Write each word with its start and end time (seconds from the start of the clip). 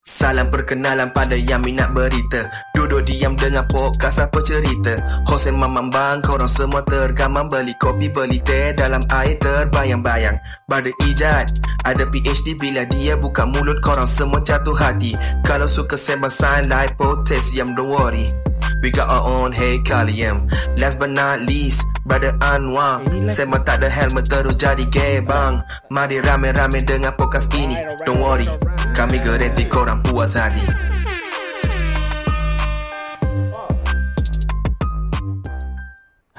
Salam 0.00 0.48
perkenalan 0.48 1.12
pada 1.12 1.36
yang 1.36 1.60
minat 1.60 1.92
berita. 1.92 2.40
Duduk 2.72 3.04
diam 3.04 3.36
dengan 3.36 3.68
podcast 3.68 4.16
apa 4.16 4.40
cerita. 4.40 4.96
Hosen 5.28 5.60
mamam 5.60 5.92
bang 5.92 6.24
korang 6.24 6.48
semua 6.48 6.80
tergamam 6.88 7.52
Beli 7.52 7.76
kopi 7.76 8.08
beli 8.08 8.40
teh 8.40 8.72
dalam 8.72 9.04
air 9.12 9.36
terbayang-bayang. 9.36 10.40
Pada 10.64 10.88
ijat 11.04 11.52
ada 11.84 12.08
PhD 12.08 12.56
bila 12.56 12.88
dia 12.88 13.20
buka 13.20 13.44
mulut 13.44 13.84
korang 13.84 14.08
semua 14.08 14.40
jatuh 14.40 14.72
hati. 14.72 15.12
Kalau 15.44 15.68
suka 15.68 16.00
sembang 16.00 16.32
sign 16.32 16.72
like 16.72 16.96
potassium 16.96 17.68
don't 17.76 17.92
worry 17.92 18.32
We 18.80 18.88
got 18.90 19.12
our 19.12 19.24
own 19.28 19.52
hey 19.52 19.78
Kalium. 19.84 20.48
Last 20.80 20.98
but 20.98 21.12
not 21.12 21.44
least 21.44 21.84
Brother 22.08 22.32
Anwar. 22.40 23.04
Sembang 23.28 23.68
tak 23.68 23.84
ada 23.84 23.88
helmet 23.92 24.24
terus 24.26 24.56
jadi 24.56 24.88
gay 24.88 25.20
bang 25.20 25.60
Mari 25.92 26.24
rame-rame 26.24 26.80
dengan 26.80 27.12
podcast 27.14 27.52
ini. 27.52 27.76
Don't 28.08 28.18
worry 28.18 28.48
Kami 28.96 29.20
garanti 29.20 29.68
korang 29.68 30.00
puas 30.00 30.34
hati 30.34 30.64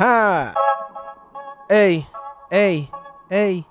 Ha. 0.02 0.50
Hey, 1.70 2.10
hey, 2.50 2.90
hey. 3.30 3.66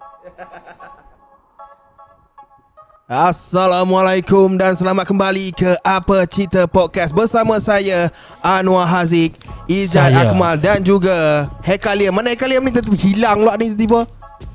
Assalamualaikum 3.11 4.55
dan 4.55 4.71
selamat 4.79 5.03
kembali 5.03 5.51
ke 5.51 5.75
Apa 5.83 6.31
Cerita 6.31 6.71
Podcast 6.71 7.11
bersama 7.11 7.59
saya 7.59 8.07
Anwar 8.39 8.87
Haziq, 8.87 9.35
Izat 9.67 10.15
Saya. 10.15 10.31
Akmal 10.31 10.55
dan 10.55 10.79
juga 10.79 11.51
Hekaliam. 11.59 12.15
Mana 12.15 12.31
Hekaliam 12.31 12.63
ni 12.63 12.71
tiba 12.71 12.95
hilang 12.95 13.43
pula 13.43 13.59
ni 13.59 13.75
tiba-tiba. 13.75 14.07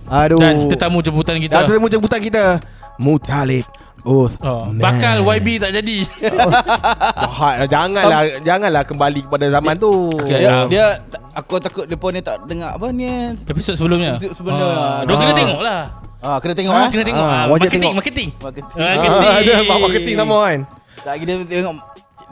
Aduh. 0.07 0.39
Dan 0.39 0.71
tetamu 0.71 1.03
jemputan 1.03 1.35
Dan 1.35 1.43
kita 1.43 1.67
tetamu 1.67 1.91
jemputan 1.91 2.19
kita 2.23 2.63
Mutalib 2.95 3.67
Oh, 4.05 4.29
Man. 4.69 4.77
Bakal 4.77 5.15
YB 5.25 5.57
tak 5.57 5.73
jadi 5.73 5.97
Jahat 7.25 7.53
lah 7.57 7.67
Janganlah 7.67 8.21
Janganlah 8.39 8.83
kembali 8.83 9.25
kepada 9.25 9.45
zaman 9.49 9.75
tu 9.75 10.13
Okay. 10.15 10.39
Dia, 10.39 10.49
Ah. 10.51 10.65
dia 10.67 10.85
aku 11.33 11.57
takut 11.57 11.85
depa 11.85 12.07
ni 12.09 12.21
tak 12.21 12.45
dengar 12.45 12.73
apa 12.73 12.89
ni. 12.89 13.33
Episod 13.41 13.73
sebelumnya 13.73 14.15
Episod 14.15 14.37
sebelumnya. 14.37 14.65
Ah, 14.67 15.01
Diorang 15.01 15.19
kena 15.19 15.25
Ah. 15.27 15.37
tengok 15.37 15.59
lah 15.59 15.81
Ah 16.21 16.37
kena 16.37 16.53
tengok 16.53 16.69
ah, 16.71 16.79
ah. 16.79 16.87
Kena 16.87 17.03
tengok 17.03 17.19
Ah, 17.19 17.33
ah, 17.33 17.45
Marketing 17.47 17.81
tengok. 17.81 17.95
Marketing 17.95 18.29
Marketing. 18.37 18.75
Ah, 18.75 18.85
Ah, 18.85 18.93
Marketing 18.93 19.33
Ada 19.35 19.53
buat 19.63 19.79
marketing 19.81 20.15
sama 20.15 20.37
kan 20.39 20.59
Tak 21.01 21.15
kita 21.17 21.31
tengok 21.43 21.73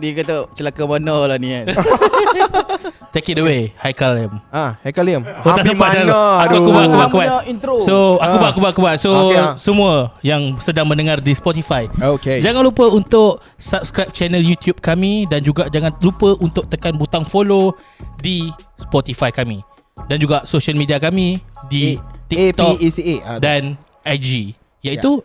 dia 0.02 0.12
kata 0.18 0.36
celaka 0.54 0.84
mana 0.86 1.30
lah 1.30 1.38
ni 1.38 1.54
kan. 1.54 1.66
Take 3.14 3.30
it 3.30 3.38
away 3.38 3.70
Haikal 3.78 4.18
Lim 4.18 4.42
Ah, 4.50 4.74
Hekaliam 4.82 5.22
Oh, 5.22 5.54
tak 5.54 5.70
sempat 5.70 6.02
dah. 6.02 6.46
Aku- 6.50 6.58
aku 6.60 6.70
buat, 6.74 6.86
aku 6.86 6.96
buat, 6.98 7.08
aku 7.08 7.18
buat. 7.22 7.30
Intro. 7.46 7.76
So 7.82 8.18
aku 8.18 8.36
Ah. 8.36 8.40
buat 8.42 8.50
aku 8.50 8.60
buat 8.60 8.72
aku 8.74 8.82
buat 8.82 8.98
So 8.98 9.10
Okay, 9.30 9.38
ah. 9.38 9.54
semua 9.56 9.94
yang 10.26 10.58
sedang 10.58 10.90
mendengar 10.90 11.22
di 11.22 11.32
Spotify 11.32 11.86
Okay 11.94 12.42
Jangan 12.42 12.66
lupa 12.66 12.90
untuk 12.90 13.38
subscribe 13.56 14.10
channel 14.12 14.42
YouTube 14.42 14.82
kami 14.82 15.30
dan 15.30 15.46
juga 15.46 15.70
jangan 15.70 15.94
lupa 16.02 16.34
untuk 16.42 16.66
tekan 16.68 16.98
butang 16.98 17.24
follow 17.24 17.78
di 18.18 18.50
Spotify 18.82 19.30
kami 19.30 19.62
dan 20.10 20.18
juga 20.18 20.42
social 20.44 20.74
media 20.74 20.98
kami 20.98 21.38
di 21.70 22.02
TikTok 22.26 22.82
A-P-E-C-A 22.82 23.16
ah, 23.22 23.38
dan 23.38 23.78
IG 24.04 24.58
iaitu 24.82 25.22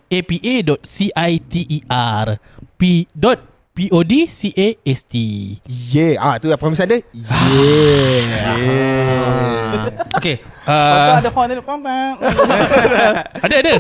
dot 3.17 3.39
podcast. 3.79 5.63
Yeah 5.71 6.19
ah, 6.19 6.35
tu 6.37 6.51
apa 6.51 6.67
misalnya 6.67 6.99
dia 6.99 7.07
Yeah 7.47 8.27
Okay. 10.19 10.43
Tu 10.43 10.47
Uh, 10.69 11.17
ada 11.17 11.31
horn 11.33 11.49
ada 13.47 13.55
ada. 13.57 13.75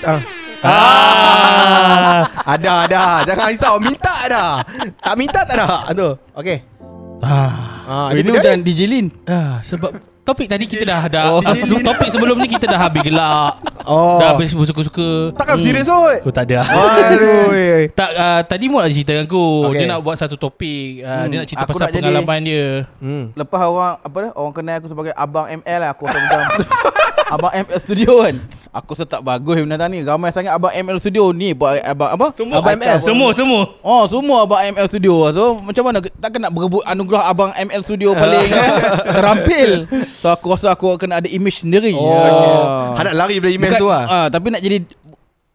Ah. 0.00 0.20
Ah. 0.64 2.20
Ada 2.46 2.72
ada 2.88 3.02
Jangan 3.24 3.46
risau 3.52 3.76
Minta 3.76 4.12
ada 4.24 4.64
Tak 4.96 5.14
minta 5.14 5.44
tak 5.44 5.60
ada 5.60 5.92
Tu 5.92 6.08
Okay 6.32 6.64
Ah. 7.20 7.52
ah, 7.84 8.08
Ini 8.12 8.20
dia- 8.22 8.36
macam 8.38 8.56
DJ 8.60 8.80
Lin. 8.84 9.06
Ah, 9.24 9.60
sebab 9.60 9.92
topik 10.20 10.44
tadi 10.44 10.64
kita 10.64 10.84
dah 10.84 11.02
dah 11.04 11.24
Oh. 11.30 11.40
ah, 11.40 11.52
topik 11.80 12.08
sebelum 12.08 12.36
ni 12.36 12.48
kita 12.48 12.64
dah 12.64 12.80
habis 12.80 13.00
gelak. 13.00 13.52
Oh 13.84 14.16
Dah 14.16 14.32
habis 14.32 14.50
suka-suka. 14.50 15.32
Takkan 15.32 15.54
Hmm. 15.54 15.64
serius 15.64 15.86
kot 15.86 16.18
Oh 16.24 16.32
tak 16.32 16.44
ada. 16.48 16.64
Aduh. 16.64 17.52
Tak 17.94 18.10
uh, 18.10 18.40
tadi 18.42 18.64
ada 18.66 18.88
cerita 18.88 19.12
dengan 19.12 19.28
aku. 19.28 19.46
Okay. 19.68 19.78
Dia 19.78 19.86
nak 19.86 20.00
buat 20.00 20.16
satu 20.16 20.34
topik. 20.34 21.00
Uh, 21.00 21.12
Hmm, 21.14 21.26
dia 21.28 21.36
nak 21.38 21.46
cerita 21.46 21.62
aku 21.62 21.70
pasal 21.70 21.80
nak 21.80 21.90
jadi- 21.90 22.00
pengalaman 22.02 22.40
dia. 22.42 22.66
Hmm. 22.98 23.24
Lepas 23.34 23.60
orang 23.62 23.94
apa 23.98 24.16
dah 24.18 24.30
orang 24.34 24.54
kenal 24.54 24.76
aku 24.76 24.88
sebagai 24.88 25.12
abang 25.14 25.46
ML 25.46 25.78
lah 25.78 25.90
aku 25.90 26.02
akan 26.04 26.20
macam 26.20 26.40
abang 27.34 27.52
ML 27.54 27.78
studio 27.78 28.12
kan. 28.20 28.36
Aku 28.74 28.90
rasa 28.90 29.06
tak 29.06 29.22
bagus 29.22 29.54
benda 29.56 29.86
ni. 29.86 30.02
Ramai 30.02 30.34
sangat 30.34 30.50
abang 30.50 30.74
ML 30.74 30.98
studio 30.98 31.30
ni 31.30 31.54
buat 31.54 31.78
abang 31.78 32.10
apa? 32.10 32.26
Semua 32.34 32.58
abang 32.58 32.74
ML. 32.74 32.96
Semua 32.98 33.28
semua. 33.30 33.60
Oh 33.80 34.02
semua 34.06 34.36
abang 34.42 34.60
ML 34.64 34.86
Studio 34.86 35.14
So 35.30 35.44
macam 35.56 35.82
mana 35.84 35.98
Takkan 36.00 36.40
nak 36.40 36.50
berebut 36.50 36.80
anugerah 36.82 37.28
abang 37.28 37.52
ML 37.52 37.82
Studio 37.82 38.10
paling 38.12 38.48
eh, 38.48 38.70
Terampil 39.14 39.70
So 40.18 40.26
aku 40.26 40.50
rasa 40.50 40.72
aku 40.72 40.96
kena 40.96 41.20
ada 41.20 41.28
image 41.28 41.60
sendiri 41.60 41.92
Oh 41.92 42.94
Han 42.94 43.04
nak 43.04 43.16
lari 43.16 43.38
dari 43.38 43.54
email 43.54 43.73
Bukan, 43.74 43.80
tu 43.80 43.88
lah 43.88 44.04
ah, 44.06 44.26
Tapi 44.28 44.46
nak 44.48 44.60
jadi 44.60 44.76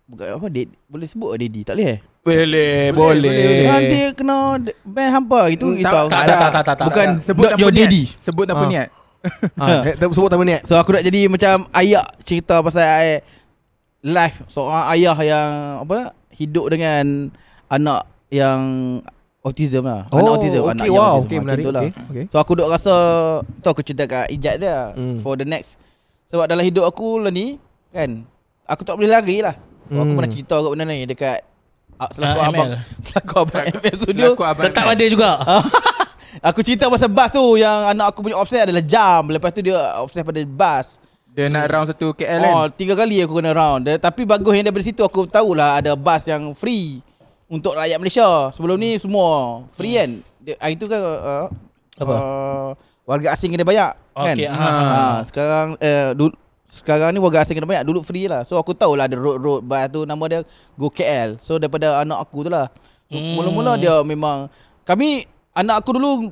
Bukan 0.05 0.25
apa 0.33 0.47
dad, 0.47 0.67
Boleh 0.85 1.05
sebut 1.05 1.29
Daddy 1.33 1.61
Tak 1.61 1.73
boleh 1.73 1.87
eh 1.87 1.99
Boleh 2.19 2.79
Boleh 2.91 3.65
Nanti 3.65 3.99
kena 4.13 4.37
d- 4.57 4.77
Band 4.81 5.09
hampa 5.11 5.41
gitu 5.49 5.65
Hmm, 5.67 5.77
risau. 5.77 6.05
Tak 6.07 6.21
tak 6.23 6.35
tak 6.35 6.49
tak 6.49 6.63
tak. 6.63 6.75
tak. 6.75 6.85
Bukan 6.85 7.07
Sebut 7.19 7.43
not 7.43 7.51
tanpa 7.51 7.61
your 7.61 7.71
niat 7.71 7.81
daddy 7.85 8.03
Sebut 8.11 8.45
tanpa 8.45 8.63
Ah. 8.63 8.69
niat 8.69 8.87
ah, 9.55 9.79
eh, 9.87 9.95
Sebut 10.09 10.27
tamu 10.27 10.43
niat 10.43 10.61
So 10.63 10.73
aku 10.75 10.91
nak 10.91 11.03
jadi 11.03 11.21
macam 11.25 11.69
Ayak 11.71 12.05
cerita 12.21 12.57
pasal 12.59 12.83
I, 12.83 13.07
Life 14.01 14.41
Seorang 14.47 14.89
ayah 14.89 15.17
yang 15.19 15.49
Apa 15.79 16.11
Hidup 16.31 16.67
dengan 16.67 17.29
Anak 17.67 18.01
yang 18.29 18.61
Autism 19.39 19.83
lah 19.83 20.07
Anak 20.07 20.25
Oh 20.25 20.35
autism 20.35 20.61
anak 20.63 20.73
okay 20.77 20.87
yang 20.87 20.95
wow 20.95 21.05
autism. 21.13 21.23
Okay 21.23 21.37
Ah, 21.37 21.43
menarik 21.43 21.63
tu 21.63 21.71
lah. 21.71 21.81
Okay 21.81 21.91
okay 22.03 22.25
So 22.27 22.37
aku 22.37 22.51
duk 22.55 22.67
rasa 22.67 22.95
Tu 23.55 23.67
aku 23.67 23.81
cerita 23.81 24.03
kat 24.05 24.25
Ijat 24.29 24.55
dia 24.57 24.77
Hmm. 24.91 25.19
For 25.19 25.35
the 25.35 25.43
next 25.43 25.77
Sebab 26.27 26.45
dalam 26.45 26.61
hidup 26.61 26.83
aku 26.83 27.19
lah 27.19 27.29
ni 27.29 27.61
Kan 27.89 28.09
Aku 28.65 28.81
tak 28.81 28.95
boleh 28.95 29.09
lari 29.09 29.39
lah 29.39 29.55
so, 29.85 29.95
Aku 29.95 30.05
Hmm. 30.05 30.15
pernah 30.15 30.29
cerita 30.29 30.55
kat 30.55 30.69
benda 30.69 30.85
ni 30.85 31.03
Dekat 31.03 31.39
ah, 31.95 32.09
Selaku 32.09 32.37
Ah, 32.37 32.47
abang 32.47 32.69
ML. 32.69 32.79
Selaku 33.05 33.33
abang 33.39 33.63
ML 33.67 33.93
studio 33.97 34.27
Selaku 34.29 34.43
abang 34.43 34.63
Tetap 34.65 34.83
ML. 34.83 34.91
ada 34.91 35.05
juga. 35.05 35.29
Aku 36.49 36.59
cerita 36.61 36.85
pasal 36.85 37.09
bas 37.09 37.29
tu 37.29 37.41
Yang 37.55 37.77
anak 37.89 38.05
aku 38.07 38.19
punya 38.21 38.37
offset 38.37 38.63
adalah 38.63 38.81
jam 38.81 39.25
Lepas 39.25 39.49
tu 39.49 39.61
dia 39.61 39.73
offset 39.97 40.21
pada 40.21 40.37
bas 40.45 41.01
Dia 41.27 41.47
nak 41.47 41.65
round 41.65 41.87
satu 41.87 42.13
KL 42.13 42.37
Oh 42.39 42.63
kan 42.63 42.69
tiga 42.71 42.93
kali 42.93 43.17
aku 43.19 43.33
kena 43.35 43.49
round 43.49 43.81
Dan- 43.83 43.97
Tapi 43.97 44.23
bagus 44.23 44.53
yang 44.53 44.63
daripada 44.63 44.85
situ 44.85 45.01
Aku 45.01 45.25
tahulah 45.25 45.75
ada 45.75 45.91
bas 45.93 46.21
yang 46.23 46.53
free 46.53 47.01
Untuk 47.45 47.73
rakyat 47.73 47.97
Malaysia 47.97 48.53
Sebelum 48.53 48.77
ni 48.77 48.95
semua 48.95 49.65
Free 49.73 49.95
kan 49.95 50.09
dia, 50.39 50.53
Hari 50.55 50.77
tu 50.77 50.85
kan 50.85 51.01
uh, 51.01 51.45
Apa? 51.97 52.13
Uh, 52.13 52.69
warga 53.03 53.33
asing 53.33 53.49
kena 53.49 53.65
bayar 53.65 53.97
kan? 54.13 54.37
Okey, 54.37 54.45
ah. 54.45 54.53
Ha, 54.53 55.01
sekarang 55.25 55.67
eh, 55.77 56.13
dulu, 56.13 56.29
sekarang 56.69 57.09
ni 57.09 57.19
warga 57.19 57.41
asing 57.41 57.53
kena 57.53 57.65
banyak 57.65 57.83
Dulu 57.83 57.99
free 58.01 58.25
lah. 58.25 58.45
So 58.45 58.55
aku 58.55 58.71
tahulah 58.71 59.05
ada 59.05 59.13
road-road 59.13 59.61
bus 59.61 59.83
tu 59.89 60.05
Nama 60.05 60.23
dia 60.25 60.39
Go 60.73 60.87
KL 60.87 61.41
So 61.41 61.57
daripada 61.57 61.99
anak 61.99 62.21
aku 62.21 62.45
tu 62.45 62.49
lah. 62.49 62.69
So, 63.09 63.17
Hmm. 63.17 63.33
Mula-mula 63.35 63.73
dia 63.75 63.97
memang 63.99 64.47
Kami 64.83 65.25
Anak 65.51 65.81
aku 65.81 65.97
dulu 65.97 66.29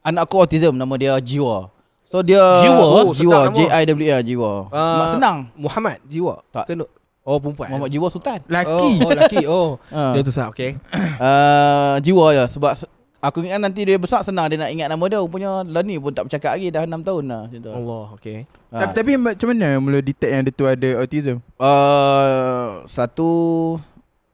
Anak 0.00 0.24
aku 0.24 0.36
autism 0.38 0.76
Nama 0.76 0.94
dia 0.94 1.12
Jiwa. 1.16 1.72
So 2.06 2.20
dia 2.20 2.42
Jiwa? 2.60 2.82
oh, 2.82 3.10
Jiwa 3.10 3.14
sedap 3.14 3.42
nama. 3.46 3.56
J-I-W-A 3.56 4.18
Jiwa. 4.20 4.52
Ah, 4.68 4.98
Mak 4.98 5.06
senang. 5.14 5.36
Muhammad 5.54 5.96
Jiwa. 6.04 6.42
Tak. 6.50 6.66
Kena 6.66 6.82
Oh 7.22 7.38
perempuan. 7.38 7.68
Muhammad 7.70 7.88
Jiwa 7.88 8.06
Sultan. 8.10 8.40
Laki 8.50 8.90
Oh, 8.98 9.06
oh 9.06 9.12
laki 9.14 9.38
Oh. 9.46 9.70
Ha. 9.88 10.02
Dia 10.18 10.20
tu 10.20 10.32
sah 10.34 10.50
Okay. 10.50 10.74
Uh, 11.16 11.96
Jiwa 12.02 12.34
ya 12.34 12.44
Sebab 12.46 12.74
se- 12.74 12.90
Aku 13.20 13.44
ingat 13.44 13.60
nanti 13.60 13.84
dia 13.84 14.00
besar 14.00 14.24
Senang 14.24 14.48
dia 14.48 14.56
nak 14.56 14.72
ingat 14.72 14.88
nama 14.88 15.04
dia 15.04 15.20
Rupanya 15.20 15.60
lah 15.60 15.84
ni 15.84 16.00
pun 16.00 16.08
tak 16.08 16.24
bercakap 16.24 16.56
lagi 16.56 16.72
Dah 16.72 16.88
6 16.88 17.04
tahun 17.04 17.24
lah 17.28 17.42
macam 17.46 17.60
tu. 17.60 17.72
Allah 17.72 18.04
okay 18.16 18.38
Ha. 18.70 18.86
Tapi, 18.86 18.94
tapi 18.94 19.12
macam 19.18 19.46
mana 19.50 19.68
mula 19.82 19.98
detect 19.98 20.30
yang 20.30 20.46
dia 20.46 20.54
tu 20.54 20.62
ada 20.62 20.88
autism 21.02 21.42
Uh, 21.58 22.86
satu 22.86 23.28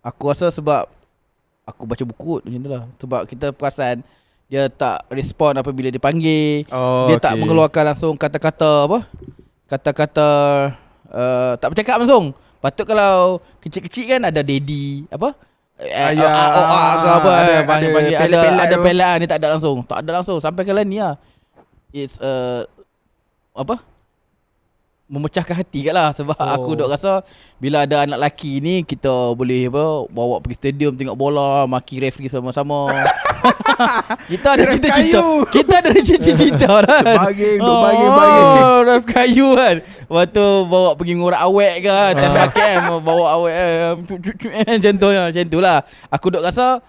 aku 0.05 0.29
rasa 0.29 0.53
sebab 0.53 0.85
aku 1.65 1.83
baca 1.89 2.05
buku 2.05 2.45
macam 2.45 2.61
tu 2.61 2.69
lah. 2.71 2.83
Sebab 3.01 3.23
kita 3.27 3.47
perasan 3.57 4.05
dia 4.47 4.71
tak 4.71 5.03
respon 5.11 5.57
apabila 5.59 5.91
dipanggil. 5.91 6.69
Oh 6.71 7.09
dia 7.11 7.17
tak 7.19 7.35
mengeluarkan 7.41 7.97
langsung 7.97 8.15
kata-kata 8.15 8.87
apa? 8.87 9.09
Kata-kata 9.67 10.29
uh, 11.11 11.53
tak 11.59 11.73
bercakap 11.75 11.97
langsung. 11.99 12.31
Patut 12.63 12.87
kalau 12.87 13.41
kecil-kecil 13.65 14.05
kan 14.07 14.23
ada 14.29 14.45
daddy 14.45 15.09
apa? 15.11 15.35
Eh, 15.77 15.93
Ayah, 15.93 16.33
ah, 16.33 16.49
oh, 16.57 16.67
ah, 16.73 16.93
ke 16.97 17.09
apa 17.21 17.31
ada 17.37 17.55
panggil, 17.69 17.93
ada 17.93 17.97
panggil, 18.01 18.17
ada 18.17 18.37
pelat-pelat 18.41 18.65
ada 18.65 18.77
pelaan 18.81 19.17
dia 19.21 19.29
tak 19.29 19.39
ada 19.45 19.49
langsung. 19.53 19.79
Tak 19.85 19.99
ada 20.01 20.11
langsung 20.17 20.37
sampai 20.41 20.63
kali 20.65 20.83
ni 20.89 21.05
lah. 21.05 21.21
It's 21.93 22.17
uh, 22.17 22.65
apa? 23.53 23.85
Memecahkan 25.07 25.55
hati 25.63 25.87
kat 25.87 25.95
lah 25.95 26.11
sebab 26.11 26.35
oh. 26.35 26.55
aku 26.59 26.71
duk 26.75 26.91
rasa 26.91 27.23
bila 27.63 27.87
ada 27.87 28.03
anak 28.03 28.19
lelaki 28.19 28.59
ni 28.59 28.83
kita 28.83 29.31
boleh 29.39 29.71
apa 29.71 30.11
bawa 30.11 30.43
pergi 30.43 30.59
stadium 30.59 30.99
tengok 30.99 31.15
bola 31.15 31.63
maki 31.71 32.03
referee 32.03 32.27
sama-sama. 32.27 32.91
Kita 34.31 34.59
ada 34.59 34.67
cita-cita. 34.75 35.23
Kita 35.55 35.75
ada 35.79 35.91
cita-cita 36.03 36.73
kan? 36.83 37.05
Baging, 37.07 37.59
duk 37.63 37.77
baging, 37.79 38.13
baging. 38.19 38.49
oh, 38.67 38.79
ref 38.83 39.05
kayu 39.07 39.49
kan? 39.55 39.75
Lepas 39.85 40.27
tu 40.35 40.47
bawa 40.67 40.91
pergi 40.99 41.15
ngorak 41.15 41.41
awet 41.47 41.75
kan? 41.87 42.13
Time 42.19 42.51
KM 42.51 42.83
bawa 43.07 43.25
awet 43.39 43.55
eh, 43.55 43.71
eh, 44.67 44.75
Macam 44.75 44.95
tu 44.99 45.07
lah 45.07 45.25
Macam 45.31 45.45
tu 45.47 45.59
lah. 45.63 45.79
Aku 46.11 46.27
duk 46.35 46.43
rasa 46.43 46.83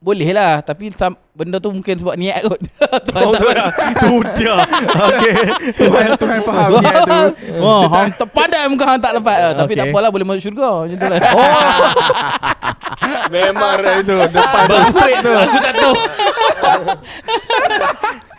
boleh 0.00 0.30
lah 0.30 0.58
Tapi 0.58 0.90
sam, 0.90 1.14
benda 1.30 1.56
tu 1.56 1.68
mungkin 1.68 1.94
sebab 1.94 2.14
niat 2.14 2.42
kot 2.42 2.58
Tuhan 3.06 3.20
Oh, 3.20 3.30
tak- 3.30 3.36
tu 3.36 3.46
dah. 3.50 3.68
Tu 3.94 4.12
dia. 4.34 4.54
Okey. 4.98 5.34
Tuhan 5.76 6.08
Tuhan 6.16 6.38
faham 6.40 6.68
niat 6.78 6.94
tu. 7.04 7.20
Oh, 7.60 7.82
hang 7.86 8.08
terpadai 8.10 8.64
muka 8.66 8.84
hang 8.86 8.98
tak 8.98 9.12
lepas 9.14 9.36
okay. 9.36 9.54
Tapi 9.54 9.72
tak 9.74 9.82
Okay. 9.82 9.90
apalah 9.90 10.08
boleh 10.08 10.24
masuk 10.24 10.42
syurga 10.42 10.68
Macam 10.80 10.94
tu 10.94 11.06
lah 11.06 11.18
Memang 13.30 13.74
dah 13.78 13.94
itu 13.98 14.14
Depan 14.26 14.62
tu 14.66 14.76
Straight 14.90 15.18
tu. 15.20 15.32
Aku 15.32 15.56
tak 15.58 15.74
tahu. 15.74 15.94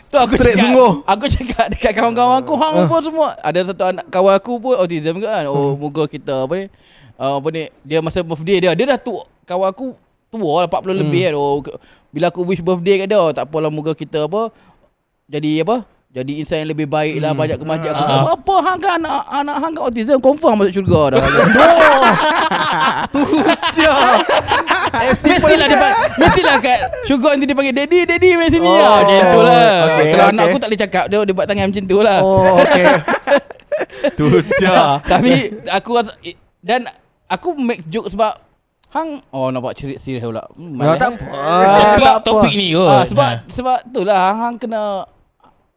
Tu 0.04 0.18
aku 0.18 0.34
Straight 0.34 0.52
cakap, 0.52 0.64
sungguh. 0.66 0.92
Aku 1.06 1.24
cakap 1.30 1.66
dekat 1.70 1.92
kawan-kawan 1.94 2.36
aku 2.42 2.54
Hang 2.56 2.74
pun 2.84 3.00
semua 3.02 3.28
Ada 3.38 3.60
satu 3.66 3.84
anak 3.86 4.06
kawan 4.08 4.34
aku 4.34 4.52
pun 4.58 4.74
Autism 4.76 5.18
kan 5.18 5.46
Oh 5.46 5.74
moga 5.74 6.06
kita 6.06 6.42
apa 6.42 6.54
ni 6.56 6.66
uh, 7.16 7.34
Apa 7.38 7.48
ni 7.50 7.62
Dia 7.82 7.98
masa 8.00 8.20
birthday 8.20 8.58
dia 8.60 8.72
Dia 8.74 8.86
dah 8.88 8.98
tu 8.98 9.20
Kawan 9.44 9.68
aku 9.68 9.88
Tua 10.32 10.64
lah 10.64 10.68
40 10.72 10.96
lebih 10.96 11.22
kan. 11.28 11.34
Oh, 11.36 11.60
Bila 12.08 12.32
aku 12.32 12.48
wish 12.48 12.64
birthday 12.64 13.04
kat 13.04 13.08
dia 13.12 13.20
Tak 13.36 13.52
apalah 13.52 13.68
moga 13.68 13.92
kita 13.92 14.26
apa 14.26 14.48
Jadi 15.28 15.60
apa 15.60 15.84
jadi 16.12 16.44
insan 16.44 16.68
yang 16.68 16.76
lebih 16.76 16.92
baik 16.92 17.24
lah 17.24 17.32
Banyak 17.32 17.56
ke 17.56 17.64
aku 17.64 18.04
Ah. 18.04 18.36
Apa 18.36 18.56
hang 18.68 18.80
kan 18.84 19.00
anak, 19.00 19.24
anak 19.32 19.56
hang 19.64 19.72
kan 19.72 19.84
autism? 19.88 20.20
Confirm 20.20 20.60
masuk 20.60 20.84
syurga 20.84 21.16
dah. 21.16 21.24
Dia. 23.72 23.96
Eh, 24.92 25.16
simple 25.16 25.48
Mestilah 25.48 25.68
dia 25.72 25.80
pa- 25.80 25.96
Mestilah 26.20 26.56
kat 26.60 26.80
Syurga 27.08 27.32
nanti 27.32 27.48
dia 27.48 27.56
panggil 27.56 27.72
Daddy 27.72 28.04
Daddy 28.04 28.30
Main 28.36 28.52
sini 28.52 28.68
Oh, 28.68 28.76
oh, 28.76 29.00
Macam 29.00 29.24
tu 29.24 29.40
lah. 29.40 29.72
okay, 29.88 30.12
Kalau 30.12 30.26
anak 30.28 30.44
okay. 30.44 30.52
aku 30.52 30.58
tak 30.60 30.68
boleh 30.68 30.82
cakap 30.84 31.04
Dia, 31.08 31.18
dia 31.24 31.34
buat 31.34 31.48
tangan 31.48 31.66
macam 31.72 31.84
tu 31.88 31.98
lah. 32.04 32.20
Oh, 32.20 32.60
okey. 32.60 32.86
Tu 34.20 34.26
dia. 34.60 35.00
Tapi 35.00 35.32
aku 35.72 35.92
Dan 36.60 36.80
Aku 37.32 37.56
make 37.56 37.88
joke 37.88 38.12
sebab 38.12 38.36
Hang 38.92 39.24
Oh 39.30 39.48
nampak 39.48 39.72
cerit 39.74 39.98
serius 39.98 40.20
pula 40.22 40.44
hmm, 40.52 40.76
Ah, 40.76 40.84
malas. 40.84 41.00
tak 41.00 41.10
apa. 41.10 41.26
Ah, 41.32 41.96
tak 41.96 42.14
apa. 42.14 42.22
topik 42.22 42.54
ni 42.54 42.68
kot. 42.72 42.86
ah, 42.86 43.04
Sebab 43.06 43.28
Ha. 43.32 43.40
Sebab 43.48 43.78
tu 43.88 44.02
lah 44.02 44.22
Hang 44.38 44.56
kena 44.58 45.08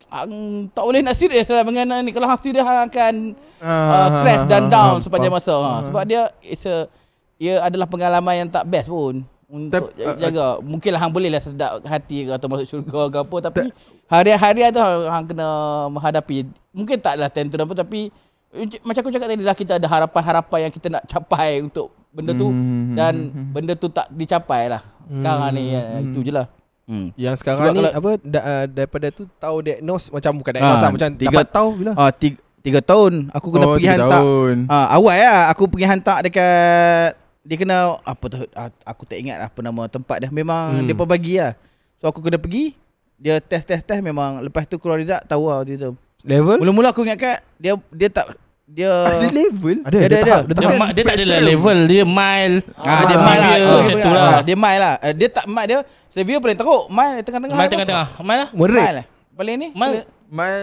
Hang 0.05 0.33
tak 0.71 0.83
boleh 0.83 1.01
nak 1.01 1.15
serius 1.15 1.47
lah 1.47 1.63
mengenai 1.63 2.01
ni 2.01 2.11
Kalau 2.11 2.27
hang 2.27 2.39
serius 2.39 2.61
Hang 2.61 2.85
akan 2.85 3.15
uh, 3.59 4.07
Stress 4.13 4.43
dan 4.45 4.67
down 4.67 4.99
sepanjang 4.99 5.31
masa 5.31 5.55
ha. 5.55 5.73
Sebab 5.85 6.03
dia 6.03 6.27
It's 6.41 6.63
a 6.65 6.91
Ia 7.37 7.63
adalah 7.63 7.87
pengalaman 7.87 8.35
yang 8.37 8.49
tak 8.49 8.63
best 8.65 8.87
pun 8.87 9.23
Untuk 9.47 9.91
Tapi, 9.91 10.19
jaga 10.21 10.59
Mungkinlah 10.61 11.01
hang 11.01 11.11
boleh 11.11 11.31
lah 11.31 11.39
sedap 11.39 11.83
hati 11.83 12.27
ke 12.27 12.31
Atau 12.31 12.47
masuk 12.47 12.67
syurga 12.69 13.03
ke 13.09 13.19
apa 13.21 13.37
Tapi 13.45 13.63
Hari-hari 14.05 14.69
tu 14.69 14.79
hang, 14.79 15.03
hang 15.09 15.25
kena 15.25 15.49
menghadapi 15.89 16.45
Mungkin 16.71 16.99
taklah 16.99 17.27
tantrum 17.27 17.65
apa 17.65 17.75
Tapi 17.77 18.11
Macam 18.83 19.01
aku 19.01 19.11
cakap 19.11 19.27
tadi 19.29 19.41
lah 19.41 19.55
Kita 19.55 19.79
ada 19.79 19.87
harapan-harapan 19.89 20.59
yang 20.61 20.73
kita 20.73 20.89
nak 20.91 21.03
capai 21.05 21.59
Untuk 21.59 21.95
benda 22.15 22.33
tu 22.33 22.47
Hmm. 22.47 22.95
Dan 22.95 23.15
benda 23.51 23.75
tu 23.75 23.89
tak 23.89 24.07
dicapai 24.09 24.71
lah 24.71 24.83
Sekarang 25.05 25.51
ni 25.51 25.75
ya, 25.75 25.83
Itu 26.01 26.21
je 26.21 26.31
lah 26.31 26.47
hmm. 26.87 27.13
Yang 27.15 27.35
sekarang 27.37 27.61
Sebab 27.61 27.73
ni 27.73 27.81
kalau- 27.83 27.95
apa 27.97 28.11
da, 28.23 28.41
uh, 28.41 28.65
daripada 28.67 29.07
tu 29.11 29.23
tahu 29.35 29.57
diagnose 29.61 30.09
macam 30.09 30.33
bukan 30.37 30.53
diagnose 30.53 30.79
Ah, 30.79 30.83
lah, 30.83 30.91
macam 30.91 31.09
tiga- 31.13 31.31
dapat 31.35 31.47
tahu 31.51 31.69
bila. 31.75 31.93
Ah, 31.93 32.11
tiga, 32.11 32.37
tiga 32.61 32.81
tahun 32.81 33.13
Aku 33.31 33.49
kena 33.51 33.65
Oh, 33.65 33.75
pergi 33.75 33.89
hantar 33.91 34.11
tahun. 34.15 34.57
Ah, 34.67 34.87
awal 34.93 35.17
lah 35.17 35.41
aku 35.49 35.63
pergi 35.67 35.87
hantar 35.87 36.19
dekat 36.23 37.11
dia 37.43 37.57
kena 37.57 37.77
apa 38.01 38.25
tu 38.25 38.37
ah, 38.53 38.73
aku 38.83 39.05
tak 39.05 39.19
ingat 39.19 39.37
apa 39.43 39.59
nama 39.61 39.85
tempat 39.85 40.17
dia. 40.19 40.31
Memang 40.31 40.71
Hmm. 40.71 40.81
hmm. 40.81 40.89
depa 40.89 41.05
bagi 41.05 41.37
lah. 41.37 41.53
So 41.97 42.07
aku 42.07 42.21
kena 42.21 42.37
pergi 42.37 42.73
dia 43.15 43.37
test 43.39 43.65
test 43.65 43.85
test 43.85 44.01
memang 44.01 44.41
lepas 44.41 44.65
tu 44.65 44.77
keluar 44.77 44.97
result 44.97 45.21
tahu 45.25 45.47
lah 45.47 45.61
autism. 45.61 45.93
Level? 46.23 46.57
Mula-mula 46.57 46.89
aku 46.89 47.03
ingat 47.03 47.19
kat 47.19 47.39
dia 47.59 47.77
dia 47.91 48.09
tak 48.09 48.33
dia 48.65 48.89
Ada 48.89 49.29
level 49.29 49.77
Ada, 49.83 49.93
Dia 49.93 50.01
dia, 50.01 50.09
ada, 50.09 50.17
tahap, 50.19 50.43
ada. 50.43 50.53
dia 50.55 50.65
Dia, 50.65 50.89
dia 50.91 51.03
tak 51.05 51.15
adalah 51.15 51.39
level 51.39 51.79
Dia 51.85 52.03
mild 52.03 52.55
ah, 52.75 53.03
dia 53.05 53.15
Ah, 53.15 53.21
mild 53.21 53.39
lah. 53.39 53.53
severe, 53.53 53.61
Ah, 53.61 53.83
macam 53.85 53.99
tu 54.01 54.11
lah. 54.11 54.25
ah, 54.25 54.41
Dia 54.41 54.57
mild 54.57 54.81
lah. 54.81 54.95
Eh, 54.99 55.13
dia 55.13 55.29
tak 55.29 55.45
mild 55.45 55.67
dia 55.67 55.79
severe 56.09 56.39
paling 56.39 56.57
teruk. 56.57 56.83
Mild 56.89 57.15
tengah-tengah. 57.21 57.55
Mild 57.55 57.61
apa? 57.61 57.75
tengah-tengah 57.75 58.07
Mild 58.19 58.39
lah 58.39 58.49
Mild 58.49 58.57
Moderate. 58.57 58.95
lah. 58.95 59.05
Paling 59.35 59.57
ni. 59.59 59.69
Mild. 59.71 60.05
Mal 60.25 60.57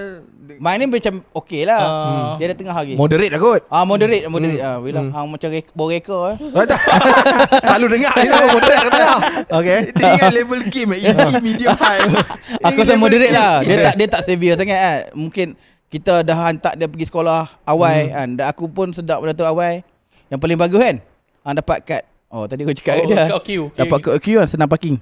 Mild 0.52 0.78
ni 0.78 0.86
macam 0.90 1.14
okey 1.38 1.62
lah. 1.64 1.80
Ah. 1.80 2.34
Dia 2.36 2.46
ada 2.50 2.56
tengah 2.58 2.74
lagi. 2.74 2.94
Moderate 2.98 3.30
lah 3.30 3.40
kot. 3.40 3.62
Ah 3.70 3.84
moderate, 3.84 4.24
moderate. 4.26 4.58
Hmm. 4.58 4.68
Ah 4.68 4.78
bila 4.82 5.00
Hmm. 5.00 5.12
hang 5.14 5.28
macam 5.30 5.48
rek, 5.48 5.66
bawa 5.72 5.88
reka 5.94 6.18
eh. 6.26 6.36
Ah. 6.58 7.60
Selalu 7.70 7.86
dengar 7.94 8.12
tu 8.18 8.28
moderate 8.50 8.82
kata 8.82 9.00
lah. 9.00 9.20
Okey. 9.54 9.80
Dia 9.94 10.06
ingat 10.12 10.32
level 10.34 10.60
game 10.68 10.90
eh 10.92 11.00
Easy, 11.06 11.28
medium, 11.40 11.72
high 11.74 12.02
Aku 12.66 12.82
rasa 12.82 12.98
moderate 12.98 13.30
lah 13.30 13.62
Dia 13.62 13.76
tak 13.82 13.94
dia 13.96 14.08
tak 14.10 14.22
severe 14.26 14.56
sangat 14.56 14.76
kan 14.76 14.98
Mungkin 15.14 15.48
Kita 15.92 16.24
dah 16.24 16.38
hantar 16.42 16.74
dia 16.74 16.88
pergi 16.88 17.06
sekolah 17.06 17.52
Awal 17.62 17.98
Hmm. 18.02 18.14
kan 18.14 18.28
Dan 18.34 18.46
aku 18.48 18.66
pun 18.66 18.90
sedap 18.90 19.20
benda 19.20 19.36
tu 19.36 19.44
awal 19.44 19.84
Yang 20.28 20.40
paling 20.40 20.58
bagus 20.58 20.80
kan 20.80 20.96
Hang 21.44 21.56
dapat 21.56 21.78
kad 21.84 22.04
Oh 22.28 22.48
tadi 22.48 22.64
aku 22.64 22.72
cakap 22.74 22.96
Oh, 22.96 23.04
oh, 23.04 23.06
dia 23.06 23.16
kat 23.22 23.36
OQ, 23.36 23.50
okay. 23.68 23.80
Dapat 23.84 23.98
kad 24.00 24.12
OQ 24.16 24.28
kan 24.34 24.48
Senang 24.48 24.72
parking 24.72 24.98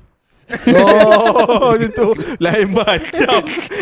Oh, 0.74 1.78
itu 1.78 2.08
lain 2.42 2.74
macam. 2.74 3.38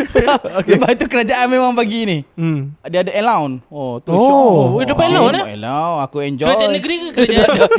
okay. 0.59 0.75
Lepas 0.75 1.00
tu 1.00 1.07
kerajaan 1.07 1.48
memang 1.48 1.71
bagi 1.71 2.04
ni 2.04 2.18
Hmm. 2.36 2.75
Dia 2.83 3.07
ada 3.07 3.12
allowance 3.15 3.63
Oh 3.71 4.04
tu 4.04 4.12
Oh. 4.12 4.19
syok. 4.19 4.68
Oh, 4.74 4.83
dapat 4.83 5.06
allowance, 5.07 5.39
eh? 5.39 5.45
Allowance 5.56 6.00
Aku 6.04 6.18
enjoy 6.19 6.44
Kerajaan 6.45 6.71
negeri 6.75 6.95
ke 7.00 7.07
kerajaan 7.15 7.69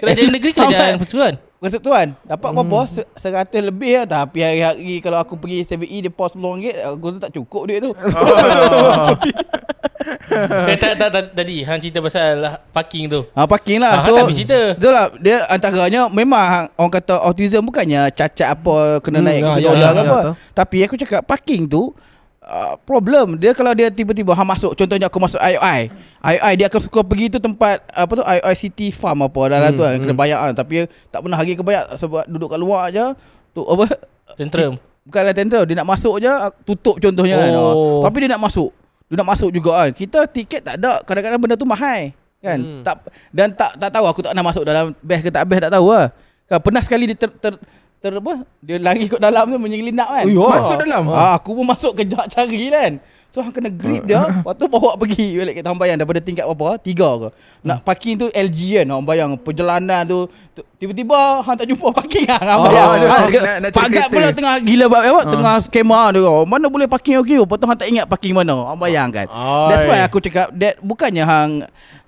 Kerajaan 0.00 0.30
negeri 0.32 0.50
ke 0.50 0.58
kerajaan 0.58 0.96
persekutuan 1.60 2.16
Persatuan 2.16 2.26
Dapat 2.26 2.48
berapa 2.50 2.78
Se- 2.86 3.10
Seratus 3.14 3.60
lebih 3.62 3.92
lah 3.94 4.24
Tapi 4.24 4.38
hari-hari 4.40 4.98
Kalau 4.98 5.16
aku 5.16 5.36
pergi 5.36 5.68
7E 5.68 5.96
Dia 6.00 6.10
pos 6.10 6.32
RM10 6.32 6.74
Aku 6.90 7.06
tu 7.10 7.18
tak 7.18 7.30
cukup 7.30 7.62
duit 7.64 7.80
tu 7.80 7.92
Eh 10.66 10.76
tak 10.76 10.96
tak 10.96 11.08
tak 11.10 11.24
tadi 11.34 11.60
Hang 11.60 11.76
cerita 11.76 12.00
pasal 12.00 12.38
lah 12.38 12.52
parking 12.66 13.04
tu 13.06 13.20
Ha 13.30 13.44
parking 13.44 13.76
Ah, 13.78 13.82
lah. 13.82 13.92
hang 14.00 14.14
tak 14.14 14.22
habis 14.22 14.36
cerita. 14.38 14.60
Betul 14.74 14.92
lah. 14.92 15.06
Dia 15.18 15.36
antaranya 15.46 16.00
memang 16.08 16.40
hang- 16.40 16.70
orang 16.74 16.92
kata 16.92 17.14
autism 17.20 17.62
bukannya 17.62 18.08
cacat 18.10 18.48
apa 18.50 18.74
kena 19.00 19.18
Hmm, 19.18 19.26
naik 19.26 19.38
ya, 19.38 19.44
ke 19.44 19.58
ya, 19.58 19.70
ya, 19.70 19.72
ya, 19.74 19.88
apa. 19.90 20.02
betul. 20.02 20.34
Tapi 20.54 20.76
aku 20.80 20.94
cakap 20.96 21.22
parking 21.22 21.66
tu 21.66 21.92
uh, 22.50 22.74
problem. 22.82 23.38
Dia 23.38 23.54
kalau 23.54 23.70
dia 23.72 23.88
tiba-tiba 23.88 24.34
hang 24.34 24.48
masuk 24.50 24.74
contohnya 24.74 25.06
aku 25.06 25.22
masuk 25.22 25.38
IOI. 25.38 25.88
IOI 26.20 26.52
dia 26.58 26.66
akan 26.66 26.80
suka 26.82 27.00
pergi 27.06 27.30
tu 27.30 27.38
tempat 27.38 27.86
apa 27.86 28.12
tu 28.12 28.24
IOI 28.26 28.54
City 28.58 28.90
Farm 28.90 29.22
apa 29.22 29.40
dalam 29.46 29.70
Hmm, 29.70 29.78
tu 29.78 29.82
kan 29.86 29.94
kena 30.02 30.14
bayar 30.18 30.38
kan. 30.50 30.54
Tapi 30.58 30.90
tak 31.08 31.22
pernah 31.22 31.38
lagi 31.38 31.54
kebayar 31.54 31.84
sebab 31.94 32.26
duduk 32.26 32.50
kat 32.50 32.58
luar 32.58 32.90
aja 32.90 33.14
tu 33.54 33.62
apa? 33.62 33.86
Tantrum. 34.34 34.76
Bukanlah 35.00 35.32
tender 35.32 35.64
Dia 35.64 35.80
nak 35.80 35.88
masuk 35.96 36.20
je 36.20 36.28
Tutup 36.68 37.00
contohnya 37.00 37.40
kan. 37.40 37.52
Oh. 37.56 38.04
Tapi 38.04 38.16
dia 38.20 38.36
nak 38.36 38.42
masuk. 38.44 38.70
Dia 39.08 39.16
nak 39.16 39.28
masuk 39.32 39.50
juga 39.50 39.70
kan. 39.80 39.90
Kita 39.96 40.28
tiket 40.28 40.60
tak 40.60 40.76
ada 40.76 41.00
Kadang-kadang 41.02 41.40
benda 41.40 41.56
tu 41.56 41.64
mahal 41.66 42.12
Kan. 42.38 42.58
Hmm. 42.60 42.82
tak 42.84 43.08
Dan 43.32 43.56
tak 43.56 43.80
tak 43.80 43.90
tahu 43.90 44.04
Aku 44.06 44.20
tak 44.20 44.36
pernah 44.36 44.44
masuk 44.44 44.62
dalam 44.62 44.92
Best 45.00 45.24
ke 45.24 45.32
tak 45.32 45.48
best 45.48 45.64
tak 45.66 45.72
tahu 45.72 45.88
lah. 45.88 46.12
Kan, 46.46 46.60
Pernah 46.60 46.82
sekali 46.84 47.08
dia 47.08 47.16
ter, 47.16 47.32
ter, 47.32 47.52
ter 47.56 47.79
apa? 48.00 48.32
Dia 48.64 48.76
lari 48.80 49.04
kot 49.06 49.20
dalam 49.20 49.44
tu 49.46 49.60
Menyelinap 49.60 50.08
kan? 50.10 50.24
Oh. 50.32 50.48
Masuk 50.48 50.76
dalam? 50.80 51.04
ah, 51.12 51.36
Aku 51.36 51.52
pun 51.52 51.64
masuk 51.64 51.92
kejap 51.94 52.24
cari 52.26 52.72
kan? 52.72 52.96
So 53.30 53.38
hang 53.38 53.54
kena 53.54 53.70
grip 53.70 54.10
dia. 54.10 54.26
Lepas 54.42 54.58
tu 54.58 54.66
bawa 54.66 54.98
pergi. 54.98 55.38
Balik 55.38 55.60
kat 55.60 55.62
Taman 55.62 55.78
Bayang 55.78 56.02
Daripada 56.02 56.18
tingkat 56.18 56.42
berapa? 56.42 56.82
Tiga 56.82 57.06
ke? 57.14 57.28
Nak 57.62 57.78
parking 57.86 58.18
tu 58.18 58.26
LG 58.26 58.82
kan? 58.82 58.86
Hang 58.90 59.06
bayang 59.06 59.30
Perjalanan 59.38 60.02
tu. 60.02 60.26
Tu- 60.50 60.66
Tiba-tiba 60.82 61.38
Hang 61.38 61.54
tak 61.54 61.70
jumpa 61.70 61.94
parking 61.94 62.26
hang 62.26 62.42
Hang 62.42 62.58
Oh, 62.58 62.66
bayang 62.66 62.88
nak- 62.98 63.58
nak 63.62 63.70
cari 63.70 63.84
Pagat 63.86 64.06
pula 64.10 64.28
tengah 64.34 64.54
gila 64.58 64.84
bab 64.90 65.02
apa? 65.04 65.20
Tengah 65.30 65.54
skema 65.62 66.10
dia 66.10 66.26
oh, 66.26 66.42
Mana 66.42 66.66
boleh 66.66 66.90
parking 66.90 67.22
okey? 67.22 67.38
Lepas 67.38 67.54
tu 67.54 67.66
hang 67.70 67.78
tak 67.78 67.86
ingat 67.86 68.10
parking 68.10 68.34
mana. 68.34 68.66
Hang 68.66 68.80
bayang 68.80 69.08
kan? 69.14 69.30
That's 69.70 69.86
why 69.86 70.02
aku 70.02 70.18
cakap 70.18 70.50
that 70.56 70.82
Bukannya 70.82 71.22
hang 71.22 71.50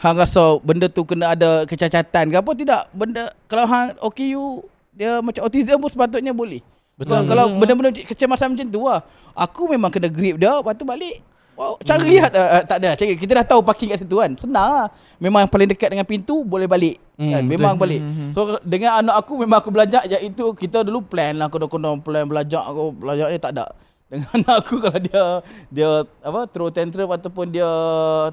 Hang 0.03 0.17
rasa 0.19 0.59
benda 0.59 0.91
tu 0.91 1.07
kena 1.07 1.39
ada 1.39 1.63
kecacatan 1.63 2.33
ke 2.33 2.37
apa? 2.41 2.51
Tidak. 2.51 2.83
Benda 2.91 3.31
Kalau 3.47 3.71
hang 3.71 3.95
OKU 4.03 4.67
Dia 4.93 5.25
macam 5.25 5.49
autism 5.49 5.81
pun 5.81 5.89
sepatutnya 5.89 6.37
boleh 6.37 6.61
Betul. 7.03 7.25
Betul. 7.25 7.29
Kalau 7.33 7.45
Betul. 7.49 7.59
benda-benda 7.59 7.91
kecemasan 8.05 8.47
macam 8.53 8.67
tu 8.69 8.83
lah. 8.85 9.01
Aku 9.33 9.63
memang 9.67 9.91
kena 9.91 10.09
grip 10.13 10.37
dia. 10.37 10.53
Lepas 10.61 10.77
tu 10.77 10.85
balik. 10.85 11.25
Wow, 11.53 11.77
cari 11.85 12.17
lah. 12.17 12.33
Uh, 12.33 12.51
uh, 12.61 12.63
tak 12.65 12.77
ada. 12.81 12.91
Cari. 12.97 13.13
Kita 13.17 13.33
dah 13.43 13.45
tahu 13.45 13.61
parking 13.65 13.93
kat 13.93 13.99
situ 14.05 14.17
kan. 14.17 14.33
Senang 14.37 14.69
lah. 14.73 14.87
Memang 15.21 15.45
yang 15.45 15.53
paling 15.53 15.69
dekat 15.69 15.89
dengan 15.93 16.07
pintu 16.09 16.45
boleh 16.45 16.69
balik. 16.69 16.97
Hmm, 17.17 17.33
kan? 17.33 17.43
Memang 17.45 17.75
balik. 17.77 18.01
So 18.33 18.57
dengan 18.65 19.05
anak 19.05 19.15
aku 19.25 19.33
memang 19.41 19.61
aku 19.61 19.73
belajar 19.73 20.05
iaitu 20.09 20.53
kita 20.57 20.85
dulu 20.85 21.05
plan 21.05 21.37
lah. 21.37 21.49
Kena-kena 21.49 21.97
plan 22.01 22.25
belajar 22.29 22.63
aku. 22.65 22.93
Belajar 22.93 23.33
ni 23.33 23.41
tak 23.41 23.53
ada. 23.57 23.73
Dengan 24.13 24.29
anak 24.37 24.57
aku 24.65 24.75
kalau 24.77 25.01
dia 25.01 25.25
dia 25.73 25.91
apa 26.21 26.41
throw 26.53 26.69
tantrum 26.69 27.09
ataupun 27.09 27.49
dia 27.49 27.69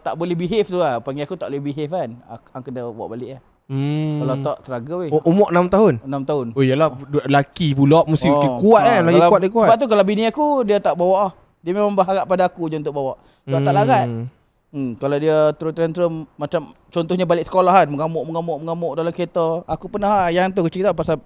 tak 0.03 0.19
boleh 0.19 0.35
behave 0.35 0.67
tu 0.67 0.79
lah. 0.79 0.99
Panggil 0.99 1.23
aku 1.23 1.39
tak 1.39 1.47
boleh 1.51 1.63
behave 1.63 1.91
kan. 1.91 2.09
Aku, 2.27 2.47
aku 2.51 2.63
kena 2.71 2.91
bawa 2.91 3.07
balik 3.15 3.39
lah. 3.39 3.41
Hmm. 3.69 4.25
Kalau 4.25 4.35
tak 4.41 4.57
struggle 4.65 4.97
weh. 5.05 5.09
Oh, 5.13 5.21
umur 5.29 5.53
6 5.53 5.69
tahun. 5.69 5.93
6 6.01 6.25
tahun. 6.25 6.45
Oh 6.57 6.63
iyalah 6.65 6.89
lelaki 7.29 7.77
pula 7.77 8.01
mesti 8.09 8.25
Oh. 8.25 8.57
kuat 8.57 8.81
kan. 8.81 8.99
Ah, 8.99 9.05
Lagi 9.05 9.21
kalau- 9.21 9.29
kuat 9.29 9.41
dia 9.45 9.51
kuat. 9.53 9.67
Sebab 9.69 9.77
tu 9.77 9.87
kalau 9.87 10.03
bini 10.03 10.23
aku 10.25 10.45
dia 10.65 10.77
tak 10.81 10.97
bawa 10.97 11.29
ah. 11.29 11.31
Dia 11.61 11.77
memang 11.77 11.93
berharap 11.93 12.25
pada 12.25 12.49
aku 12.49 12.65
je 12.65 12.81
untuk 12.81 12.97
bawa. 12.97 13.21
Sebab 13.45 13.59
tak 13.61 13.73
larat. 13.77 14.05
Hmm. 14.09 14.25
Hmm, 14.69 14.93
kalau 14.97 15.17
dia 15.17 15.49
tantrum 15.53 16.29
macam 16.37 16.77
contohnya 16.93 17.25
balik 17.25 17.45
sekolah 17.49 17.73
kan 17.73 17.87
mengamuk 17.89 18.21
mengamuk 18.25 18.57
mengamuk 18.61 18.91
dalam 18.97 19.13
kereta. 19.13 19.61
Aku 19.65 19.85
pernah 19.89 20.25
lah, 20.25 20.29
yang 20.29 20.49
tu 20.49 20.61
aku 20.61 20.69
cerita 20.69 20.93
pasal 20.93 21.21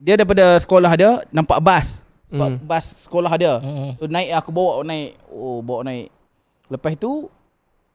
dia 0.00 0.16
daripada 0.16 0.56
sekolah 0.60 0.92
dia 0.96 1.24
nampak 1.28 1.60
bas. 1.60 1.88
Hmm. 2.32 2.56
Bas 2.64 2.96
sekolah 3.04 3.32
dia. 3.36 3.60
Hmm. 3.60 4.00
So 4.00 4.08
naik 4.08 4.32
aku 4.32 4.48
bawa 4.48 4.80
naik. 4.80 5.16
Oh 5.28 5.60
bawa 5.60 5.84
naik. 5.84 6.08
Lepas 6.72 6.96
tu 6.96 7.28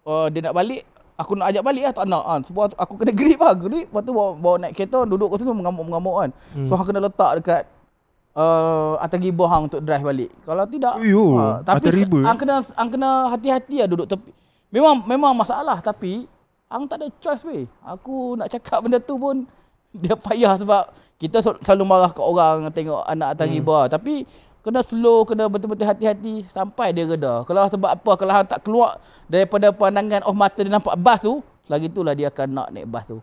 uh, 0.05 0.27
dia 0.29 0.45
nak 0.45 0.53
balik 0.53 0.85
Aku 1.15 1.31
nak 1.39 1.47
ajak 1.47 1.63
balik 1.63 1.83
lah 1.87 1.93
tak 1.95 2.05
nak 2.11 2.23
kan. 2.27 2.41
Sebab 2.43 2.75
aku 2.75 2.93
kena 2.99 3.11
grip 3.15 3.39
lah 3.39 3.55
Grip. 3.55 3.87
Lepas 3.87 4.03
tu 4.03 4.11
bawa, 4.11 4.29
bawa 4.35 4.55
naik 4.59 4.73
kereta 4.75 5.07
Duduk 5.07 5.31
kat 5.31 5.37
situ 5.43 5.51
mengamuk-mengamuk 5.55 6.15
kan. 6.19 6.29
Hmm. 6.51 6.67
So 6.67 6.75
hang 6.75 6.87
kena 6.91 6.99
letak 6.99 7.31
dekat 7.39 7.61
uh, 8.35 8.99
Atas 8.99 9.19
riba 9.23 9.45
hang 9.47 9.63
untuk 9.71 9.79
drive 9.79 10.03
balik. 10.03 10.31
Kalau 10.43 10.63
tidak 10.67 10.93
Uyuh, 10.99 11.39
ah, 11.39 11.57
Tapi 11.63 11.87
hang 12.03 12.37
kena, 12.37 12.55
hang 12.75 12.89
kena 12.91 13.09
hati-hati 13.31 13.75
lah 13.79 13.87
duduk 13.87 14.07
tepi. 14.11 14.31
Memang 14.75 15.07
memang 15.07 15.31
masalah 15.31 15.79
Tapi 15.79 16.27
Hang 16.67 16.89
tak 16.89 16.97
ada 16.99 17.07
choice 17.21 17.45
weh. 17.47 17.63
Aku 17.85 18.35
nak 18.35 18.51
cakap 18.51 18.83
benda 18.83 18.99
tu 18.99 19.15
pun 19.15 19.47
Dia 20.03 20.19
payah 20.19 20.59
sebab 20.59 20.91
Kita 21.15 21.39
sel- 21.39 21.63
selalu 21.63 21.83
marah 21.87 22.11
kat 22.11 22.25
orang 22.25 22.67
Tengok 22.75 23.07
anak 23.07 23.39
atas 23.39 23.47
hmm. 23.47 23.55
riba 23.55 23.79
Tapi 23.87 24.13
Kena 24.65 24.81
slow, 24.81 25.29
kena 25.29 25.45
betul-betul 25.45 25.85
hati-hati 25.85 26.41
sampai 26.49 26.89
dia 26.89 27.05
reda. 27.05 27.45
Kalau 27.45 27.69
sebab 27.69 27.85
apa, 27.85 28.11
kalau 28.17 28.33
hang 28.33 28.49
tak 28.49 28.65
keluar 28.65 28.97
daripada 29.29 29.69
pandangan 29.69 30.25
oh 30.25 30.33
mata 30.33 30.57
dia 30.57 30.73
nampak 30.73 30.97
bas 30.97 31.21
tu, 31.21 31.45
selagi 31.69 31.93
itulah 31.93 32.17
dia 32.17 32.33
akan 32.33 32.47
nak 32.49 32.67
naik 32.73 32.89
bas 32.89 33.05
tu. 33.05 33.21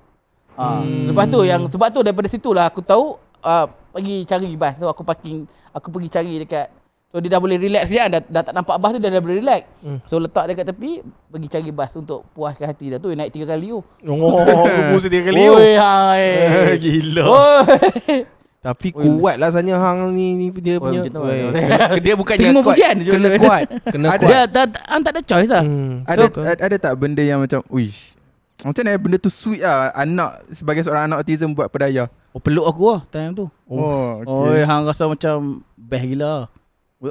Ha. 0.54 0.86
Hmm. 0.86 1.10
Lepas 1.10 1.26
tu 1.26 1.42
yang 1.42 1.66
sebab 1.66 1.90
tu 1.90 2.06
daripada 2.06 2.30
situlah 2.30 2.70
aku 2.70 2.78
tahu 2.78 3.18
uh, 3.42 3.66
pergi 3.90 4.22
cari 4.22 4.54
bas. 4.54 4.78
So 4.78 4.86
aku 4.86 5.02
parking, 5.02 5.50
aku 5.74 5.90
pergi 5.90 6.08
cari 6.14 6.34
dekat 6.46 6.70
So 7.12 7.20
dia 7.20 7.28
dah 7.28 7.44
boleh 7.44 7.60
relax 7.60 7.92
sekejap 7.92 8.06
dah, 8.08 8.20
dah 8.24 8.40
tak 8.40 8.54
nampak 8.56 8.80
bas 8.80 8.96
tu 8.96 9.00
dah, 9.02 9.10
dah 9.12 9.20
boleh 9.20 9.36
relax. 9.44 9.68
Hmm. 9.84 10.00
So 10.08 10.16
letak 10.16 10.48
dekat 10.48 10.64
tepi, 10.72 11.04
pergi 11.28 11.48
cari 11.52 11.68
bas 11.68 11.92
untuk 11.92 12.24
puaskan 12.32 12.72
hati 12.72 12.88
dah 12.88 12.98
tu. 13.02 13.12
Naik 13.12 13.36
tiga 13.36 13.52
kali 13.52 13.68
tu. 13.68 13.84
Oh, 14.08 14.40
kubur 14.80 14.96
setiap 14.96 15.28
kali 15.28 15.44
tu. 15.44 15.52
Oi, 15.52 15.76
hai. 15.76 16.24
Gila. 16.82 17.24
Oi. 17.28 18.24
Tapi 18.62 18.94
Oi. 18.94 19.02
kuat 19.02 19.42
lah 19.42 19.50
rasanya 19.50 19.74
hang 19.74 20.14
ni, 20.14 20.38
ni 20.38 20.46
dia 20.54 20.78
punya. 20.78 21.02
lah. 21.02 21.98
Dia 22.06 22.14
bukannya 22.14 22.46
Terima 22.46 22.62
kuat. 22.62 22.78
pujian. 22.78 22.94
Kena 23.02 23.28
kuat. 23.34 23.64
Kena 23.90 24.06
kuat. 24.14 24.30
Dia 24.30 24.40
tak, 24.46 24.78
hang 24.86 25.02
tak 25.02 25.12
ada 25.18 25.22
choice 25.26 25.50
lah. 25.50 25.62
Hmm. 25.66 26.06
Ada, 26.06 26.24
betul. 26.30 26.42
ada 26.46 26.60
ada 26.62 26.76
tak 26.78 26.92
benda 26.94 27.22
yang 27.26 27.42
macam 27.42 27.58
Uish 27.66 28.14
Macam 28.62 28.86
mana 28.86 28.94
benda 29.02 29.18
tu 29.18 29.26
sweet 29.34 29.66
lah 29.66 29.90
Anak 29.98 30.46
Sebagai 30.54 30.86
seorang 30.86 31.10
anak 31.10 31.26
autism 31.26 31.50
Buat 31.58 31.74
pedaya 31.74 32.06
Oh, 32.32 32.40
peluk 32.40 32.64
aku 32.64 32.96
lah 32.96 33.00
time 33.12 33.36
tu. 33.36 33.44
Oh, 33.68 34.24
Oh, 34.24 34.48
okay. 34.48 34.64
hang 34.64 34.88
rasa 34.88 35.04
macam 35.04 35.60
best 35.76 36.04
gila. 36.08 36.48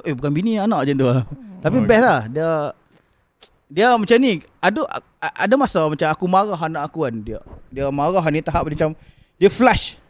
Eh, 0.01 0.17
bukan 0.17 0.33
bini 0.33 0.57
anak 0.57 0.81
macam 0.81 0.95
tu 0.97 1.05
lah. 1.05 1.21
Tapi 1.61 1.77
Oh, 1.77 1.85
best 1.85 2.01
lah. 2.01 2.19
Dia 2.25 2.49
dia 3.69 3.87
macam 3.93 4.17
ni. 4.17 4.41
Ada 4.57 4.81
ada 5.21 5.53
masa 5.61 5.85
macam 5.85 6.07
aku 6.09 6.25
marah 6.25 6.57
anak 6.57 6.89
aku 6.89 7.05
kan 7.05 7.13
dia. 7.21 7.37
Dia 7.69 7.93
marah 7.93 8.25
ni 8.33 8.41
tahap 8.41 8.65
dia 8.65 8.81
macam 8.81 8.91
dia 9.37 9.49
flash. 9.53 10.00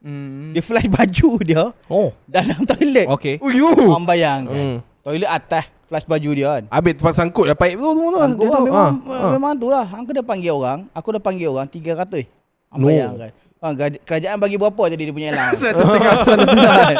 Hmm. 0.00 0.52
Dia 0.52 0.62
flash 0.62 0.88
baju 0.96 1.28
dia 1.40 1.64
Oh. 1.86 2.10
dalam 2.24 2.60
toilet. 2.64 3.06
Okey. 3.08 3.38
Uyuh 3.38 3.74
Hang 3.88 4.04
bayangkan. 4.04 4.52
Hmm. 4.52 4.76
Toilet 5.00 5.26
atas 5.26 5.64
flash 5.84 6.04
baju 6.04 6.30
dia 6.30 6.48
kan. 6.50 6.64
Habis 6.70 6.92
tempat 6.94 7.14
sangkut 7.14 7.44
dah 7.46 7.54
paip 7.54 7.74
tu 7.74 7.86
semua 7.86 8.10
tu. 8.10 8.18
Aku 8.18 8.34
Dia 8.38 8.46
lah, 8.46 8.58
tu. 8.58 8.66
memang, 8.66 8.92
Ha, 9.02 9.14
ha. 9.14 9.28
memang 9.32 9.52
tu 9.54 9.66
lah. 9.66 9.84
Hang 9.84 10.04
kena 10.04 10.20
panggil 10.20 10.52
orang. 10.52 10.78
Aku 10.90 11.08
dah 11.10 11.18
panggil 11.18 11.48
orang 11.48 11.66
300. 11.66 12.28
Hang 12.68 12.78
No. 12.78 12.86
bayangkan. 12.86 13.32
Ha, 13.58 13.74
keraj- 13.74 14.02
kerajaan 14.02 14.38
bagi 14.38 14.54
berapa 14.54 14.82
jadi 14.86 15.02
dia 15.02 15.10
punya 15.10 15.28
elang? 15.30 15.50
Satu 15.58 15.82
setengah 15.82 16.12
Satu 16.28 16.42
setengah 16.44 16.74
kan. 16.78 16.96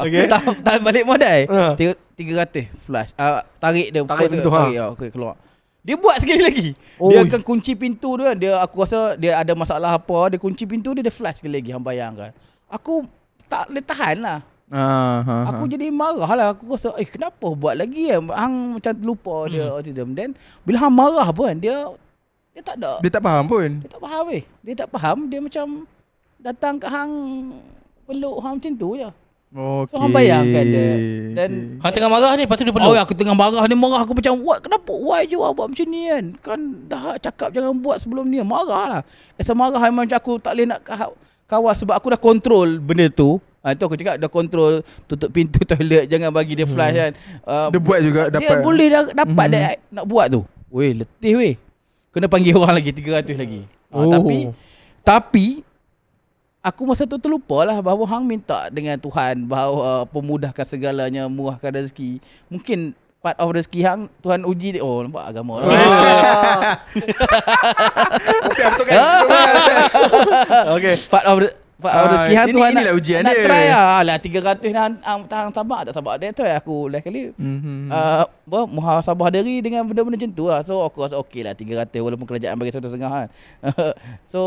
Okay. 0.00 0.22
Tak 0.28 0.40
tak 0.60 0.74
balik 0.80 1.02
modal. 1.02 1.38
Ha. 1.48 1.74
Tiga- 1.74 1.98
300 2.14 2.70
flash. 2.80 3.10
Uh, 3.14 3.42
tarik 3.56 3.90
dia 3.90 4.00
Tarik 4.00 4.28
pintu, 4.30 4.48
ha. 4.48 4.58
tarik, 4.62 4.76
ha. 4.76 4.84
okay, 4.88 5.08
keluar. 5.10 5.34
Dia 5.86 5.94
buat 5.94 6.18
sekali 6.18 6.42
lagi. 6.42 6.68
Oh. 6.98 7.14
Dia 7.14 7.22
akan 7.22 7.46
kunci 7.46 7.78
pintu 7.78 8.18
tu 8.18 8.22
kan. 8.26 8.34
Dia 8.34 8.58
aku 8.58 8.82
rasa 8.82 9.14
dia 9.14 9.38
ada 9.38 9.54
masalah 9.54 9.94
apa, 9.94 10.34
dia 10.34 10.38
kunci 10.42 10.66
pintu 10.66 10.90
dia 10.90 11.06
dia 11.06 11.14
flash 11.14 11.38
sekali 11.38 11.62
lagi 11.62 11.70
hang 11.70 11.86
bayangkan. 11.86 12.34
Aku 12.66 13.06
tak 13.46 13.70
boleh 13.70 13.84
tahan 13.86 14.18
lah. 14.18 14.38
ah, 14.66 15.22
ha, 15.22 15.34
Aku 15.54 15.62
ha. 15.62 15.70
jadi 15.70 15.86
marah 15.94 16.30
lah. 16.34 16.46
Aku 16.58 16.74
rasa, 16.74 16.90
eh 16.98 17.06
kenapa 17.06 17.54
buat 17.54 17.78
lagi 17.78 18.10
kan? 18.10 18.26
Hang 18.34 18.54
macam 18.82 18.92
terlupa 18.98 19.46
dia 19.46 19.70
Hmm. 19.70 19.78
autism. 19.78 20.08
Then, 20.18 20.34
bila 20.66 20.82
hang 20.82 20.94
marah 20.98 21.30
pun, 21.30 21.54
dia 21.62 21.94
dia 22.50 22.62
tak 22.66 22.82
ada. 22.82 22.98
Dia 23.04 23.10
tak 23.12 23.22
faham 23.22 23.44
pun 23.46 23.68
Dia 23.84 23.88
tak 23.92 24.00
faham 24.02 24.22
weh. 24.32 24.42
Dia 24.66 24.74
tak 24.74 24.88
faham. 24.90 25.16
Dia 25.30 25.38
macam 25.38 25.66
datang 26.42 26.74
ke 26.82 26.86
hang 26.90 27.12
peluk 28.10 28.36
hang 28.42 28.58
macam 28.58 28.72
tu 28.74 28.90
je. 28.98 29.08
Okay. 29.48 29.88
So, 29.88 30.02
hang 30.02 30.12
bayangkan 30.12 30.64
dia. 30.66 30.92
Dan 31.32 31.50
Hang 31.78 31.92
tengah 31.92 32.10
marah 32.10 32.34
ni 32.34 32.44
Lepas 32.44 32.58
tu 32.58 32.64
dia 32.64 32.70
peluk 32.70 32.88
Oh 32.88 32.98
aku 32.98 33.14
tengah 33.14 33.32
marah 33.32 33.62
Dia 33.62 33.74
marah 33.74 34.02
aku 34.02 34.12
macam 34.12 34.36
What 34.40 34.58
kenapa 34.60 34.90
Why 34.90 35.24
you 35.24 35.38
awak 35.38 35.54
buat 35.54 35.66
macam 35.70 35.86
ni 35.86 36.02
kan 36.04 36.24
Kan 36.42 36.60
dah 36.84 37.14
cakap 37.16 37.48
jangan 37.50 37.78
buat 37.78 38.02
sebelum 38.02 38.26
ni 38.26 38.42
Marah 38.42 38.84
lah 38.86 39.00
Asa 39.34 39.52
marah 39.52 39.78
memang 39.80 40.04
macam 40.04 40.18
aku 40.18 40.36
tak 40.36 40.52
boleh 40.52 40.66
nak 40.66 40.82
kaw- 40.82 41.14
kawal 41.46 41.72
Sebab 41.72 41.94
aku 41.94 42.10
dah 42.10 42.18
kontrol 42.18 42.68
benda 42.76 43.06
tu 43.08 43.38
Ha, 43.62 43.74
tu 43.74 43.82
aku 43.82 43.94
cakap 43.94 44.14
dah 44.16 44.30
kontrol 44.30 44.78
tutup 45.06 45.26
pintu 45.28 45.58
toilet 45.66 46.06
jangan 46.06 46.30
bagi 46.30 46.54
dia 46.54 46.62
flash 46.64 46.94
kan. 46.94 47.12
Uh, 47.42 47.66
Dia 47.66 47.82
buat 47.82 47.98
juga 47.98 48.20
dia 48.24 48.38
dapat 48.38 48.62
boleh 48.62 48.86
dah, 48.86 49.02
dapat 49.10 49.42
Mhm. 49.42 49.50
dia 49.50 49.62
nak 49.90 50.04
buat 50.06 50.26
tu. 50.30 50.40
Weh 50.70 50.94
letih 50.94 51.34
weh. 51.34 51.54
Kena 52.14 52.30
panggil 52.30 52.54
orang 52.62 52.78
lagi 52.78 52.94
300 52.94 53.34
lagi. 53.34 53.66
Ha, 53.90 53.96
Oh. 53.98 54.06
tapi 54.06 54.54
tapi 55.02 55.65
aku 56.66 56.82
masa 56.82 57.06
tu 57.06 57.14
terlupa 57.16 57.62
lah 57.62 57.78
bahawa 57.78 58.02
hang 58.08 58.26
minta 58.26 58.66
dengan 58.68 58.98
Tuhan 58.98 59.46
bahawa 59.46 59.78
uh, 59.78 60.04
pemudahkan 60.04 60.66
segalanya, 60.66 61.30
murahkan 61.30 61.70
rezeki. 61.72 62.18
Mungkin 62.46 62.90
part 63.16 63.38
of 63.38 63.48
rezeki 63.48 63.80
hang 63.80 64.00
Tuhan 64.18 64.42
uji 64.42 64.74
dia. 64.74 64.82
Oh 64.82 64.98
nampak 64.98 65.22
agama. 65.24 65.62
Okey, 68.46 68.64
betul 68.66 68.84
kan? 68.84 68.96
Betul 68.98 69.28
kan? 69.30 70.64
okay. 70.72 70.94
Part 71.06 71.26
of 71.26 71.38
the 71.40 71.50
Part 71.76 71.92
of 71.92 72.00
Ah, 72.00 72.08
rezeki 72.08 72.34
hang 72.34 72.48
ini- 72.48 72.56
Tuhan 72.56 72.70
inilah 72.72 72.84
nak, 72.86 72.96
ujian 72.96 73.20
nak 73.20 73.34
dia. 73.36 73.44
try 73.44 73.64
lah. 73.68 74.00
Lah 74.00 74.16
300 74.16 74.64
ni 74.64 74.72
hang, 74.72 74.96
hang 74.98 75.20
tahan 75.28 75.52
sabar 75.52 75.84
tak 75.84 75.92
sabar. 75.92 76.16
Dia 76.16 76.32
tu 76.32 76.40
aku 76.40 76.88
last 76.88 77.04
kali 77.04 77.36
Mhm. 77.36 77.92
uh, 77.92 78.24
apa, 78.24 78.60
muhasabah 78.64 79.28
diri 79.28 79.60
dengan 79.60 79.84
benda-benda 79.84 80.16
macam 80.16 80.32
tu 80.32 80.48
lah. 80.48 80.64
So 80.64 80.80
aku 80.80 81.04
rasa 81.04 81.20
okey 81.20 81.44
lah 81.44 81.52
300 81.52 82.00
walaupun 82.00 82.24
kerajaan 82.24 82.56
bagi 82.56 82.72
satu 82.72 82.88
setengah 82.88 83.12
kan. 83.12 83.28
so 84.32 84.40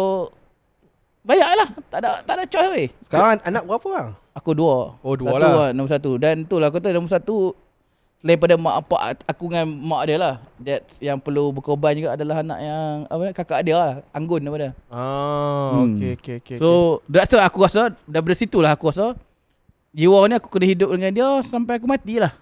bayar 1.29 1.53
lah. 1.53 1.69
Tak 1.87 1.99
ada 2.01 2.09
tak 2.25 2.33
ada 2.33 2.43
choice 2.49 2.71
weh. 2.73 2.87
Sekarang 3.05 3.37
anak 3.45 3.63
berapa 3.63 3.85
orang? 3.85 4.09
Aku 4.33 4.51
dua. 4.57 4.97
Oh, 4.99 5.13
dua 5.13 5.37
satu 5.37 5.45
lah. 5.53 5.69
Nombor 5.69 5.91
satu. 5.93 6.11
Dan 6.17 6.35
tu 6.43 6.57
lah 6.57 6.73
aku 6.73 6.81
kata 6.81 6.89
nombor 6.89 7.11
satu 7.13 7.37
daripada 8.19 8.59
mak 8.59 8.75
apa 8.83 8.95
aku 9.23 9.47
dengan 9.47 9.67
mak 9.69 10.01
dia 10.03 10.17
lah. 10.17 10.33
That 10.59 10.83
yang 10.97 11.21
perlu 11.21 11.53
berkorban 11.53 11.95
juga 11.95 12.17
adalah 12.17 12.41
anak 12.41 12.59
yang 12.59 12.89
apa 13.05 13.21
ni, 13.21 13.31
kakak 13.31 13.61
dia 13.61 13.75
lah. 13.75 13.91
Anggun 14.09 14.41
nama 14.41 14.57
dia. 14.57 14.71
Ah, 14.89 15.77
Hmm. 15.77 15.93
okey 15.93 16.11
okey 16.17 16.35
okey. 16.41 16.57
So 16.57 16.99
that's 17.05 17.29
why 17.29 17.45
aku 17.45 17.61
rasa 17.61 17.93
daripada 18.03 18.33
situ 18.33 18.57
lah 18.57 18.73
aku 18.73 18.89
rasa 18.89 19.13
jiwa 19.89 20.25
ni 20.25 20.35
aku 20.35 20.49
kena 20.49 20.65
hidup 20.65 20.89
dengan 20.93 21.11
dia 21.13 21.27
sampai 21.45 21.77
aku 21.77 21.85
mati 21.85 22.17
lah. 22.17 22.33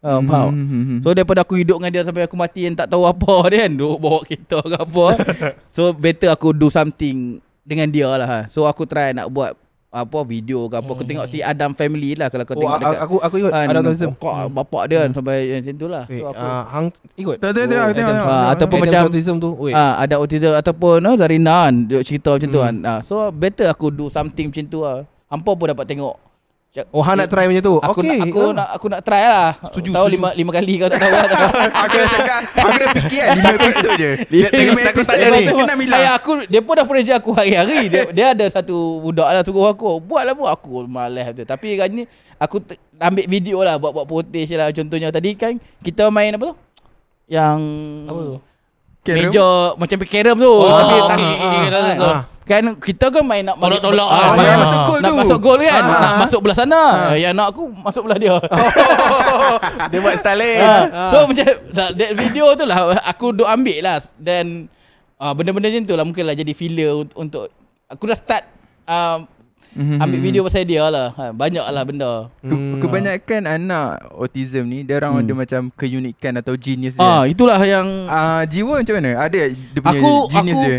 Uh, 0.00 0.16
faham? 0.24 0.56
Mhm. 0.56 0.96
So 1.04 1.12
daripada 1.12 1.44
aku 1.44 1.60
hidup 1.60 1.76
dengan 1.76 1.92
dia 1.92 2.02
sampai 2.08 2.24
aku 2.24 2.32
mati 2.32 2.64
yang 2.64 2.72
tak 2.72 2.88
tahu 2.88 3.04
apa 3.04 3.36
dia 3.52 3.68
kan 3.68 3.72
Duduk 3.76 3.98
bawa 4.00 4.18
kereta 4.24 4.58
ke 4.64 4.76
apa 4.80 5.04
So 5.76 5.92
better 5.92 6.32
aku 6.32 6.56
do 6.56 6.72
something 6.72 7.36
dengan 7.62 7.86
dia 7.86 8.08
lah 8.08 8.28
ha. 8.28 8.40
So 8.46 8.64
aku 8.64 8.84
try 8.84 9.10
nak 9.10 9.28
buat 9.28 9.52
apa 9.88 10.22
video 10.22 10.64
ke 10.64 10.76
apa 10.76 10.86
Aku 10.88 11.02
tengok 11.02 11.26
si 11.26 11.42
Adam 11.42 11.74
Family 11.74 12.14
lah 12.14 12.30
kalau 12.30 12.44
kau 12.44 12.54
Oh, 12.54 12.62
tengok 12.62 12.78
a- 12.78 13.00
aku 13.00 13.16
aku 13.18 13.34
ikut 13.36 13.50
Kan, 13.50 13.66
ada 13.66 13.82
autism. 13.82 14.14
Kok 14.14 14.34
bapak 14.48 14.82
dia 14.86 14.98
kan 15.00 15.10
sampai 15.12 15.36
macam 15.52 15.74
tu 15.74 15.86
lah 15.88 16.04
Eh, 16.06 16.14
So 16.16 16.26
aku 16.30 16.38
ah, 16.40 16.62
hang 16.70 16.86
ikut. 17.16 17.36
Tengok, 17.36 17.54
tengok, 17.58 17.74
Oh, 17.82 17.90
tengok. 17.92 18.14
Ah, 18.22 18.46
ataupun 18.48 18.76
Adam's 18.76 18.86
macam- 18.86 19.06
autism 19.08 19.34
tu. 19.36 19.50
Oi. 19.58 19.72
Ah, 19.72 19.94
ada 19.98 20.14
autism 20.16 20.52
ataupun 20.52 20.94
no, 20.96 21.10
Zarina 21.16 21.66
kan 21.66 21.74
Dia 21.84 21.98
cerita 22.00 22.30
macam 22.30 22.48
tu 22.48 22.60
Hmm. 22.60 22.66
kan 22.70 22.74
ah, 22.86 23.00
So 23.02 23.14
better 23.34 23.66
aku 23.66 23.90
do 23.90 24.06
something 24.06 24.46
macam 24.46 24.64
tu 24.64 24.78
lah 24.80 25.02
Hampa 25.26 25.50
pun 25.50 25.66
dapat 25.68 25.84
tengok 25.84 26.14
Oh, 26.94 27.02
hang 27.02 27.18
nak 27.18 27.26
try 27.26 27.50
macam 27.50 27.66
tu. 27.66 27.74
Aku 27.82 27.98
Okey. 27.98 28.14
nak, 28.14 28.26
aku 28.30 28.38
ah. 28.38 28.50
nak 28.54 28.68
aku 28.78 28.86
nak 28.86 29.00
try 29.02 29.26
lah. 29.26 29.58
Setuju, 29.66 29.90
Tahu 29.90 30.06
setuju. 30.06 30.14
lima 30.14 30.28
lima 30.38 30.50
kali 30.54 30.74
kau 30.78 30.86
tak 30.86 31.02
tahu 31.02 31.10
lah. 31.10 31.26
Aku 31.82 31.94
dah 31.98 32.08
cakap 32.14 32.40
Aku 32.46 32.78
dah 32.78 32.88
fikir 32.94 33.22
kan 33.26 33.34
Lima 33.34 33.50
episod 33.58 33.90
je 33.98 34.10
episod 34.86 35.10
tak 35.10 35.16
ada 35.18 35.26
ni. 35.34 35.46
Kena 35.50 35.74
milah 35.74 35.98
Ayah 35.98 36.12
aku 36.14 36.30
dia 36.46 36.60
pun 36.62 36.74
dah 36.78 36.86
pressure 36.86 37.18
aku 37.18 37.30
hari-hari. 37.34 37.90
Dia, 37.90 38.02
dia 38.14 38.26
ada 38.38 38.46
satu 38.46 39.02
budak 39.02 39.26
lah 39.26 39.42
suruh 39.42 39.66
aku. 39.66 39.98
Buatlah 39.98 40.30
buat 40.30 40.50
aku 40.54 40.86
malas 40.86 41.34
tu. 41.34 41.42
Tapi 41.42 41.74
kan 41.74 41.90
ni 41.90 42.06
aku 42.38 42.62
te- 42.62 42.78
ambil 43.02 43.26
video 43.26 43.66
lah 43.66 43.74
buat-buat 43.74 44.06
footage 44.06 44.54
lah 44.54 44.70
contohnya 44.70 45.10
tadi 45.10 45.34
kan 45.34 45.58
kita 45.82 46.06
main 46.06 46.30
apa 46.30 46.54
tu? 46.54 46.56
Yang 47.26 47.58
Apa 48.06 48.20
tu? 48.22 48.36
Meja 49.10 49.48
macam 49.74 49.96
carom 50.06 50.36
tu 50.38 50.52
Oh, 50.52 50.70
tapi 50.70 50.94
okey, 50.94 51.08
tangan- 51.08 51.18
okey, 51.18 51.40
okey, 51.40 51.66
kan, 51.66 51.96
betul. 51.98 52.18
Kan 52.50 52.74
kita 52.74 53.06
kan 53.08 53.22
main 53.22 53.42
nak 53.42 53.56
Tolak-tolak 53.56 54.02
ah, 54.04 54.18
lah. 54.18 54.30
main 54.34 54.48
Ah. 54.48 54.58
masuk 54.58 54.80
gol 54.82 54.98
Nak 54.98 55.06
nak 55.06 55.16
masuk 55.16 55.38
gol 55.38 55.56
kan 55.62 55.70
Ah. 55.70 56.00
nak 56.02 56.14
masuk 56.20 56.40
belah 56.40 56.56
sana 56.56 56.82
yang 57.14 57.30
anak 57.32 57.46
aku 57.48 57.62
masuk 57.70 58.02
belah 58.02 58.18
dia 58.18 58.34
Dia 59.90 59.98
buat 59.98 60.14
style 60.16 60.38
lain. 60.38 60.60
Ha. 60.60 60.74
Ah. 60.90 61.10
So 61.10 61.16
macam 61.24 61.46
that, 61.94 62.10
video 62.12 62.46
tu 62.52 62.64
lah 62.64 62.78
aku 63.02 63.30
duk 63.32 63.46
ambil 63.46 63.78
lah 63.80 63.96
dan 64.16 64.66
uh, 65.16 65.30
benda-benda 65.30 65.70
macam 65.70 65.84
tu 65.84 65.94
lah 65.94 66.04
mungkin 66.04 66.24
lah 66.24 66.34
jadi 66.34 66.50
filler 66.50 66.90
untuk, 66.98 67.14
untuk 67.16 67.44
aku 67.86 68.04
dah 68.04 68.18
start 68.18 68.44
uh, 68.84 69.22
Mhm. 69.70 70.02
Ambil 70.02 70.18
video 70.20 70.42
pasal 70.42 70.66
dia 70.66 70.82
lah 70.82 71.14
ha, 71.14 71.30
Banyak 71.30 71.62
lah 71.62 71.86
benda 71.86 72.26
Ke- 72.42 72.82
Kebanyakan 72.82 73.46
anak 73.46 74.02
autism 74.10 74.66
ni 74.66 74.82
Dia 74.82 74.98
orang 74.98 75.14
Hmm. 75.14 75.22
ada 75.22 75.32
macam 75.36 75.60
keunikan 75.70 76.34
atau 76.34 76.58
genius 76.58 76.98
Ah 76.98 77.22
dia 77.22 77.30
Itulah 77.30 77.62
yang 77.62 77.86
Ah, 78.10 78.42
Jiwa 78.42 78.82
macam 78.82 78.98
mana? 78.98 79.22
Ada 79.22 79.46
dia 79.46 79.78
punya 79.78 79.94
Aku- 79.94 80.26
genius 80.28 80.58
aku- 80.58 80.66
dia 80.66 80.78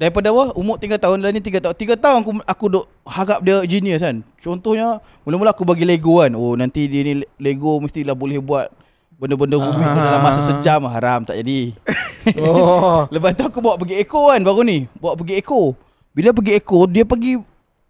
Daripada 0.00 0.32
apa 0.32 0.56
Umur 0.56 0.80
3 0.80 0.96
tahun 0.96 1.20
Lah 1.20 1.28
ni 1.28 1.44
3 1.44 1.60
tahun 1.60 1.76
3 1.76 2.00
tahun 2.00 2.16
aku 2.24 2.30
aku 2.48 2.64
duk 2.72 2.84
harap 3.04 3.44
dia 3.44 3.60
genius 3.68 4.00
kan. 4.00 4.24
Contohnya 4.40 5.04
Mula-mula 5.28 5.52
aku 5.52 5.68
bagi 5.68 5.84
Lego 5.84 6.24
kan. 6.24 6.32
Oh 6.32 6.56
nanti 6.56 6.88
dia 6.88 7.04
ni 7.04 7.20
Lego 7.36 7.76
mestilah 7.76 8.16
boleh 8.16 8.40
buat 8.40 8.72
Benda-benda 9.20 9.60
rumit 9.60 9.84
Ah. 9.84 10.16
dalam 10.16 10.20
masa 10.24 10.40
sejam. 10.48 10.80
Haram 10.88 11.28
tak 11.28 11.36
jadi. 11.44 11.76
Oh. 12.36 13.08
Lepas 13.16 13.32
tu 13.32 13.44
aku 13.48 13.64
bawa 13.64 13.80
pergi 13.80 13.96
Eko 14.00 14.28
kan 14.28 14.40
Baru 14.40 14.60
ni. 14.60 14.84
Bawa 15.00 15.16
pergi 15.16 15.40
Eko 15.40 15.72
Bila 16.12 16.36
pergi 16.36 16.52
Eko 16.56 16.84
Dia 16.84 17.04
pergi 17.04 17.40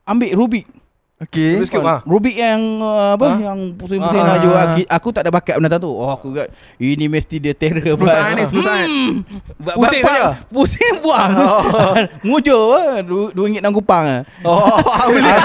Ambil 0.07 0.35
Rubik 0.39 0.67
Okay 1.21 1.61
Terus 1.61 1.69
sikit, 1.69 1.85
ah. 1.85 2.01
Rubik 2.03 2.33
yang 2.33 2.57
uh, 2.81 3.13
apa 3.13 3.27
Ha? 3.29 3.37
yang 3.43 3.77
pusing-pusing 3.77 4.17
Ah. 4.17 4.25
nak 4.27 4.39
jual 4.41 4.57
Aku- 4.57 4.89
aku 4.89 5.09
tak 5.13 5.23
ada 5.23 5.31
bakat 5.31 5.61
benda 5.61 5.77
tu. 5.77 5.93
Oh 5.93 6.09
aku 6.09 6.33
ingat 6.33 6.49
ini 6.77 7.07
mesti 7.07 7.37
dia 7.37 7.53
terror 7.53 7.85
10 7.85 7.93
saat 8.01 8.33
ni 8.33 8.43
10 8.43 8.57
saat 8.59 8.89
Ba- 9.55 9.77
Pusing 9.77 10.01
saja? 10.01 10.41
Pusing 10.49 10.95
buang. 10.99 11.31
Mujur 12.27 12.73
ah. 12.73 13.05
Du- 13.05 13.29
dua 13.31 13.45
ringgit 13.45 13.61
enam 13.61 13.77
kupang 13.77 14.01
ah. 14.03 14.21
Oh, 14.41 14.81
boleh. 15.13 15.37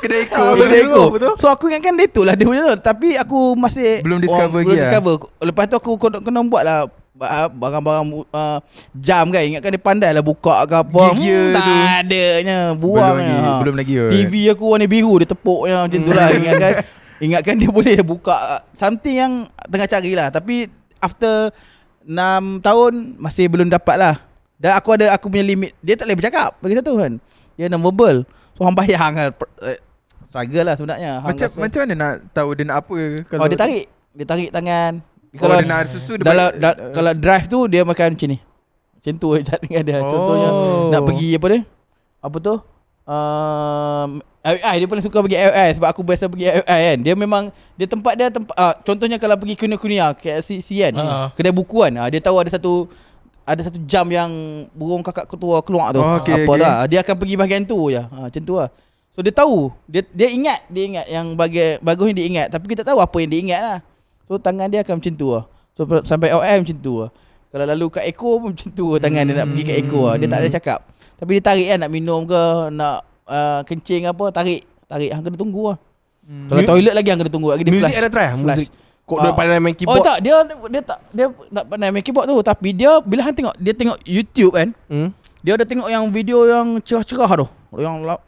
Kedai 0.00 0.24
Ah, 0.26 0.56
ko. 0.56 0.64
Kedai 0.64 0.82
betul. 1.12 1.32
So 1.36 1.46
aku 1.46 1.68
ingatkan 1.68 1.92
dia 1.92 2.08
tu 2.08 2.24
lah 2.24 2.32
dia 2.32 2.48
punya 2.48 2.64
tu. 2.66 2.80
Tapi 2.80 3.20
aku 3.20 3.52
masih 3.52 4.00
Belum 4.00 4.16
discover 4.16 4.64
belum 4.64 4.64
lagi 4.64 4.80
lah. 4.80 4.84
discover. 4.90 5.14
Lepas 5.42 5.64
tu 5.66 5.76
aku 5.76 5.90
kena, 5.98 6.18
kena 6.20 6.40
buat 6.42 6.62
lah 6.62 6.78
ba- 6.88 7.04
barang-barang 7.16 8.04
uh, 8.28 8.58
jam 8.92 9.32
kan 9.32 9.40
ingatkan 9.40 9.72
dia 9.72 9.80
pandai 9.80 10.10
lah 10.12 10.20
buka 10.20 10.68
ke 10.68 10.74
apa. 10.76 11.02
Gear 11.16 11.56
tak 11.56 11.64
tu. 11.64 11.74
adanya 12.04 12.58
Belum 12.72 12.80
buang 12.80 13.16
lagi 13.16 13.34
ha. 13.34 13.52
Belum 13.58 13.74
lagi 13.74 13.92
kot. 13.96 14.10
TV 14.12 14.32
aku 14.52 14.64
warna 14.68 14.86
biru 14.86 15.12
dia 15.16 15.28
tepuknya 15.28 15.76
macam 15.88 16.00
tu 16.00 16.12
lah 16.12 16.28
ingatkan. 16.30 16.72
Ingatkan 17.16 17.56
dia 17.56 17.72
boleh 17.72 17.96
buka 18.04 18.60
something 18.76 19.16
yang 19.16 19.32
tengah 19.72 19.88
cari 19.88 20.12
lah. 20.12 20.28
Tapi 20.28 20.68
after 21.00 21.48
6 22.04 22.12
tahun 22.60 22.92
masih 23.16 23.48
belum 23.48 23.72
dapat 23.72 23.96
lah. 23.96 24.14
Dan 24.60 24.76
aku 24.76 25.00
ada 25.00 25.08
aku 25.16 25.32
punya 25.32 25.40
limit. 25.40 25.72
Dia 25.80 25.96
tak 25.96 26.04
boleh 26.08 26.20
bercakap 26.20 26.60
bagi 26.60 26.76
satu 26.76 26.92
kan. 27.00 27.16
Dia 27.56 27.72
non 27.72 27.80
verbal. 27.80 28.28
So 28.52 28.68
hang 28.68 28.76
bayang 28.76 29.16
per- 29.32 29.52
eh, 29.64 29.80
struggle 30.28 30.64
lah 30.68 30.74
sebenarnya. 30.76 31.12
Hang 31.24 31.32
Macam 31.32 31.48
rasa- 31.48 31.60
macam 31.60 31.78
mana 31.88 31.94
nak 31.96 32.12
tahu 32.36 32.48
dia 32.52 32.64
nak 32.68 32.76
apa 32.84 32.96
kalau 33.32 33.40
oh 33.40 33.48
dia 33.48 33.56
tarik. 33.56 33.84
Dia 34.12 34.24
tarik 34.28 34.48
tangan 34.52 34.92
Kalau 35.36 35.56
dia 35.60 35.68
nak 35.68 35.78
ada 35.84 35.88
susu 35.88 36.12
dia 36.16 36.24
dalam 36.24 36.48
da, 36.56 36.70
kalau 36.90 37.12
drive 37.12 37.46
tu 37.46 37.58
dia 37.68 37.82
makan 37.84 38.16
macam 38.16 38.28
ni. 38.32 38.38
Macam 38.96 39.12
tu 39.16 39.28
je 39.36 39.40
cat 39.44 39.58
dengan 39.62 39.82
dia. 39.86 39.98
Contohnya 40.02 40.48
Oh. 40.50 40.88
nak 40.90 41.02
pergi 41.04 41.28
apa 41.36 41.46
dia? 41.52 41.60
Apa 42.18 42.36
tu? 42.40 42.54
Um, 43.06 44.18
LI 44.42 44.74
dia 44.82 44.88
paling 44.90 45.04
suka 45.06 45.22
pergi 45.22 45.38
LI 45.38 45.68
sebab 45.78 45.88
aku 45.94 46.02
biasa 46.02 46.26
pergi 46.26 46.50
LI 46.50 46.62
kan. 46.66 46.98
Dia 47.06 47.14
memang 47.14 47.42
dia 47.78 47.86
tempat 47.86 48.12
dia 48.18 48.28
tempat 48.34 48.54
uh, 48.54 48.74
contohnya 48.82 49.16
kalau 49.18 49.38
pergi 49.38 49.54
kunia-kunia 49.54 50.10
KLCC 50.14 50.90
kan. 50.90 50.92
Ha. 50.98 51.04
Kedai 51.34 51.54
buku 51.54 51.86
kan. 51.86 51.94
Uh, 51.94 52.08
dia 52.10 52.18
tahu 52.18 52.42
ada 52.42 52.50
satu 52.50 52.90
ada 53.46 53.62
satu 53.62 53.78
jam 53.86 54.10
yang 54.10 54.30
burung 54.74 55.06
kakak 55.06 55.30
ketua 55.30 55.62
keluar 55.62 55.94
tu. 55.94 56.02
Oh, 56.02 56.18
okey, 56.18 56.34
apa 56.34 56.50
okey. 56.50 56.62
dah. 56.66 56.76
Dia 56.90 56.98
akan 57.06 57.14
pergi 57.14 57.34
bahagian 57.38 57.62
tu 57.62 57.78
je. 57.94 58.02
Ha, 58.02 58.26
macam 58.26 58.42
tu 58.42 58.54
lah. 58.58 58.68
So 59.14 59.22
dia 59.22 59.30
tahu. 59.30 59.70
Dia 59.86 60.02
dia 60.10 60.28
ingat, 60.34 60.66
dia 60.66 60.82
ingat 60.82 61.06
yang 61.06 61.26
bagi 61.38 61.78
bagusnya 61.78 62.14
dia 62.18 62.26
ingat 62.26 62.46
tapi 62.50 62.66
kita 62.66 62.82
tahu 62.82 62.98
apa 62.98 63.16
yang 63.22 63.30
dia 63.30 63.40
ingat 63.40 63.60
lah. 63.62 63.78
So 64.26 64.38
tangan 64.42 64.66
dia 64.68 64.82
akan 64.82 64.98
macam 64.98 65.12
tu 65.14 65.28
lah. 65.30 65.44
So 65.78 65.86
sampai 66.02 66.34
OM 66.34 66.58
macam 66.66 66.76
tu 66.82 66.94
lah. 67.02 67.10
Kalau 67.46 67.64
lalu 67.64 67.86
kat 67.88 68.04
Eko 68.10 68.30
pun 68.42 68.50
macam 68.52 68.68
tu 68.74 68.86
lah 68.92 68.98
tangan 69.00 69.22
dia 69.22 69.34
nak 69.38 69.46
pergi 69.48 69.62
kat 69.64 69.76
Eko 69.86 70.00
lah. 70.10 70.14
Dia 70.18 70.28
tak 70.28 70.40
ada 70.42 70.48
cakap. 70.50 70.78
Tapi 71.16 71.30
dia 71.38 71.42
tarik 71.42 71.66
kan 71.72 71.78
nak 71.80 71.90
minum 71.94 72.20
ke, 72.28 72.42
nak 72.76 72.96
uh, 73.24 73.60
kencing 73.64 74.04
apa, 74.04 74.28
tarik. 74.28 74.68
Tarik, 74.86 75.10
hang 75.10 75.22
kena 75.24 75.38
tunggu 75.40 75.72
lah. 75.72 75.76
Hmm. 76.26 76.46
Kalau 76.50 76.60
toilet 76.62 76.94
lagi 76.94 77.08
hang 77.08 77.20
kena 77.22 77.32
tunggu 77.32 77.48
lagi. 77.54 77.62
Dia 77.64 77.72
Music 77.72 77.90
flash. 77.90 78.02
ada 78.02 78.10
try 78.10 78.26
Music 78.34 78.68
Kok 79.06 79.18
dia 79.22 79.30
Ah. 79.30 79.34
pandai 79.38 79.62
main 79.62 79.70
Oh 79.70 79.78
keyboard 79.78 80.02
tak, 80.02 80.18
dia 80.18 80.34
dia 80.66 80.82
tak 80.82 80.98
dia 81.14 81.26
tak 81.30 81.64
pandai 81.70 81.88
main 81.94 82.02
keyboard 82.02 82.26
tu 82.26 82.36
tapi 82.42 82.74
dia 82.74 82.98
bila 83.06 83.22
hang 83.22 83.38
tengok 83.38 83.54
dia 83.54 83.70
tengok 83.70 84.02
YouTube 84.02 84.50
kan, 84.58 84.74
hmm? 84.90 85.14
dia 85.46 85.54
ada 85.54 85.62
tengok 85.62 85.86
yang 85.86 86.10
video 86.10 86.42
yang 86.42 86.82
cerah-cerah 86.82 87.30
tu. 87.38 87.46
Yang 87.78 88.18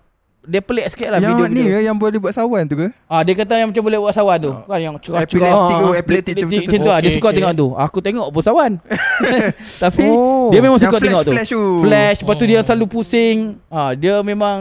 dia 0.41 0.61
pelik 0.61 0.87
sikit 0.89 1.09
lah 1.09 1.19
Yang 1.19 1.35
video 1.35 1.47
ni 1.49 1.63
ke 1.63 1.79
yang 1.83 1.95
boleh 1.95 2.17
buat 2.17 2.31
sawan 2.31 2.63
tu 2.65 2.75
ke? 2.75 2.89
Ah 3.05 3.21
dia 3.21 3.35
kata 3.35 3.55
yang 3.57 3.69
macam 3.69 3.83
boleh 3.83 3.99
buat 3.99 4.13
sawan 4.13 4.39
tu. 4.39 4.53
Kan 4.65 4.79
yang 4.79 4.95
cerah-cerah. 4.97 5.51
Epileptik 5.51 5.75
tu, 5.75 5.85
Ah, 5.85 5.95
epileptik 5.95 6.33
macam 6.33 6.47
tu. 6.47 6.57
Macam 6.59 6.79
tu 6.79 6.89
lah, 6.89 6.99
dia 6.99 7.05
Okey, 7.05 7.17
suka 7.17 7.27
okey. 7.27 7.37
tengok 7.37 7.55
tu. 7.55 7.67
Aku 7.75 7.99
tengok 7.99 8.27
pun 8.31 8.43
sawan. 8.43 8.73
Tapi 9.83 10.05
Oh. 10.07 10.49
dia 10.49 10.61
memang 10.61 10.79
suka 10.79 10.89
flash- 10.93 11.05
tengok 11.05 11.23
tu. 11.23 11.33
flash 11.33 11.51
tu. 11.51 11.63
Flash, 11.81 12.19
lepas 12.21 12.35
tu 12.35 12.47
dia 12.47 12.59
Oh. 12.59 12.65
selalu 12.65 12.87
pusing. 12.87 13.39
Ah 13.69 13.93
dia 13.93 14.15
memang 14.21 14.59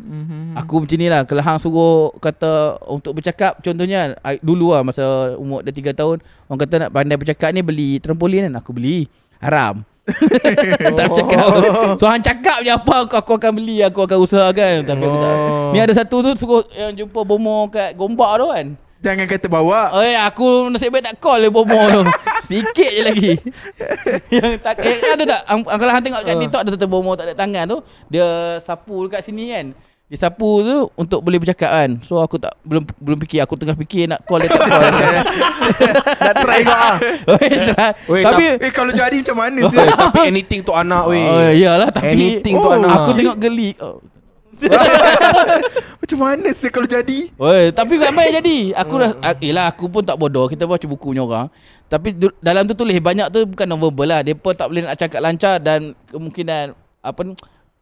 Mhm. 0.00 0.56
Aku 0.56 0.80
macam 0.80 0.96
ni 0.96 1.06
lah 1.06 1.22
Kalau 1.22 1.40
hang 1.40 1.58
suruh 1.58 2.10
Kata 2.16 2.74
Untuk 2.84 3.14
bercakap 3.14 3.60
Contohnya 3.60 4.18
Dulu 4.40 4.72
lah 4.72 4.82
Masa 4.82 5.04
umur 5.36 5.62
dia 5.62 5.70
3 5.70 5.92
tahun 5.92 6.18
Orang 6.44 6.60
kata 6.60 6.74
nak 6.76 6.90
pandai 6.90 7.14
bercakap 7.14 7.50
ni 7.50 7.60
Beli 7.60 7.90
trampolin 7.96 8.50
kan 8.50 8.58
Aku 8.58 8.72
beli 8.72 9.06
Haram 9.38 9.86
Tak 10.96 11.06
bercakap. 11.12 11.44
So 12.00 12.04
hang 12.08 12.24
cakap 12.24 12.64
je 12.64 12.70
apa 12.72 12.94
aku, 13.06 13.14
aku 13.14 13.32
akan 13.36 13.52
beli 13.56 13.84
Aku 13.84 14.04
akan 14.08 14.18
usahakan 14.24 14.82
Tapi 14.82 15.02
aku 15.06 15.18
tak. 15.20 15.34
Oh. 15.36 15.70
Ni 15.70 15.78
ada 15.78 15.94
satu 15.94 16.16
tu 16.24 16.30
Suruh 16.34 16.64
yang 16.72 16.92
jumpa 16.96 17.20
bomo 17.22 17.68
Kat 17.70 17.94
gombak 17.94 18.40
tu 18.40 18.48
kan. 18.50 18.66
Jangan 19.00 19.24
kata 19.32 19.48
bawa. 19.48 19.96
Oh 19.96 20.04
ya 20.04 20.28
aku 20.28 20.68
nasib 20.68 20.92
baik 20.92 21.08
tak 21.08 21.16
call 21.24 21.40
dia 21.40 21.48
bomo 21.48 21.80
tu. 21.88 22.02
Sikit 22.52 22.90
je 22.92 23.02
lagi. 23.06 23.32
Yang 24.36 24.60
tak 24.60 24.76
eh, 24.84 25.00
Ada 25.16 25.24
tak? 25.24 25.40
Ang, 25.48 25.60
Kalau 25.64 25.92
hang 25.96 26.04
tengok 26.04 26.22
kat 26.26 26.36
TikTok 26.36 26.60
Ada 26.66 26.70
satu 26.76 26.88
bomo 26.90 27.12
tak 27.16 27.32
ada 27.32 27.34
tangan 27.38 27.64
tu. 27.64 27.78
Dia 28.12 28.60
sapu 28.60 29.08
dekat 29.08 29.24
sini 29.24 29.56
kan 29.56 29.66
dia 30.10 30.26
sapu 30.26 30.66
tu 30.66 30.90
untuk 30.98 31.22
boleh 31.22 31.38
bercakap 31.38 31.70
kan. 31.70 31.90
So 32.02 32.18
aku 32.18 32.34
tak 32.34 32.50
belum 32.66 32.82
belum 32.98 33.14
fikir 33.22 33.46
aku 33.46 33.54
tengah 33.54 33.78
fikir 33.78 34.10
nak 34.10 34.26
call 34.26 34.42
dia 34.42 34.50
tak 34.50 34.66
call. 34.66 34.82
Nak 36.18 36.34
try 36.34 36.60
kau 36.66 36.74
ah 36.74 36.96
try. 37.70 37.90
Weh, 38.10 38.22
tapi 38.26 38.44
Eh 38.58 38.72
kalau 38.74 38.90
jadi 38.90 39.22
macam 39.22 39.36
mana 39.38 39.60
sih? 39.70 39.78
Tapi 40.02 40.20
anything 40.26 40.66
tu 40.66 40.74
anak 40.74 41.06
weh 41.06 41.22
Oh 41.22 41.54
iyalah 41.54 41.94
tapi 41.94 42.10
Anything 42.10 42.58
tu 42.58 42.66
oh, 42.66 42.74
anak. 42.74 42.90
Aku 42.90 43.10
tengok 43.14 43.38
geli. 43.38 43.70
Oh. 43.78 44.02
Macam 46.04 46.18
mana 46.20 46.48
sih 46.52 46.68
kalau 46.68 46.84
jadi? 46.84 47.32
Oi, 47.32 47.72
tapi 47.72 47.96
ramai 47.96 48.28
yang 48.28 48.44
jadi. 48.44 48.76
Aku 48.76 49.00
dah 49.00 49.16
ak- 49.24 49.40
yelah 49.40 49.72
aku 49.72 49.88
pun 49.88 50.04
tak 50.04 50.20
bodoh. 50.20 50.50
Kita 50.52 50.68
baca 50.68 50.84
bukunya 50.84 51.24
orang. 51.24 51.48
Tapi 51.88 52.12
du- 52.12 52.34
dalam 52.44 52.68
tu 52.68 52.76
tulis 52.76 52.98
banyak 53.00 53.32
tu 53.32 53.46
bukan 53.48 53.64
non 53.64 53.80
verbal 53.80 54.10
lah. 54.10 54.20
Depa 54.20 54.52
tak 54.52 54.68
boleh 54.68 54.84
nak 54.84 55.00
cakap 55.00 55.20
lancar 55.24 55.56
dan 55.62 55.96
kemungkinan 56.12 56.76
apa 57.00 57.20
ni 57.24 57.32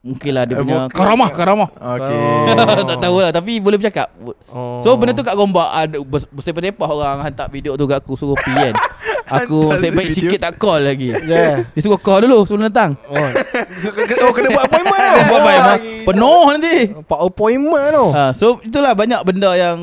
mungkinlah 0.09 0.43
dia 0.43 0.55
Eh, 0.55 0.59
punya 0.59 0.77
vokal. 0.83 0.95
karamah 0.95 1.31
karamah. 1.31 1.69
Okey. 1.71 2.19
tak 2.89 2.99
tahulah 2.99 3.31
tapi 3.31 3.53
boleh 3.59 3.77
bercakap. 3.77 4.09
Oh. 4.49 4.81
So 4.81 4.97
benda 4.97 5.13
tu 5.13 5.21
kat 5.21 5.33
gombak 5.33 5.69
ada 5.69 5.97
bers- 5.99 6.27
bersepah-sepah 6.27 6.89
orang 6.89 7.19
hantar 7.23 7.47
video 7.47 7.73
tu 7.75 7.85
kat 7.85 7.99
aku 7.99 8.15
suruh 8.15 8.35
pergi 8.35 8.73
kan. 8.73 8.77
Aku 9.29 9.69
nasib 9.69 9.93
baik 9.93 10.09
sikit 10.09 10.41
tak 10.41 10.57
call 10.57 10.81
lagi. 10.83 11.13
Yeah 11.13 11.69
Dia 11.69 11.81
suruh 11.81 12.01
call 12.01 12.25
dulu 12.25 12.43
sebelum 12.43 12.65
datang. 12.67 12.97
Oh, 13.05 13.29
So, 13.77 13.93
oh 14.25 14.33
kena 14.33 14.49
buat 14.49 14.65
appointment 14.65 14.97
tau 14.97 15.21
Buat 15.29 15.43
baik 15.45 15.61
mah. 15.61 15.77
Penuh 16.09 16.45
nanti. 16.49 16.77
Pak 17.05 17.21
appointment 17.23 17.89
tau 17.93 18.09
Ha, 18.09 18.25
so 18.33 18.57
itulah 18.59 18.97
banyak 18.97 19.21
benda 19.21 19.53
yang 19.53 19.79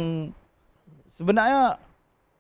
sebenarnya 1.12 1.78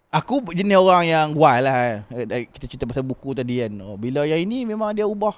aku 0.10 0.42
jenis 0.50 0.76
orang 0.76 1.06
yang 1.06 1.28
wild 1.32 1.64
lah. 1.64 2.02
kan. 2.10 2.26
Eh, 2.26 2.50
Kita 2.50 2.66
cerita 2.66 2.84
pasal 2.86 3.06
buku 3.06 3.32
tadi 3.32 3.62
kan. 3.62 3.72
Oh, 3.80 3.96
bila 3.96 4.26
yang 4.26 4.42
ini 4.42 4.66
memang 4.66 4.90
dia 4.90 5.06
ubah 5.06 5.38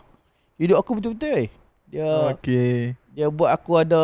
hidup 0.56 0.80
aku 0.80 0.98
betul-betul. 0.98 1.36
Eh. 1.36 1.50
Dia 1.88 2.36
Okey. 2.36 2.94
dia 3.12 3.28
buat 3.28 3.50
aku 3.50 3.80
ada 3.80 4.02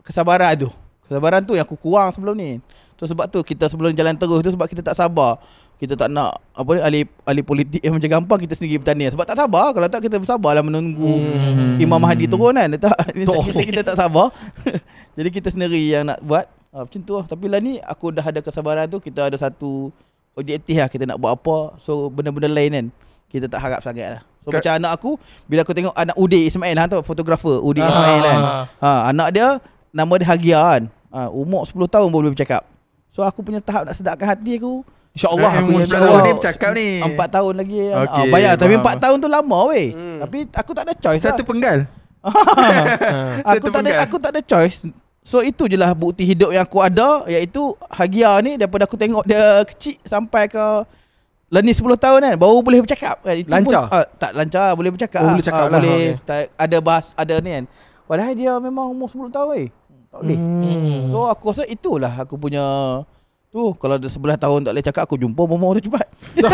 kesabaran 0.00 0.54
tu. 0.56 0.68
Kesabaran 1.02 1.42
tu 1.42 1.54
yang 1.54 1.66
aku 1.66 1.74
kurang 1.74 2.10
sebelum 2.10 2.34
ni. 2.34 2.62
So 2.94 3.04
sebab 3.04 3.26
tu 3.26 3.42
kita 3.42 3.66
sebelum 3.66 3.90
jalan 3.92 4.14
terus 4.14 4.38
tu 4.40 4.50
sebab 4.50 4.70
kita 4.70 4.80
tak 4.80 4.94
sabar. 4.94 5.42
Kita 5.76 5.98
tak 5.98 6.14
nak 6.14 6.38
apa 6.54 6.70
ni 6.70 6.80
ahli 6.80 7.00
ahli 7.26 7.42
politik 7.42 7.82
yang 7.82 7.98
macam 7.98 8.06
gampang 8.06 8.38
kita 8.46 8.54
sendiri 8.54 8.78
bertanding. 8.78 9.10
Sebab 9.10 9.26
tak 9.26 9.34
sabar. 9.34 9.74
Kalau 9.74 9.90
tak 9.90 10.00
kita 10.00 10.22
bersabarlah 10.22 10.62
menunggu 10.62 11.10
Hmm. 11.18 11.82
Imam 11.82 11.98
Mahdi 11.98 12.30
turun 12.30 12.54
kan. 12.54 12.70
Tak 12.78 12.94
Tuh. 13.26 13.42
kita, 13.50 13.62
kita 13.66 13.80
tak 13.82 13.96
sabar. 13.98 14.30
Jadi 15.18 15.28
kita 15.34 15.50
sendiri 15.50 15.82
yang 15.82 16.06
nak 16.06 16.22
buat. 16.22 16.46
Ha, 16.70 16.86
macam 16.86 17.00
tu 17.02 17.12
lah. 17.18 17.26
Tapi 17.26 17.50
lah 17.50 17.58
ni 17.58 17.82
aku 17.82 18.14
dah 18.14 18.22
ada 18.22 18.38
kesabaran 18.38 18.86
tu 18.86 19.02
kita 19.02 19.26
ada 19.26 19.34
satu 19.34 19.90
objektif 20.32 20.78
lah 20.78 20.86
kita 20.86 21.02
nak 21.04 21.18
buat 21.18 21.34
apa. 21.34 21.76
So 21.82 22.06
benda-benda 22.08 22.46
lain 22.46 22.70
kan. 22.70 22.86
Kita 23.26 23.50
tak 23.50 23.58
harap 23.58 23.82
sangat 23.82 24.06
lah. 24.16 24.22
So 24.42 24.48
Ka- 24.48 24.58
macam 24.58 24.72
anak 24.74 24.92
aku 24.92 25.10
bila 25.44 25.62
aku 25.62 25.70
tengok 25.70 25.94
anak 25.94 26.16
Ude 26.16 26.40
Ismail 26.42 26.74
lah 26.74 26.86
tu 26.86 26.98
fotografer 27.00 27.56
Ude 27.58 27.78
Ah. 27.78 27.86
Ismail 27.86 28.20
kan. 28.20 28.40
Ha, 28.76 28.90
anak 29.08 29.28
dia 29.30 29.46
nama 29.90 30.12
dia 30.14 30.26
Hagia 30.26 30.58
kan. 30.60 30.82
Ha, 31.08 31.18
umur 31.28 31.62
10 31.62 31.78
tahun 31.86 32.08
boleh 32.08 32.30
bercakap. 32.30 32.66
So 33.08 33.20
aku 33.20 33.40
punya 33.40 33.58
tahap 33.58 33.84
nak 33.84 33.94
sedapkan 33.94 34.26
hati 34.26 34.56
aku 34.56 34.82
InsyaAllah 35.12 35.44
Eh, 35.46 35.58
aku 35.58 35.68
umur 35.68 35.78
yang 35.78 35.90
10 35.90 35.94
tahun 35.94 36.18
ni 36.18 36.32
bercakap 36.34 36.70
ni. 36.72 36.88
4 37.04 37.28
tahun 37.28 37.54
lagi 37.54 37.78
kan. 37.84 37.96
Okey, 38.00 38.16
Ah, 38.18 38.26
bayar 38.26 38.52
tapi 38.56 38.74
faham. 38.74 38.86
4 38.88 38.96
tahun 38.98 39.16
tu 39.16 39.28
lama 39.28 39.58
weh. 39.68 39.86
Hmm. 39.90 40.18
Tapi 40.20 40.38
aku 40.50 40.70
tak 40.72 40.82
ada 40.82 40.94
choice 40.96 41.22
Satu 41.22 41.36
lah. 41.36 41.46
penggal. 41.46 41.78
aku 43.42 43.48
Satu 43.52 43.68
tak 43.68 43.78
ada 43.78 43.82
penggal. 43.84 44.02
aku 44.02 44.16
tak 44.18 44.30
ada 44.32 44.40
choice. 44.42 44.76
So 45.22 45.38
itu 45.38 45.64
je 45.64 45.76
lah 45.76 45.92
bukti 45.92 46.24
hidup 46.24 46.50
yang 46.50 46.64
aku 46.64 46.80
ada 46.80 47.22
iaitu 47.26 47.62
Hagia 47.86 48.42
ni 48.42 48.56
daripada 48.56 48.84
aku 48.84 48.96
tengok 48.96 49.22
dia 49.22 49.62
kecil 49.64 49.94
sampai 50.02 50.48
ke 50.48 50.64
lah 51.52 51.60
ni 51.60 51.76
10 51.76 51.84
tahun 52.00 52.18
kan 52.24 52.34
baru 52.40 52.64
boleh 52.64 52.80
bercakap 52.80 53.20
kan. 53.20 53.36
Itu 53.36 53.52
Lancar? 53.52 53.84
Pun, 53.84 53.92
ah, 53.92 54.06
tak 54.16 54.32
lancar 54.32 54.72
boleh 54.72 54.90
bercakap. 54.96 55.20
Oh, 55.20 55.28
ah. 55.28 55.32
boleh 55.36 55.44
cakap 55.44 55.64
Ah, 55.64 55.68
lah, 55.68 55.78
Boleh 55.84 55.92
okey. 55.92 56.24
tak, 56.24 56.40
ada 56.56 56.76
bahas 56.80 57.06
ada 57.12 57.34
ni 57.44 57.50
kan. 57.52 57.64
Padahal 58.08 58.32
dia 58.32 58.52
memang 58.56 58.86
umur 58.88 59.08
10 59.12 59.28
tahun 59.28 59.48
weh. 59.52 59.68
Tak 60.08 60.18
boleh. 60.24 60.38
Hmm. 60.40 61.00
So 61.12 61.28
aku 61.28 61.44
rasa 61.52 61.64
itulah 61.68 62.12
aku 62.24 62.40
punya 62.40 62.64
tu 63.52 63.76
kalau 63.76 64.00
ada 64.00 64.08
11 64.08 64.16
tahun 64.40 64.58
tak 64.64 64.72
boleh 64.72 64.86
cakap 64.88 65.02
aku 65.04 65.16
jumpa 65.20 65.40
umur 65.44 65.76
tu 65.76 65.92
cepat. 65.92 66.08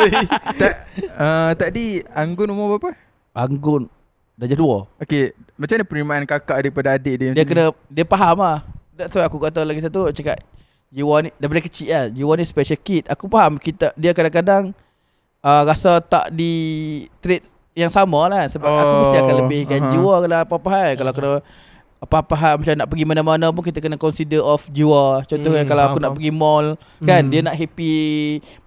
tak, 0.60 0.72
uh, 1.20 1.50
Tadi 1.52 2.00
Anggun 2.16 2.48
umur 2.56 2.80
berapa? 2.80 2.96
Anggun 3.36 3.92
dah 4.40 4.48
jadi 4.48 4.56
dua. 4.64 4.88
Okay 4.96 5.36
Macam 5.60 5.76
mana 5.76 5.84
penerimaan 5.84 6.24
kakak 6.24 6.56
daripada 6.64 6.96
adik 6.96 7.14
dia 7.20 7.36
Dia 7.36 7.44
kena 7.44 7.68
dia 7.92 8.04
faham 8.08 8.40
lah. 8.40 8.64
That's 8.96 9.12
why 9.12 9.28
aku 9.28 9.36
kata 9.36 9.60
lagi 9.60 9.84
satu 9.84 10.08
cakap 10.08 10.40
jiwa 10.92 11.16
ni 11.18 11.32
daripada 11.34 11.60
kecil 11.62 11.88
lah. 11.88 12.04
Jiwa 12.06 12.32
ni 12.34 12.44
special 12.44 12.78
kid. 12.78 13.08
Aku 13.08 13.26
faham 13.26 13.56
kita 13.56 13.90
dia 13.94 14.12
kadang-kadang 14.12 14.76
uh, 15.40 15.62
rasa 15.64 15.98
tak 15.98 16.30
di 16.30 16.52
treat 17.18 17.40
yang 17.72 17.88
sama 17.88 18.28
lah 18.28 18.44
sebab 18.46 18.62
oh, 18.62 18.76
aku 18.76 18.94
mesti 19.02 19.18
akan 19.18 19.32
Oh, 19.32 19.38
lebihkan 19.40 19.80
aha. 19.80 19.90
jiwa 19.90 20.14
kalau 20.20 20.36
apa-apa 20.38 20.68
hal. 20.70 20.90
Kalau 20.94 21.12
kena 21.12 21.30
apa-apa 21.98 22.34
hal 22.34 22.54
macam 22.58 22.74
nak 22.74 22.88
pergi 22.88 23.06
mana-mana 23.06 23.46
pun 23.48 23.62
kita 23.62 23.78
kena 23.78 23.94
consider 23.94 24.42
of 24.42 24.66
jiwa. 24.68 25.22
Contohnya 25.22 25.62
Hmm, 25.62 25.70
kalau 25.70 25.82
aku 25.84 25.88
faham, 25.88 25.96
nak 25.96 26.04
faham. 26.04 26.16
pergi 26.18 26.32
mall 26.34 26.66
kan 27.00 27.22
Hmm. 27.22 27.30
dia 27.30 27.40
nak 27.40 27.54
happy 27.54 27.92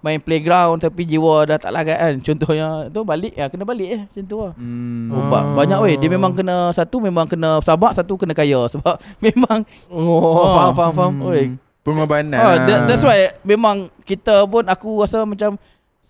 main 0.00 0.18
playground 0.18 0.80
tapi 0.80 1.04
jiwa 1.04 1.44
dah 1.44 1.56
tak 1.56 1.70
larat 1.70 1.94
kan. 1.94 2.14
Contohnya 2.18 2.66
tu 2.88 3.04
balik 3.04 3.30
ya 3.30 3.46
kena 3.46 3.62
balik 3.62 3.88
eh 3.88 4.00
macam 4.02 4.24
tu 4.24 4.36
lah. 4.40 4.52
hmm. 4.52 5.06
Oh, 5.08 5.22
ba- 5.28 5.46
banyak 5.54 5.78
weh 5.78 5.94
dia 5.94 6.08
memang 6.08 6.32
kena 6.32 6.72
satu 6.72 6.96
memang 6.98 7.24
kena 7.26 7.60
sabar 7.60 7.92
satu 7.92 8.16
kena 8.16 8.32
kaya 8.32 8.66
sebab 8.72 8.96
memang 9.20 9.62
Oh, 9.86 10.50
faham, 10.50 10.72
faham, 10.72 10.92
faham. 10.92 11.12
Hmm. 11.14 11.28
Oi. 11.28 11.44
Pengorbanan 11.86 12.34
Oh, 12.42 12.50
lah. 12.50 12.66
that, 12.66 12.78
that's 12.90 13.04
why 13.06 13.30
memang 13.46 13.86
kita 14.02 14.42
pun 14.50 14.66
aku 14.66 15.06
rasa 15.06 15.22
macam 15.22 15.54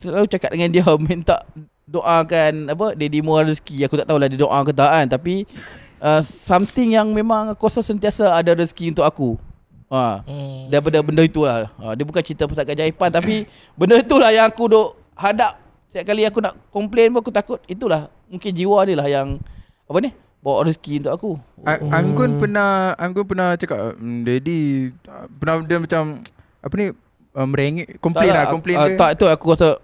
selalu 0.00 0.24
cakap 0.24 0.56
dengan 0.56 0.72
dia 0.72 0.88
minta 1.08 1.44
doakan 1.84 2.72
apa 2.72 2.96
daddy 2.96 3.20
mu 3.20 3.36
rezeki. 3.36 3.84
Aku 3.84 4.00
tak 4.00 4.08
tahulah 4.08 4.26
dia 4.32 4.40
doa 4.40 4.56
ke 4.64 4.72
tak 4.72 4.88
kan 4.88 5.06
tapi 5.06 5.44
uh, 6.00 6.24
something 6.24 6.96
yang 6.96 7.12
memang 7.12 7.52
aku 7.52 7.68
rasa 7.68 7.84
sentiasa 7.84 8.32
ada 8.32 8.56
rezeki 8.56 8.96
untuk 8.96 9.04
aku. 9.04 9.28
Ha. 9.86 10.24
Hmm. 10.26 10.66
Daripada 10.72 10.98
benda 11.04 11.22
itulah. 11.22 11.70
Ha, 11.78 11.94
dia 11.94 12.02
bukan 12.02 12.18
cerita 12.24 12.48
pasal 12.48 12.66
keajaiban 12.66 13.12
tapi 13.12 13.44
benda 13.78 14.00
itulah 14.00 14.32
yang 14.32 14.48
aku 14.48 14.66
duk 14.66 14.88
hadap. 15.12 15.60
Setiap 15.92 16.04
kali 16.08 16.24
aku 16.24 16.40
nak 16.42 16.56
komplain 16.72 17.12
pun 17.12 17.20
aku 17.20 17.30
takut 17.30 17.60
itulah 17.68 18.10
mungkin 18.26 18.50
jiwa 18.50 18.80
dia 18.82 18.96
lah 18.98 19.06
yang 19.06 19.38
apa 19.86 19.98
ni? 20.02 20.10
Bawa 20.46 20.62
rezeki 20.62 21.02
untuk 21.02 21.12
aku. 21.18 21.30
A- 21.66 21.82
Anggun 21.90 22.38
pernah 22.38 22.94
Anggun 22.94 23.26
pernah 23.26 23.58
cakap 23.58 23.98
mm, 23.98 24.18
Daddy 24.22 24.60
Pernah 25.42 25.54
dia 25.66 25.78
macam 25.82 26.02
Apa 26.62 26.74
ni 26.78 26.86
uh, 27.34 27.46
Merengek 27.50 27.98
Komplain 27.98 28.30
lah 28.30 28.46
Komplain 28.46 28.76
uh, 28.78 28.86
dia. 28.86 28.94
Tak 28.94 29.10
tu 29.18 29.26
aku 29.26 29.58
rasa 29.58 29.82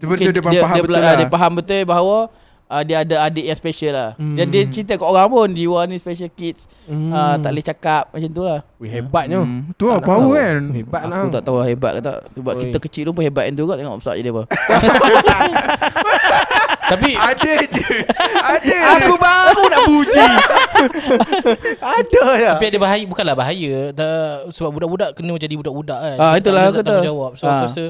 Cuma 0.00 0.16
mungkin 0.16 0.32
dia, 0.32 0.40
dia, 0.40 0.62
faham 0.64 0.76
dia, 0.80 0.82
betul 0.82 0.96
dia, 0.96 1.04
lah. 1.04 1.14
Dia 1.20 1.28
faham 1.28 1.52
betul 1.60 1.80
bahawa 1.84 2.16
uh, 2.72 2.82
dia 2.82 2.96
ada 2.98 3.16
adik 3.22 3.44
yang 3.44 3.54
special 3.54 3.92
lah. 3.92 4.10
Hmm. 4.16 4.34
Dan 4.34 4.48
dia 4.48 4.64
cerita 4.66 4.92
kat 4.94 5.04
orang 5.04 5.28
pun 5.28 5.48
jiwa 5.48 5.84
ni 5.84 5.96
special 5.96 6.32
kids. 6.32 6.64
Hmm. 6.84 7.08
Uh, 7.08 7.36
tak 7.36 7.50
boleh 7.50 7.64
cakap 7.64 8.02
macam 8.08 8.30
tu 8.30 8.42
lah. 8.42 8.60
Weh, 8.76 8.88
hebatnya. 8.88 9.40
hmm. 9.40 9.76
Tu 9.76 9.84
lah 9.84 9.96
Tak 9.96 10.08
power 10.08 10.24
tahu. 10.24 10.32
kan 10.34 10.60
Hebat 10.72 11.02
lah. 11.04 11.18
Aku 11.18 11.28
tak 11.30 11.42
tahu 11.42 11.56
lah 11.56 11.66
hebat 11.66 11.92
ke 11.92 12.00
tak. 12.00 12.16
Sebab 12.32 12.52
Oi. 12.52 12.60
kita 12.64 12.76
kecil 12.80 13.02
tu 13.04 13.12
pun 13.12 13.22
hebat 13.22 13.44
yang 13.44 13.54
tu 13.54 13.64
kot. 13.64 13.76
Tengok 13.76 13.98
besar 13.98 14.14
je 14.16 14.22
dia 14.22 14.32
apa. 14.32 14.42
Tapi 16.84 17.14
Ada 17.14 17.52
je 17.64 17.86
Ada 18.36 18.76
Aku 18.98 19.14
baru 19.16 19.62
nak 19.64 19.80
puji. 19.86 20.18
Ada 21.96 22.24
ya. 22.36 22.50
Tapi 22.52 22.66
ada 22.68 22.78
bahaya 22.78 23.04
Bukanlah 23.06 23.32
bahaya 23.34 23.72
dah, 23.92 24.44
Sebab 24.50 24.70
budak-budak 24.72 25.10
Kena 25.14 25.32
jadi 25.36 25.54
budak-budak 25.54 25.96
kan 25.96 26.16
Ah, 26.18 26.32
Dia 26.34 26.40
itulah 26.42 26.60
tak 26.62 26.70
aku 26.74 26.80
tahu. 26.82 27.16
So 27.32 27.44
Ah. 27.44 27.52
aku 27.54 27.66
rasa 27.66 27.84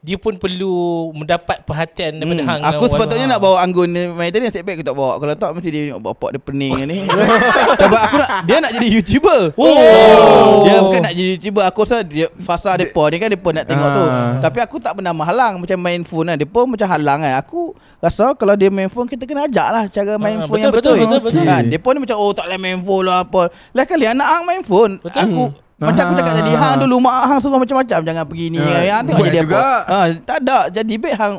Dia 0.00 0.16
pun 0.16 0.32
perlu 0.34 0.72
Mendapat 1.12 1.60
perhatian 1.62 2.16
Daripada 2.16 2.40
Hmm. 2.40 2.50
hang 2.50 2.60
Aku 2.66 2.84
sepatutnya 2.86 3.24
orang- 3.24 3.32
nak 3.32 3.40
bawa 3.40 3.56
Anggun 3.60 3.88
ni 3.88 4.02
main 4.06 4.28
tadi 4.28 4.42
nasib 4.42 4.62
baik 4.62 4.76
aku 4.76 4.86
tak 4.86 4.94
bawa. 4.94 5.12
Kalau 5.16 5.34
tak 5.34 5.50
mesti 5.52 5.68
dia 5.68 5.80
tengok 5.86 6.02
bapak 6.02 6.28
dia 6.30 6.40
pening 6.40 6.72
ni. 6.84 6.98
Sebab 7.80 8.00
aku 8.00 8.16
nak 8.16 8.28
dia 8.42 8.56
nak 8.58 8.72
jadi 8.72 8.88
YouTuber. 8.90 9.40
Oh. 9.54 10.64
Dia 10.64 10.80
bukan 10.80 11.00
nak 11.00 11.12
jadi 11.12 11.28
YouTuber 11.34 11.64
Aku 11.64 11.78
rasa 11.82 12.00
dia 12.00 12.26
Fasa 12.38 12.74
depa 12.74 13.02
ni 13.06 13.16
kan 13.16 13.28
Depa 13.28 13.48
nak 13.50 13.64
tengok 13.64 13.88
tu 13.90 14.04
Ah. 14.06 14.32
Tapi 14.40 14.58
aku 14.58 14.76
tak 14.78 14.92
pernah 14.92 15.12
menghalang 15.12 15.60
Macam 15.60 15.78
main 15.78 16.00
phone 16.00 16.26
kan 16.26 16.36
Depa 16.36 16.64
macam 16.64 16.88
halang 16.88 17.20
kan 17.20 17.32
Aku 17.36 17.72
rasa 17.98 18.32
Kalau 18.32 18.54
dia 18.54 18.68
main 18.68 18.88
phone 18.88 19.04
Kita 19.04 19.22
kena 19.22 19.44
ajak 19.44 19.68
lah 19.68 19.84
Cara 19.86 20.16
main 20.16 20.36
Ah, 20.36 20.46
phone 20.46 20.56
betul, 20.56 20.62
yang 20.62 20.72
betul 20.72 20.94
betul, 20.94 21.08
betul, 21.20 21.20
betul. 21.36 21.44
Kan 21.44 21.62
Depa 21.68 21.88
ni 21.90 21.98
macam 22.00 22.16
Oh 22.16 22.32
tak 22.32 22.44
boleh 22.46 22.58
main 22.58 22.78
phone 22.80 23.04
lah 23.04 23.18
apa 23.20 23.42
Lah 23.70 23.84
kali 23.84 24.06
anak 24.06 24.26
hang 24.26 24.44
main 24.44 24.62
phone 24.62 24.92
Betul. 24.98 25.20
Aku 25.20 25.42
Macam 25.80 26.12
aku 26.12 26.14
cakap 26.20 26.34
tadi 26.36 26.52
Hang 26.52 26.76
dulu 26.84 26.96
mak 27.00 27.24
hang 27.24 27.38
suruh 27.40 27.56
macam-macam 27.56 27.98
Jangan 28.04 28.24
pergi 28.28 28.46
ni. 28.52 28.60
Ah, 28.60 29.00
Hang 29.00 29.08
tengok 29.08 29.24
jadi 29.24 29.40
juga. 29.48 29.56
apa 29.56 29.72
ha, 29.88 29.98
Tak 30.20 30.36
ada. 30.44 30.58
Jadi 30.68 30.94
baik 31.00 31.16
hang 31.16 31.34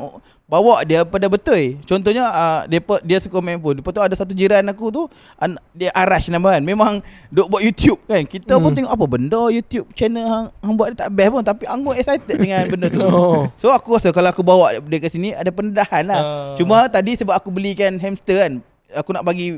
Bawa 0.52 0.84
dia 0.84 1.00
pada 1.00 1.32
betul. 1.32 1.80
Contohnya 1.88 2.28
uh, 2.28 2.60
depa, 2.68 3.00
Dia 3.00 3.16
suka 3.24 3.40
main 3.40 3.56
phone. 3.56 3.80
Lepas 3.80 3.88
tu 3.96 4.02
ada 4.04 4.12
satu 4.12 4.36
jiran 4.36 4.60
aku 4.68 4.92
tu 4.92 5.02
an, 5.40 5.56
Dia 5.72 5.88
Arash 5.96 6.28
nama 6.28 6.58
kan. 6.58 6.60
Memang 6.60 7.00
Duk 7.32 7.48
buat 7.48 7.64
YouTube 7.64 7.96
kan. 8.04 8.20
Kita 8.28 8.60
pun 8.60 8.76
tengok 8.76 8.92
apa 8.92 9.04
benda 9.08 9.48
YouTube 9.48 9.88
channel 9.96 10.28
hang, 10.28 10.46
hang 10.60 10.74
buat 10.76 10.92
dia 10.92 11.08
tak 11.08 11.10
best 11.16 11.30
pun. 11.32 11.40
Tapi 11.40 11.64
Anggun 11.64 11.94
excited 11.96 12.36
dengan 12.36 12.68
benda 12.68 12.92
tu. 12.92 13.00
Oh. 13.08 13.48
So 13.56 13.72
aku 13.72 13.96
rasa 13.96 14.12
Kalau 14.12 14.28
aku 14.28 14.44
bawa 14.44 14.76
dia 14.76 15.00
ke 15.00 15.08
sini 15.08 15.32
Ada 15.32 15.48
pendedahan 15.48 16.04
lah. 16.04 16.20
Ah. 16.20 16.52
Cuma 16.58 16.84
tadi 16.92 17.16
sebab 17.16 17.32
aku 17.32 17.48
belikan 17.48 17.96
hamster 17.96 18.44
kan 18.44 18.52
Aku 18.92 19.16
nak 19.16 19.24
bagi 19.24 19.56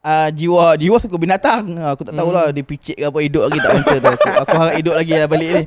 uh, 0.00 0.28
Jiwa 0.30 0.76
Jiwa 0.76 0.96
suka 0.96 1.16
binatang. 1.16 1.76
Ah, 1.76 1.92
Aku 1.92 2.02
tak 2.02 2.14
tahulah 2.14 2.50
Dia 2.50 2.64
picit 2.64 2.96
ke 2.96 3.04
apa 3.04 3.18
Hidup 3.20 3.42
lagi 3.46 3.58
tak 3.58 3.70
hamster 3.72 3.98
tu. 3.98 4.08
Aku, 4.10 4.28
aku 4.40 4.54
harap 4.56 4.74
hidup 4.76 4.94
lagi 4.96 5.12
lah 5.14 5.28
balik 5.28 5.48
ni. 5.50 5.62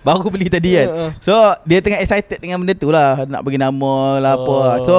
Baru 0.00 0.16
aku 0.22 0.30
beli 0.30 0.46
tadi 0.46 0.74
kan. 0.74 0.88
So 1.20 1.34
dia 1.62 1.82
tengah 1.82 2.00
excited 2.00 2.38
dengan 2.38 2.62
benda 2.62 2.74
tu 2.74 2.88
lah. 2.88 3.26
Nak 3.26 3.40
bagi 3.42 3.58
nama 3.58 3.94
lah 4.18 4.32
apa. 4.34 4.56
Oh. 4.56 4.74
So 4.84 4.94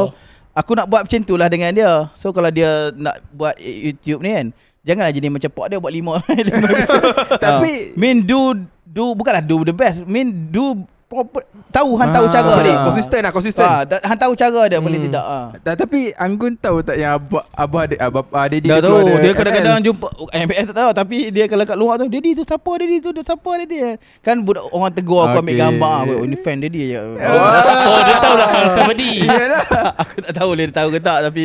Aku 0.58 0.74
nak 0.74 0.90
buat 0.90 1.06
macam 1.06 1.22
tu 1.22 1.38
lah 1.38 1.48
dengan 1.48 1.70
dia. 1.70 2.10
So 2.14 2.34
kalau 2.34 2.50
dia 2.50 2.90
nak 2.92 3.22
buat 3.30 3.54
YouTube 3.60 4.26
ni 4.26 4.34
kan 4.34 4.48
Janganlah 4.82 5.12
jadi 5.12 5.28
macam 5.28 5.50
pak 5.52 5.66
dia 5.68 5.78
buat 5.78 5.92
lima. 5.92 6.14
Tapi- 7.44 7.92
Ah, 7.92 7.98
Mean 8.00 8.24
do 8.24 8.56
Do 8.88 9.14
Bukanlah 9.14 9.44
do 9.44 9.62
the 9.62 9.76
best. 9.76 10.02
Mean 10.04 10.50
do 10.50 10.88
proper, 11.08 11.42
Tahu 11.70 11.96
Han 11.96 12.10
tahu 12.10 12.26
Ah. 12.26 12.32
cara 12.34 12.56
dia 12.60 12.76
Konsisten 12.82 13.20
lah, 13.20 13.32
konsisten. 13.32 13.64
Ah, 13.64 13.82
da- 13.82 14.00
Han 14.02 14.14
tahu 14.14 14.34
cara 14.34 14.62
dia 14.66 14.78
Boleh 14.78 14.96
Hmm. 14.98 15.08
tidak 15.08 15.26
ah. 15.26 15.48
Tapi 15.56 16.12
Anggun 16.14 16.54
tahu 16.54 16.78
tak 16.82 16.96
Yang 16.96 17.16
abah 17.18 17.44
Abah 17.50 17.82
ada 17.84 17.96
Abah 18.02 18.24
ah, 18.30 18.46
Dah 18.46 18.58
dia 18.58 18.72
tahu 18.78 18.98
Dia 19.06 19.18
ML? 19.24 19.34
kadang-kadang 19.34 19.78
jumpa 19.82 20.08
MBS 20.30 20.66
tak 20.66 20.78
tahu 20.78 20.92
Tapi 20.94 21.18
dia 21.30 21.46
kalau 21.46 21.64
kat 21.64 21.78
luar 21.78 21.96
tu 21.96 22.06
Daddy 22.06 22.32
tu 22.34 22.44
siapa 22.44 22.72
Daddy 22.74 22.98
tu 23.00 23.10
Dia 23.10 23.24
siapa 23.24 23.50
Daddy 23.58 23.78
Kan 24.20 24.36
budak 24.42 24.68
orang 24.68 24.92
tegur 24.92 25.22
aku 25.22 25.38
ambil 25.38 25.50
Okay. 25.50 25.64
gambar 25.64 25.96
Oh 26.14 26.24
ini 26.24 26.36
fan 26.36 26.58
Daddy 26.58 26.82
je 26.88 27.00
Oh 27.88 28.00
dia 28.04 28.16
tahu 28.18 28.36
lah 28.36 28.48
hang 28.50 28.70
somebody 28.74 29.10
Iyalah 29.26 29.64
Aku 29.98 30.16
tak 30.20 30.34
tahu 30.34 30.50
dia 30.54 30.68
tahu 30.70 30.88
ke 30.90 31.00
tak 31.00 31.20
Tapi 31.24 31.42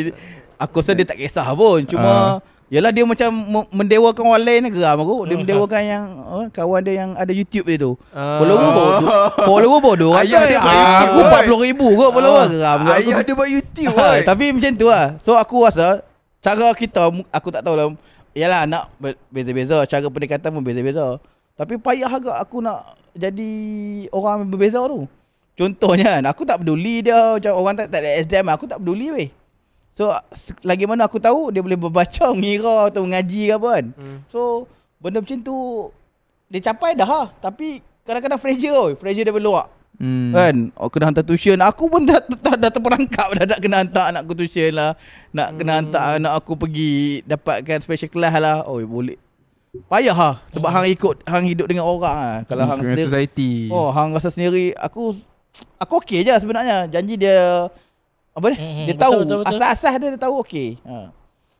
Aku 0.58 0.74
rasa 0.76 0.92
dia 0.92 1.02
tak 1.04 1.16
kisah 1.16 1.46
pun 1.52 1.82
Cuma 1.84 2.42
Yalah 2.72 2.88
dia 2.88 3.04
macam 3.04 3.28
me- 3.28 3.68
mendewakan 3.70 4.24
orang 4.24 4.42
lain 4.42 4.60
ni 4.64 4.70
geram 4.72 4.96
aku. 4.96 5.28
Dia 5.28 5.36
mendewakan 5.44 5.82
yang 5.84 6.04
oh, 6.24 6.48
kawan 6.48 6.80
dia 6.80 7.04
yang 7.04 7.10
ada 7.12 7.28
YouTube 7.28 7.68
dia 7.68 7.76
tu. 7.78 7.92
Ah. 8.10 8.40
Follower 8.40 8.70
bodoh. 8.72 8.92
Follower 9.44 9.80
bodoh. 9.84 10.12
Ayah 10.24 10.40
dia 10.42 10.56
buat 10.56 10.72
Aku 10.72 11.18
YouTube. 11.20 11.60
40 11.60 11.68
ribu 11.68 11.86
kot 11.92 12.10
follower 12.10 12.44
geram. 12.48 12.78
kot 12.78 12.88
aku. 12.88 12.96
Ayah 12.96 13.18
dia 13.20 13.34
buat 13.36 13.50
YouTube 13.50 13.92
Ha, 13.92 14.00
boy. 14.00 14.18
tapi 14.24 14.44
macam 14.50 14.72
tu 14.72 14.86
lah 14.88 15.06
So 15.20 15.36
aku 15.36 15.56
rasa 15.60 16.00
Cara 16.40 16.72
kita 16.72 17.02
Aku 17.28 17.48
tak 17.48 17.60
tahu 17.60 17.76
lah 17.76 17.86
Yalah 18.32 18.64
anak 18.64 18.88
be- 18.96 19.20
Beza-beza 19.28 19.84
Cara 19.84 20.08
pendekatan 20.08 20.48
pun 20.50 20.64
beza-beza 20.64 21.20
Tapi 21.52 21.76
payah 21.76 22.08
agak 22.08 22.40
aku 22.40 22.58
nak 22.58 22.96
Jadi 23.12 23.52
Orang 24.08 24.48
berbeza 24.48 24.80
tu 24.80 25.04
Contohnya 25.52 26.16
kan 26.16 26.24
Aku 26.26 26.42
tak 26.42 26.58
peduli 26.58 27.04
dia 27.04 27.36
Macam 27.36 27.52
orang 27.54 27.74
tak, 27.76 27.92
tak 27.92 28.00
ada 28.00 28.10
SDM 28.16 28.48
Aku 28.48 28.64
tak 28.64 28.80
peduli 28.80 29.12
weh 29.12 29.28
So 29.92 30.12
Lagi 30.64 30.88
mana 30.88 31.04
aku 31.04 31.20
tahu 31.20 31.52
Dia 31.52 31.60
boleh 31.60 31.76
berbaca 31.76 32.30
Mengira 32.36 32.88
Atau 32.88 33.04
mengaji 33.04 33.48
ke 33.48 33.54
apa 33.56 33.68
kan. 33.80 33.86
Hmm. 33.92 34.18
So 34.28 34.64
Benda 34.96 35.20
macam 35.20 35.38
tu 35.38 35.56
Dia 36.48 36.72
capai 36.72 36.96
dah 36.96 37.08
lah. 37.08 37.26
Tapi 37.38 37.84
Kadang-kadang 38.02 38.40
fragile 38.40 38.76
oi. 38.76 38.92
Fragile 38.96 39.28
daripada 39.28 39.44
luar 39.44 39.66
Hmm. 40.02 40.32
Kan? 40.34 40.56
Oh, 40.74 40.88
Kena 40.88 41.12
hantar 41.12 41.22
tuition. 41.22 41.60
Aku 41.60 41.86
pun 41.86 42.02
dah, 42.02 42.18
dah, 42.44 42.56
dah 42.56 42.70
terperangkap 42.72 43.38
Dah 43.38 43.44
nak 43.44 43.58
kena 43.60 43.76
hantar 43.84 44.04
anak 44.10 44.24
aku 44.24 44.34
tuition 44.34 44.72
lah. 44.74 44.96
Nak 45.30 45.60
kena 45.60 45.72
hantar 45.78 46.16
anak 46.16 46.32
aku 46.32 46.56
pergi 46.58 47.20
Dapatkan 47.28 47.84
special 47.84 48.10
class 48.10 48.34
lah. 48.40 48.64
Oh 48.66 48.80
boleh. 48.82 49.20
Payah 49.92 50.16
lah. 50.16 50.34
Sebab 50.50 50.68
hang 50.72 50.88
ikut 50.90 51.22
Hang 51.28 51.44
hidup 51.46 51.68
dengan 51.68 51.84
orang 51.86 52.18
lah. 52.18 52.36
Kalau 52.48 52.64
hang 52.66 52.80
Dengan 52.82 52.98
sendiri 52.98 53.08
society. 53.12 53.52
Oh 53.68 53.92
hang 53.92 54.16
rasa 54.16 54.32
sendiri 54.32 54.72
Aku 54.80 55.12
Aku 55.76 56.00
okey 56.00 56.24
je 56.24 56.34
sebenarnya. 56.40 56.88
Janji 56.88 57.20
dia 57.20 57.68
Apa 58.32 58.46
ni 58.48 58.56
Mhm, 58.56 58.82
Dia 58.82 58.94
betul, 58.94 59.02
tahu. 59.02 59.18
Betul, 59.20 59.36
betul. 59.40 59.50
Asas-asas 59.54 59.92
dia 59.94 60.08
dia 60.08 60.20
tahu 60.20 60.34
okey. 60.40 60.70
Ha. 60.82 61.12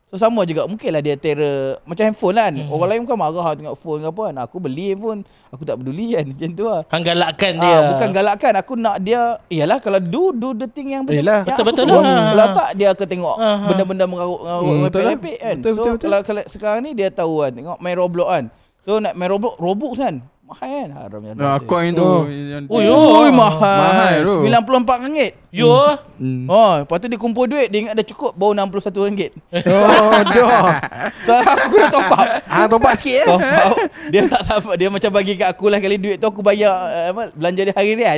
So 0.09 0.21
sama 0.21 0.45
juga. 0.45 0.65
Mungkinlah 0.65 1.01
dia 1.01 1.17
terror 1.17 1.81
Macam 1.83 2.05
handphone 2.05 2.37
kan. 2.37 2.53
Mhm. 2.53 2.69
Orang 2.69 2.85
lain 2.87 3.01
bukan 3.03 3.17
marah 3.17 3.33
lah 3.43 3.55
Tengok 3.55 3.77
phone 3.77 4.01
ke 4.01 4.09
apa 4.09 4.23
kan. 4.29 4.37
Aku 4.43 4.57
beli 4.57 4.93
pun 4.93 5.25
Aku 5.49 5.63
tak 5.63 5.77
peduli 5.77 6.13
kan. 6.13 6.25
Macam 6.33 6.49
tu 6.53 6.65
lah. 6.65 6.81
Hang 6.87 7.01
galakkan 7.03 7.53
dia. 7.57 7.69
Ah, 7.71 7.81
bukan 7.93 8.09
galakkan. 8.11 8.53
Aku 8.57 8.73
nak 8.75 8.97
dia 9.01 9.41
Iyalah 9.49 9.81
kalau 9.81 10.01
do 10.01 10.33
Do 10.33 10.53
the 10.53 10.65
thing 10.67 10.93
yang 10.93 11.05
betul. 11.05 11.25
Betul-betul 11.25 11.85
aku 11.87 11.93
suka. 11.93 12.05
lah. 12.05 12.25
Kalau 12.29 12.47
tak 12.53 12.69
dia 12.77 12.89
akan 12.91 13.07
tengok 13.09 13.37
Ah, 13.37 13.45
ah. 13.45 13.57
Benda-benda 13.69 14.05
mengarut-ngarut 14.05 14.65
Hmm, 14.67 14.83
betul 14.85 15.01
lah. 15.03 15.13
Kan. 15.13 15.57
Betul, 15.57 15.61
So 15.63 15.77
betul, 15.79 15.93
betul. 15.93 16.05
Kalau, 16.05 16.19
kalau 16.25 16.43
sekarang 16.49 16.81
ni 16.83 16.91
Dia 16.93 17.09
tahu 17.09 17.35
kan. 17.41 17.53
Tengok 17.53 17.77
main 17.79 17.97
Roblox 17.97 18.29
kan. 18.31 18.45
So 18.83 18.91
nak 18.99 19.13
main 19.15 19.29
Roblox 19.29 19.55
Roblox 19.57 19.95
kan 19.97 20.15
Mahal 20.53 20.69
kan 20.69 20.89
Haram 20.93 21.21
yang 21.25 21.35
Nah, 21.35 21.57
tu. 21.57 21.65
coin 21.65 21.91
tu. 21.91 22.05
Oh. 22.05 22.23
yang- 22.29 22.69
Oh, 22.69 22.79
yo. 22.79 22.93
Oi 23.19 23.31
mahal, 23.33 23.81
Mahal 23.81 24.15
tu. 24.21 24.37
RM94 24.45 25.33
Yo. 25.51 25.73
Hmm. 26.17 26.45
Oh, 26.47 26.73
lepas 26.79 26.97
tu 26.97 27.07
dia 27.07 27.17
kumpul 27.17 27.45
duit 27.47 27.69
Dia 27.69 27.79
ingat 27.83 27.95
dah 27.95 28.05
cukup 28.05 28.33
Baru 28.33 28.53
RM61 28.53 29.33
Oh, 29.65 30.21
dah. 30.23 30.77
So 31.23 31.33
aku 31.35 31.77
dah 31.79 31.89
top 31.91 32.09
up 32.11 32.27
Ah, 32.53 32.65
topak 32.67 32.93
sikit 32.95 33.15
ya. 33.15 33.27
Top 33.27 33.41
up 33.41 33.77
Dia 34.09 34.21
tak 34.27 34.43
sabar 34.45 34.77
Dia 34.77 34.89
macam 34.89 35.11
bagi 35.11 35.35
kat 35.35 35.49
aku 35.51 35.69
lah 35.69 35.77
Kali 35.77 35.97
duit 35.97 36.17
tu 36.17 36.27
aku 36.27 36.41
bayar 36.41 36.73
uh, 36.73 37.07
apa, 37.11 37.23
Belanja 37.33 37.61
dia 37.63 37.75
harian 37.75 37.97
dia 37.97 38.13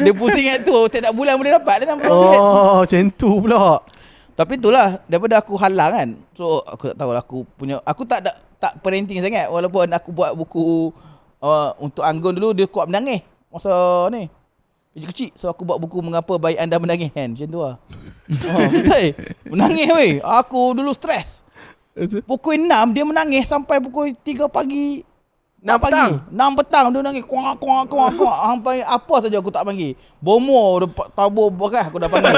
Dia 0.00 0.12
pusing 0.12 0.46
kat 0.48 0.58
tu 0.62 0.74
Tiap-tiap 0.86 1.10
bulan 1.12 1.34
boleh 1.34 1.50
dapat 1.52 1.74
Dia 1.78 1.86
RM60 1.92 2.06
Oh, 2.08 2.78
macam 2.80 3.02
tu 3.12 3.30
pula. 3.38 3.82
Tapi 4.32 4.52
itulah 4.56 4.88
Daripada 5.04 5.34
aku 5.36 5.54
halang 5.54 5.92
kan 5.92 6.08
So 6.32 6.62
aku 6.62 6.88
tak 6.88 6.96
tahu 6.96 7.10
lah 7.10 7.20
Aku 7.20 7.44
punya 7.52 7.78
Aku 7.84 8.02
tak 8.02 8.22
tak, 8.22 8.34
tak 8.62 8.78
parenting 8.78 9.18
sangat. 9.18 9.50
Walaupun 9.50 9.90
aku 9.90 10.14
buat 10.14 10.30
buku 10.38 10.94
uh, 11.42 11.74
Untuk 11.82 12.06
Anggun 12.06 12.38
dulu 12.38 12.54
Dia 12.54 12.70
kuat 12.70 12.86
menangis 12.86 13.26
Masa 13.50 14.06
ni. 14.14 14.30
Kecil-kecil. 14.94 15.34
So 15.34 15.50
aku 15.50 15.66
buat 15.66 15.82
buku 15.82 15.98
Mengapa 15.98 16.38
bayi 16.38 16.54
anda 16.54 16.78
menangis 16.78 17.10
kan? 17.10 17.34
Macam 17.34 17.48
tu 17.50 17.58
lah. 17.58 17.76
Oh, 18.48 18.64
Betul. 18.70 19.18
Menangis 19.50 19.88
weh. 19.90 20.12
Aku 20.22 20.78
dulu 20.78 20.94
stres. 20.94 21.42
Pukul 22.24 22.56
6 22.64 22.94
dia 22.96 23.04
menangis 23.04 23.44
Sampai 23.50 23.82
pukul 23.82 24.16
3 24.16 24.48
pagi 24.48 25.04
6 25.62 25.78
pagi. 25.78 25.94
petang? 25.94 26.10
6 26.26 26.58
petang 26.58 26.84
dia 26.90 27.00
nangis 27.00 27.22
kuak 27.22 27.54
kuak 27.56 27.86
kuak 27.86 28.10
kuak 28.14 28.38
sampai 28.50 28.82
apa 28.82 29.14
saja 29.22 29.38
aku 29.38 29.46
tak 29.48 29.62
panggil. 29.62 29.94
Bomo 30.18 30.82
tabur 31.12 31.48
beras 31.48 31.86
aku 31.86 31.96
dah 31.96 32.10
panggil. 32.10 32.34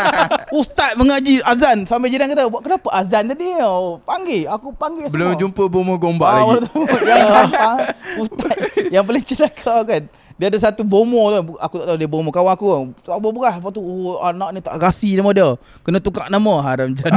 Ustaz 0.60 0.92
mengaji 0.92 1.40
azan 1.42 1.84
sampai 1.84 2.08
jiran 2.08 2.28
kata, 2.28 2.44
"Buat 2.46 2.62
kenapa 2.62 2.88
azan 2.92 3.24
tadi?" 3.26 3.56
Oh, 3.58 3.96
panggil, 3.98 4.44
aku 4.44 4.68
panggil 4.72 5.08
Belum 5.08 5.32
semua. 5.32 5.40
jumpa 5.40 5.62
bomo 5.64 5.96
gombak 5.96 6.28
Ah, 6.28 6.36
lagi. 6.46 6.68
yang 7.02 7.24
ah, 7.56 7.78
Ustaz 8.22 8.52
yang 8.88 9.02
paling 9.02 9.24
celaka 9.24 9.76
kan. 9.82 10.02
Dia 10.38 10.54
ada 10.54 10.58
satu 10.62 10.86
bomo 10.86 11.34
tu. 11.34 11.58
Aku 11.58 11.82
tak 11.82 11.86
tahu 11.90 11.98
dia 11.98 12.06
bomo 12.06 12.30
kawan 12.30 12.54
aku. 12.54 12.94
Tabur 13.02 13.34
beras 13.34 13.58
Lepas 13.58 13.74
tu 13.74 13.82
oh, 13.82 14.22
Anak 14.22 14.54
ni 14.54 14.62
tak 14.62 14.78
kasi 14.78 15.18
nama 15.18 15.34
dia. 15.34 15.58
Kena 15.82 15.98
tukar 15.98 16.30
nama. 16.30 16.62
Haram 16.62 16.94
jadah 16.94 17.10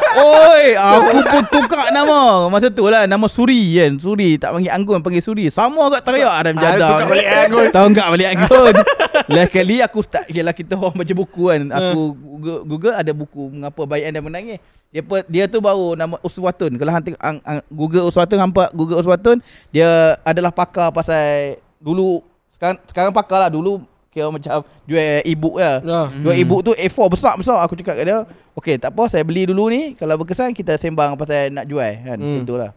Oi 0.48 0.72
Aku 0.72 1.20
pun 1.20 1.44
tukar 1.52 1.92
nama. 1.92 2.48
Masa 2.48 2.72
tu 2.72 2.88
lah 2.88 3.04
Nama 3.04 3.26
Suri 3.28 3.76
kan. 3.76 4.00
Suri 4.00 4.40
Tak 4.40 4.56
panggil 4.56 4.72
Anggun 4.72 5.04
Panggil 5.04 5.20
Suri. 5.20 5.52
Sama 5.52 5.92
agak 5.92 6.08
teriak 6.08 6.32
Haram 6.32 6.54
Ah, 6.56 6.62
jadah 6.64 6.88
tukar 6.96 7.06
balik 7.12 7.28
Anggun. 7.28 7.66
Tahu 7.68 7.86
tak 7.92 8.08
balik 8.08 8.28
Anggun? 8.32 8.74
Lain 9.36 9.48
kali 9.52 9.76
aku 9.84 10.00
start 10.00 10.26
Yelah 10.32 10.56
kita 10.56 10.72
orang 10.80 10.96
baca 10.96 11.12
buku 11.12 11.42
kan. 11.52 11.62
Aku 11.68 12.16
Google, 12.16 12.60
Google 12.64 12.94
ada 12.96 13.12
buku 13.12 13.52
Mengapa 13.52 13.84
bayi 13.84 14.08
anda 14.08 14.24
menangis 14.24 14.56
dia 14.92 15.00
dia 15.24 15.44
tu 15.48 15.56
baru 15.64 15.96
nama 15.96 16.20
Uswatun. 16.20 16.76
Kalau 16.76 16.92
hang 16.92 17.16
ang, 17.16 17.64
Google 17.72 18.12
Uswatun 18.12 18.36
hampa 18.36 18.68
Google 18.76 19.00
Uswatun 19.00 19.40
dia 19.72 20.20
adalah 20.20 20.52
pakar 20.52 20.92
pasal 20.92 21.56
dulu 21.80 22.20
sekarang 22.62 22.78
sekarang 22.86 23.10
pakar 23.10 23.42
lah 23.42 23.50
dulu 23.50 23.82
kira 24.14 24.30
macam 24.30 24.62
jual 24.86 25.24
e-book 25.26 25.58
lah. 25.58 25.82
Ah. 25.82 26.06
Jual 26.14 26.38
e-book 26.38 26.62
tu 26.62 26.70
A4 26.78 27.10
besar-besar 27.10 27.58
aku 27.58 27.74
cakap 27.74 27.98
kat 27.98 28.06
dia, 28.06 28.22
okey 28.54 28.78
tak 28.78 28.94
apa 28.94 29.10
saya 29.10 29.26
beli 29.26 29.50
dulu 29.50 29.66
ni 29.66 29.98
kalau 29.98 30.14
berkesan 30.14 30.54
kita 30.54 30.78
sembang 30.78 31.18
pasal 31.18 31.50
nak 31.50 31.66
jual 31.66 31.90
kan. 32.06 32.14
Hmm. 32.22 32.38
Macam 32.38 32.46
tu 32.46 32.54
lah. 32.54 32.70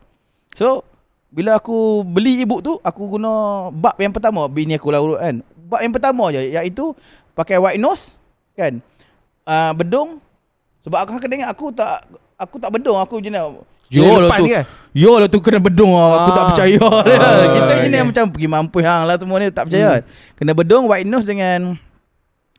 So 0.57 0.81
bila 1.29 1.61
aku 1.61 2.01
beli 2.01 2.41
e-book 2.41 2.65
tu 2.65 2.73
aku 2.81 3.19
guna 3.19 3.69
bab 3.69 3.93
yang 4.01 4.09
pertama 4.09 4.49
bini 4.49 4.73
aku 4.73 4.89
lah 4.89 5.05
urut 5.05 5.21
kan. 5.21 5.45
Bab 5.69 5.85
yang 5.85 5.93
pertama 5.93 6.33
je 6.33 6.41
iaitu 6.49 6.97
pakai 7.37 7.61
white 7.61 7.77
nose 7.77 8.17
kan. 8.57 8.81
Uh, 9.45 9.69
bedung 9.77 10.17
sebab 10.81 11.05
aku 11.05 11.21
kena 11.21 11.45
ingat 11.45 11.53
aku 11.53 11.69
tak 11.69 12.09
aku 12.41 12.57
tak 12.57 12.73
bedung 12.73 12.97
aku 12.97 13.21
je 13.21 13.29
nak 13.29 13.53
Yo 13.89 14.19
lah 14.19 14.29
tu 14.37 14.45
kan? 14.49 14.63
Yo 14.95 15.11
lah 15.19 15.27
tu 15.27 15.39
kena 15.43 15.59
bedung 15.59 15.91
ah. 15.93 16.23
Aku 16.23 16.29
tak 16.31 16.41
Ah. 16.41 16.47
percaya 16.51 16.77
dia. 17.07 17.17
Ah, 17.19 17.45
Kita 17.51 17.73
okay. 17.75 17.87
ni 17.91 17.95
yang 17.95 18.07
macam 18.09 18.25
pergi 18.31 18.47
mampu 18.47 18.77
hang 18.79 19.03
lah 19.03 19.15
semua 19.19 19.37
ni 19.37 19.47
tak 19.51 19.67
percaya. 19.67 20.01
Kena 20.33 20.51
bedung 20.55 20.87
white 20.87 21.05
nose 21.05 21.27
dengan 21.27 21.75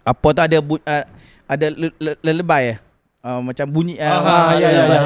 apa 0.05 0.29
tak 0.31 0.45
ada 0.53 0.59
bu, 0.63 0.79
uh, 0.79 1.05
ada 1.47 1.67
le, 1.73 1.89
le, 1.99 2.13
lelebay 2.23 2.77
eh. 2.77 2.79
Uh, 3.27 3.43
macam 3.43 3.67
bunyi 3.67 3.99
uh, 3.99 4.23
Ah, 4.23 4.55
ya, 4.55 4.69
ya, 4.71 4.85
ya. 4.87 5.01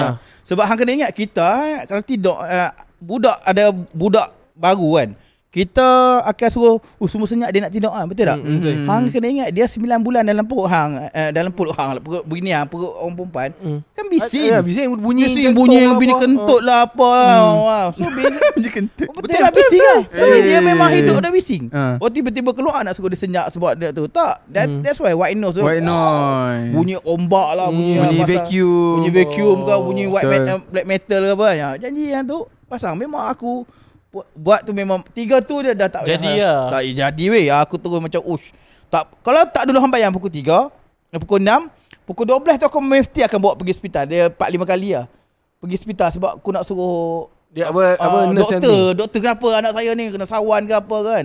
Sebab 0.44 0.66
hang 0.68 0.76
kena 0.76 0.92
ingat 0.92 1.12
kita 1.16 1.46
eh, 1.64 1.80
kalau 1.88 2.02
tidak 2.04 2.36
uh, 2.36 2.70
budak 3.00 3.36
ada 3.40 3.72
budak 3.94 4.28
baru 4.52 4.88
kan. 5.00 5.08
Kita 5.50 5.82
akan 6.22 6.48
suruh 6.48 6.78
uh, 6.78 7.08
semua 7.10 7.26
senyap 7.26 7.50
dia 7.50 7.58
nak 7.58 7.74
tidur 7.74 7.90
ah 7.90 8.06
betul 8.06 8.22
tak? 8.22 8.38
Hmm, 8.38 8.62
betul. 8.62 8.74
Hang 8.86 9.02
kena 9.10 9.26
ingat 9.28 9.48
dia 9.50 9.66
9 9.66 9.82
bulan 9.98 10.22
dalam 10.22 10.46
perut 10.46 10.70
hang 10.70 10.90
uh, 11.02 11.30
dalam 11.34 11.50
perut 11.50 11.74
hang 11.74 11.90
lah, 11.90 11.98
perut 11.98 12.22
begini 12.22 12.54
hang 12.54 12.70
perut 12.70 12.94
orang 12.94 13.18
perempuan 13.18 13.50
Hmm. 13.58 13.82
kan 13.90 14.06
bising. 14.06 14.46
Ah, 14.48 14.62
bising 14.62 14.86
bunyi 14.94 15.26
Bising 15.26 15.50
bunyi 15.50 15.82
lah 15.82 15.98
bini 15.98 16.14
apa. 16.14 16.22
kentut 16.22 16.60
lah 16.62 16.78
apa 16.86 17.10
hmm. 17.10 17.86
So 17.92 18.06
bini 18.14 18.36
Bunyi 18.52 18.70
kentut. 18.70 19.08
Betul, 19.10 19.22
betul 19.26 19.40
lah 19.40 19.50
bising 19.50 19.82
lah 19.82 20.00
Tapi 20.06 20.30
Eh. 20.32 20.42
dia 20.46 20.58
memang 20.62 20.88
hidup 20.88 21.16
dah 21.18 21.30
bising 21.30 21.62
Ah. 21.68 21.98
Oh 21.98 22.06
tiba-tiba 22.06 22.50
keluar 22.50 22.78
nak 22.80 22.94
suruh 22.94 23.10
dia 23.10 23.18
senyap 23.18 23.50
sebab 23.50 23.74
dia 23.74 23.90
tu 23.90 24.06
Tak 24.06 24.46
that, 24.46 24.70
Hmm. 24.70 24.86
That's 24.86 24.96
why 24.96 25.10
white 25.12 25.34
nose 25.34 25.58
tu 25.58 25.66
White 25.66 25.82
noise. 25.82 26.70
Bunyi 26.70 26.94
ombak 26.96 27.48
lah 27.52 27.66
Bunyi, 27.68 27.98
Bunyi 27.98 28.16
pasal- 28.16 28.30
vacuum. 28.38 28.94
Bunyi 28.96 29.10
vacuum 29.12 29.58
ke 29.60 29.74
Bunyi 29.82 30.04
white 30.06 30.24
Betul. 30.24 30.38
metal, 30.38 30.56
black 30.64 30.86
metal 30.86 31.20
ke 31.20 31.32
apa 31.34 31.48
ya. 31.52 31.68
Janji 31.76 32.06
yang 32.06 32.22
tu 32.22 32.38
Pasang 32.64 32.94
memang 32.94 33.26
aku 33.26 33.66
bu- 34.10 34.28
Buat 34.32 34.62
tu 34.62 34.70
memang 34.70 35.00
Tiga 35.08 35.38
tu 35.38 35.58
dia 35.58 35.72
dah 35.72 35.88
tak 35.88 36.04
Jadi 36.04 36.36
lah. 36.36 36.68
Tak 36.68 36.82
jadi 36.84 37.24
weh 37.26 37.46
Aku 37.48 37.74
terus 37.74 37.98
macam 37.98 38.22
ush 38.24 38.50
tak, 38.86 39.06
Kalau 39.20 39.42
tak 39.46 39.64
dulu 39.64 39.78
hang 39.78 39.88
bayang 39.88 40.10
pukul 40.10 40.28
3 40.28 40.70
Pukul 41.16 41.40
6 41.40 41.70
Pukul 42.04 42.26
12 42.28 42.58
tu 42.58 42.66
aku 42.66 42.78
mesti 42.80 43.22
akan 43.22 43.38
bawa 43.38 43.54
pergi 43.54 43.70
hospital. 43.70 44.02
Dia 44.04 44.26
4-5 44.28 44.66
kali 44.66 44.88
lah. 44.92 45.06
Pergi 45.56 45.74
hospital 45.76 46.08
sebab 46.10 46.30
aku 46.36 46.48
nak 46.50 46.64
suruh 46.64 47.30
Dia 47.48 47.70
apa 47.70 47.94
apa 47.94 48.18
Ah, 48.20 48.26
nurse 48.28 48.50
yang 48.50 48.58
doktor, 48.60 48.82
doktor 48.96 49.18
kenapa 49.20 49.46
anak 49.56 49.72
saya 49.72 49.90
ni? 49.92 50.04
Kena 50.08 50.22
sawan 50.24 50.62
ke 50.64 50.74
apa 50.74 50.96
kan? 51.00 51.24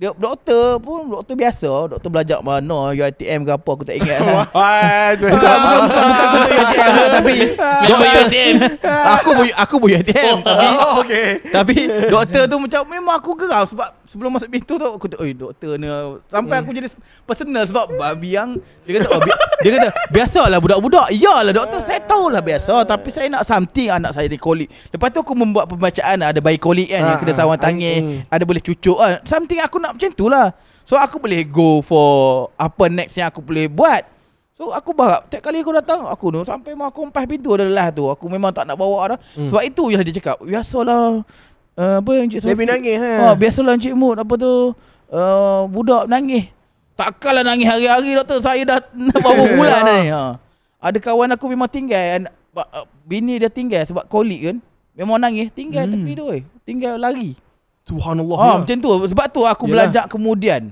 Dia 0.00 0.16
doktor 0.16 0.80
pun 0.80 1.12
doktor 1.12 1.36
biasa, 1.36 1.92
doktor 1.92 2.08
belajar 2.08 2.40
mana 2.40 2.88
UiTM 2.88 3.44
ke 3.44 3.52
apa 3.52 3.68
aku 3.68 3.84
tak 3.84 4.00
ingat 4.00 4.16
lah. 4.24 4.48
Ah, 4.48 5.12
bukan, 5.12 5.36
bukan, 5.36 5.56
bukan, 5.60 5.80
bukan, 5.84 6.02
bukan 6.08 6.16
doktor 6.24 6.40
UiTM 6.48 6.88
lah, 6.88 7.08
tapi 7.12 7.34
UiTM. 7.92 8.54
aku 8.80 9.28
aku 9.52 9.74
pun 9.76 9.88
UiTM 9.92 10.36
tapi 10.40 10.66
Oh, 10.72 10.92
okey. 11.04 11.28
tapi 11.52 11.74
doktor 12.08 12.48
tu 12.48 12.56
macam 12.56 12.80
memang 12.88 13.14
aku 13.20 13.36
geram 13.36 13.68
sebab 13.68 13.92
sebelum 14.10 14.34
masuk 14.34 14.50
pintu 14.50 14.74
tu 14.74 14.82
aku 14.82 15.06
oi 15.22 15.30
doktor 15.30 15.78
ni. 15.78 15.86
Sampai 16.26 16.58
aku 16.58 16.74
jadi 16.74 16.90
personal 17.22 17.62
sebab 17.70 17.94
babi 17.94 18.34
yang 18.34 18.58
dia 18.82 18.98
kata 18.98 19.06
oh, 19.06 19.22
bi- 19.22 19.38
dia 19.62 19.70
kata 19.78 19.88
biasalah 20.10 20.58
budak-budak. 20.58 21.14
Iyalah 21.14 21.54
doktor 21.54 21.78
saya 21.86 22.02
tahulah 22.02 22.42
biasa 22.42 22.82
tapi 22.82 23.14
saya 23.14 23.30
nak 23.30 23.46
something 23.46 23.86
anak 23.86 24.10
saya 24.10 24.26
ni 24.26 24.34
kolik. 24.34 24.66
Lepas 24.90 25.14
tu 25.14 25.22
aku 25.22 25.38
membuat 25.38 25.70
pembacaan 25.70 26.26
ada 26.26 26.42
bayi 26.42 26.58
kolik 26.58 26.90
kan 26.90 27.06
yang 27.06 27.14
Ah, 27.14 27.18
kena 27.22 27.32
ah, 27.34 27.38
sawan 27.38 27.54
ah, 27.54 27.62
tangis 27.62 27.98
hmm. 28.02 28.18
ada 28.26 28.42
boleh 28.42 28.62
cucuk 28.62 28.98
kan 28.98 29.22
something 29.30 29.62
aku 29.62 29.78
nak 29.78 29.94
macam 29.94 30.10
tu 30.10 30.26
lah. 30.26 30.50
So 30.82 30.98
aku 30.98 31.22
boleh 31.22 31.46
go 31.46 31.78
for 31.86 32.50
apa 32.58 32.90
next 32.90 33.14
yang 33.14 33.30
aku 33.30 33.38
boleh 33.38 33.70
buat. 33.70 34.02
So 34.60 34.76
aku 34.76 34.92
berharap 34.92 35.24
Tiap 35.32 35.40
kali 35.40 35.64
aku 35.64 35.72
datang 35.72 36.04
Aku 36.04 36.28
tu 36.28 36.44
Sampai 36.44 36.76
mau 36.76 36.84
aku 36.84 37.00
empas 37.08 37.24
pintu 37.24 37.56
adalah 37.56 37.88
tu. 37.88 38.12
Aku 38.12 38.28
memang 38.28 38.52
tak 38.52 38.68
nak 38.68 38.76
bawa 38.76 39.16
dah. 39.16 39.18
Hmm. 39.32 39.48
Sebab 39.48 39.64
itu 39.64 39.88
yang 39.88 40.04
dia 40.04 40.20
cakap 40.20 40.36
Biasalah 40.44 41.24
uh, 41.80 41.96
Apa 41.98 42.10
yang 42.12 42.28
Encik 42.28 42.44
Sofi- 42.44 42.68
nangis 42.68 42.98
Ha, 42.98 43.10
ha. 43.22 43.34
biasalah 43.34 43.72
Encik 43.74 43.94
Mut 43.94 44.14
apa 44.14 44.34
tu 44.36 44.52
uh, 45.08 45.60
budak 45.66 46.04
nangis. 46.06 46.52
Takkanlah 46.92 47.40
nangis 47.42 47.64
hari-hari 47.64 48.12
doktor. 48.12 48.38
Saya 48.38 48.60
dah 48.62 48.78
berapa 49.16 49.44
bulan 49.50 49.80
ni. 49.82 50.00
Ha. 50.10 50.36
Ada 50.78 50.98
kawan 50.98 51.32
aku 51.32 51.48
memang 51.48 51.66
tinggal 51.66 52.28
bini 53.02 53.36
dia 53.36 53.48
tinggal 53.48 53.80
sebab 53.82 54.04
kolik 54.06 54.40
kan. 54.44 54.56
Memang 54.92 55.16
nangis 55.18 55.48
tinggal 55.50 55.84
Hmm. 55.84 55.96
tepi 55.96 56.12
tu 56.12 56.24
oi. 56.26 56.40
Tinggal 56.62 56.94
lari. 56.94 57.32
Subhanallah. 57.82 58.36
Ha, 58.36 58.46
ya. 58.46 58.56
macam 58.60 58.76
tu. 58.78 58.90
Sebab 59.08 59.26
tu 59.28 59.40
aku 59.42 59.64
Yelah. 59.64 59.88
belajar 59.88 60.04
kemudian. 60.06 60.62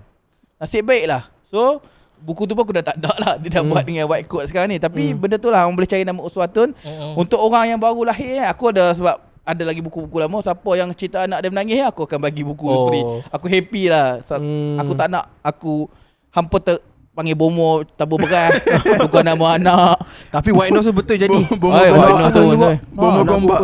Nasib 0.57 0.85
baiklah. 0.85 1.33
So 1.43 1.81
buku 2.19 2.45
tu 2.45 2.53
pun 2.53 2.63
aku 2.63 2.75
dah 2.75 2.85
tak 2.85 2.99
ada 2.99 3.13
lah. 3.17 3.35
Dia 3.39 3.49
dah 3.49 3.63
Hmm. 3.63 3.71
buat 3.71 3.83
dengan 3.83 4.05
white 4.05 4.27
coat 4.27 4.45
sekarang 4.45 4.69
ni. 4.69 4.79
Tapi 4.79 5.13
Hmm. 5.13 5.19
benda 5.19 5.37
tu 5.37 5.49
lah 5.49 5.65
orang 5.65 5.73
boleh 5.73 5.89
cari 5.89 6.03
nama 6.03 6.21
Uswatun. 6.21 6.77
Mm-mm. 6.77 7.15
Untuk 7.17 7.39
orang 7.39 7.71
yang 7.71 7.81
baru 7.81 8.05
lahir 8.05 8.45
Aku 8.47 8.69
ada 8.69 8.93
sebab 8.93 9.17
Ada 9.49 9.65
lagi 9.65 9.81
buku-buku 9.81 10.17
lama 10.19 10.39
Siapa 10.39 10.71
yang 10.75 10.93
cerita 10.93 11.25
anak 11.25 11.41
dia 11.41 11.49
menangis 11.49 11.81
Aku 11.87 12.05
akan 12.05 12.21
bagi 12.21 12.43
buku 12.43 12.65
Oh. 12.65 12.85
free 12.87 13.01
Aku 13.29 13.47
happy 13.47 13.89
lah 13.89 14.21
so, 14.23 14.37
Hmm. 14.37 14.77
Aku 14.77 14.93
tak 14.93 15.09
nak 15.09 15.33
Aku 15.41 15.89
Hampa 16.29 16.57
ter 16.59 16.77
Panggil 17.11 17.33
bomo 17.33 17.81
Tabur 17.91 18.17
beras 18.17 18.53
Bukan 19.03 19.25
nama 19.25 19.57
anak 19.57 19.97
Tapi 20.29 20.53
white 20.53 20.69
nose 20.69 20.85
tu 20.85 20.93
betul 20.93 21.17
jadi. 21.17 21.41
Bomo 21.51 21.73
Ay, 21.73 21.89
gombak. 21.89 22.05
white 22.05 22.21
nose 22.21 22.31
tu 22.31 22.43
juga. 22.47 22.69
Bomo 22.91 23.21
gombak. 23.23 23.61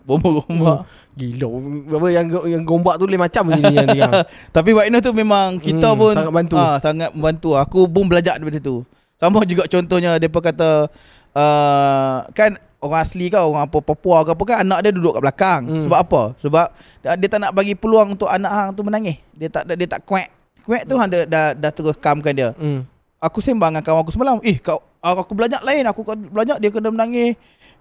Bomo 0.00 0.28
gombak 0.38 0.78
Gila 1.12 1.48
Apa 1.90 2.06
yang 2.08 2.26
yang 2.46 2.62
gombak 2.62 2.94
tu 2.94 3.04
lain 3.04 3.18
macam 3.18 3.44
ni 3.50 3.60
yang. 3.90 4.12
Tapi 4.56 4.70
white 4.70 4.88
nose 4.88 5.02
tu 5.02 5.12
memang 5.12 5.58
Kita 5.58 5.90
Hmm, 5.90 5.98
pun 5.98 6.12
sangat 6.14 6.32
bantu. 6.32 6.54
ha, 6.56 6.78
Sangat 6.78 7.10
membantu 7.10 7.50
Aku 7.54 7.84
pun 7.84 8.06
belajar 8.06 8.36
daripada 8.36 8.60
tu 8.60 8.86
Sama 9.14 9.42
juga 9.42 9.66
contohnya 9.66 10.14
Mereka 10.14 10.40
kata 10.40 10.86
uh, 11.32 12.16
Kan 12.30 12.56
Orang 12.86 13.02
asli 13.02 13.26
kan 13.26 13.42
Orang 13.42 13.62
apa 13.62 13.78
Papua 13.78 14.22
ke 14.22 14.30
apa 14.32 14.42
kan 14.42 14.56
Anak 14.62 14.78
dia 14.80 14.90
duduk 14.90 15.12
kat 15.12 15.22
belakang 15.22 15.60
Hmm. 15.66 15.82
Sebab 15.82 15.98
apa 15.98 16.22
Sebab 16.38 16.66
dia, 17.02 17.26
tak 17.26 17.38
nak 17.38 17.52
bagi 17.52 17.74
peluang 17.74 18.14
Untuk 18.14 18.26
anak 18.26 18.48
hang 18.48 18.68
tu 18.72 18.80
menangis 18.80 19.18
Dia 19.32 19.50
tak 19.50 19.66
dia 19.68 19.86
tak 19.86 20.02
kuat 20.02 20.30
Kuat 20.62 20.82
tu 20.82 20.94
hang 20.94 21.06
dah, 21.06 21.22
dah, 21.26 21.46
dah 21.52 21.70
terus 21.70 21.98
calmkan 21.98 22.32
dia 22.32 22.50
Hmm. 22.54 22.86
Aku 23.18 23.40
sembang 23.40 23.72
dengan 23.72 23.82
kawan 23.82 24.00
aku 24.00 24.12
semalam 24.12 24.38
Eh 24.40 24.56
kau 24.56 24.78
Aku 24.98 25.32
belajar 25.32 25.58
lain 25.60 25.82
Aku 25.84 26.02
belajar 26.30 26.56
dia 26.56 26.70
kena 26.70 26.88
menangis 26.88 27.34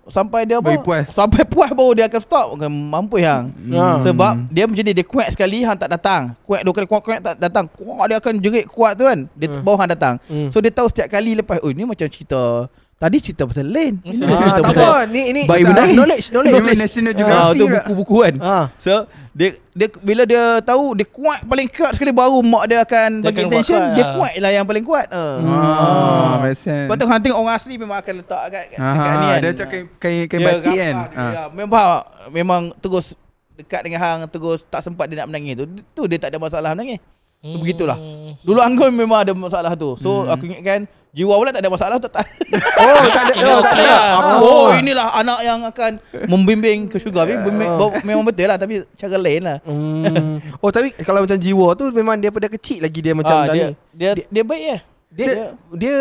sampai 0.06 0.46
dia 0.46 0.62
apa? 0.62 0.70
Bagi 0.70 0.86
puas. 0.86 1.10
Sampai 1.10 1.42
puas 1.50 1.74
baru 1.74 1.98
dia 1.98 2.06
akan 2.06 2.22
stop. 2.22 2.46
Bukan 2.54 2.70
mampu 2.70 3.18
yang. 3.18 3.50
Ha. 3.74 4.06
Sebab 4.06 4.54
dia 4.54 4.70
macam 4.70 4.84
ni 4.86 4.94
dia 4.94 5.02
kuat 5.02 5.34
sekali 5.34 5.66
hang 5.66 5.74
tak 5.74 5.90
datang. 5.90 6.38
Kuat 6.46 6.62
dua 6.62 6.74
kali 6.78 6.86
kuat 6.86 7.02
kuat 7.02 7.20
tak 7.22 7.36
datang. 7.42 7.66
Kuat 7.66 8.06
dia 8.06 8.18
akan 8.22 8.34
jerit 8.38 8.70
kuat 8.70 8.94
tu 8.94 9.10
kan. 9.10 9.26
Dia 9.34 9.50
Hmm. 9.50 9.66
baru 9.66 9.78
hang 9.82 9.90
datang. 9.90 10.16
Hmm. 10.30 10.54
So 10.54 10.62
dia 10.62 10.70
tahu 10.70 10.94
setiap 10.94 11.10
kali 11.10 11.34
lepas 11.34 11.58
oh 11.58 11.74
ni 11.74 11.84
macam 11.84 12.06
cerita 12.06 12.70
Tadi 12.96 13.18
cerita 13.20 13.44
pasal 13.44 13.68
Lane. 13.68 14.00
Ini 14.02 14.16
Ah, 14.18 14.26
Ah, 14.26 14.40
cerita 14.40 14.56
tak 14.56 14.64
pasal 14.72 14.88
apa, 14.88 15.00
ni 15.06 15.22
ini 15.28 15.42
Bayi 15.44 15.62
knowledge, 15.62 15.94
knowledge, 15.94 16.26
knowledge. 16.32 16.56
Dia 16.56 16.76
National 16.80 17.12
Ah, 17.12 17.18
Geography 17.18 17.52
tu 17.52 17.66
pula. 17.66 17.76
buku-buku 17.78 18.16
kan. 18.18 18.36
Ah. 18.40 18.66
So 18.78 18.94
dia 19.30 19.48
dia 19.70 19.88
bila 20.00 20.24
dia 20.24 20.44
tahu 20.64 20.96
dia 20.96 21.04
kuat 21.06 21.44
paling 21.44 21.68
kuat 21.68 21.92
sekali 21.92 22.16
baru 22.16 22.40
mak 22.40 22.64
dia 22.66 22.80
akan 22.80 23.10
Dia 23.20 23.28
bagi 23.28 23.36
akan 23.38 23.50
attention 23.52 23.82
kuat, 23.84 23.92
dia 23.92 24.00
ah. 24.02 24.14
kuat 24.16 24.34
lah 24.38 24.52
yang 24.54 24.66
paling 24.66 24.86
kuat. 24.86 25.08
Ah. 25.12 25.36
Ah, 25.44 26.34
make 26.40 26.56
sense. 26.56 26.88
Lepas 26.88 26.96
tu 26.96 27.06
hang 27.06 27.20
tengok 27.20 27.38
orang 27.38 27.54
asli 27.54 27.74
memang 27.76 27.98
akan 28.00 28.14
letak 28.16 28.42
kat, 28.48 28.64
kat, 28.72 28.78
Ah, 28.80 28.88
dekat 28.88 29.12
ni 29.14 29.26
kan. 29.28 29.36
Dia 29.36 29.50
macam 29.52 29.68
kain 29.68 29.84
kain, 30.00 30.24
kain 30.26 30.40
Dia 30.40 30.48
batik 30.50 30.64
kan. 30.74 30.96
dia, 30.96 31.20
Ah. 31.20 31.32
ya, 31.32 31.44
memang 31.52 31.88
memang 32.32 32.62
terus 32.80 33.06
dekat 33.52 33.82
dengan 33.84 34.00
hang 34.00 34.20
terus 34.30 34.64
tak 34.64 34.80
sempat 34.82 35.12
dia 35.12 35.20
nak 35.20 35.28
menangis 35.28 35.54
tu. 35.54 35.66
Tu 35.68 36.02
dia 36.08 36.18
tak 36.18 36.32
ada 36.32 36.40
masalah 36.40 36.72
menangis. 36.72 37.04
So 37.46 37.58
begitulah. 37.58 37.98
Dulu 38.42 38.58
Anggun 38.58 38.90
memang 38.92 39.22
ada 39.22 39.32
masalah 39.32 39.74
tu. 39.74 39.94
So 39.96 40.22
Hmm. 40.22 40.34
aku 40.34 40.46
ingatkan 40.46 40.86
jiwa 41.12 41.34
pula 41.34 41.50
tak 41.50 41.62
ada 41.62 41.70
masalah 41.70 41.98
tak 41.98 42.12
tak. 42.12 42.26
Oh, 42.82 43.06
tak 43.08 43.24
ada. 43.24 43.34
Oh, 43.40 43.60
tak 43.60 43.74
ada. 43.76 43.94
Oh 44.38 44.68
inilah 44.72 45.08
anak 45.14 45.40
yang 45.42 45.60
akan 45.64 45.92
membimbing 46.26 46.86
ke 46.86 46.98
syurga. 46.98 47.24
Ah. 47.24 47.42
bawa- 47.76 48.02
memang 48.02 48.22
betul 48.24 48.46
lah 48.46 48.58
tapi 48.58 48.82
cara 48.94 49.16
lain 49.16 49.42
lah. 49.42 49.58
Hmm. 49.62 50.42
Oh, 50.64 50.70
tapi 50.70 50.94
kalau 50.98 51.22
macam 51.22 51.38
jiwa 51.38 51.68
tu 51.74 51.90
memang 51.90 52.18
dia 52.18 52.30
pada 52.30 52.46
kecil 52.48 52.82
lagi 52.82 53.00
dia 53.00 53.14
macam 53.14 53.36
Ah, 53.36 53.46
dia, 53.48 53.70
ni. 53.70 53.74
dia, 53.94 54.10
dia 54.26 54.44
baik 54.44 54.64
ya. 54.64 54.78
Dia 55.10 55.28
dia 55.72 55.96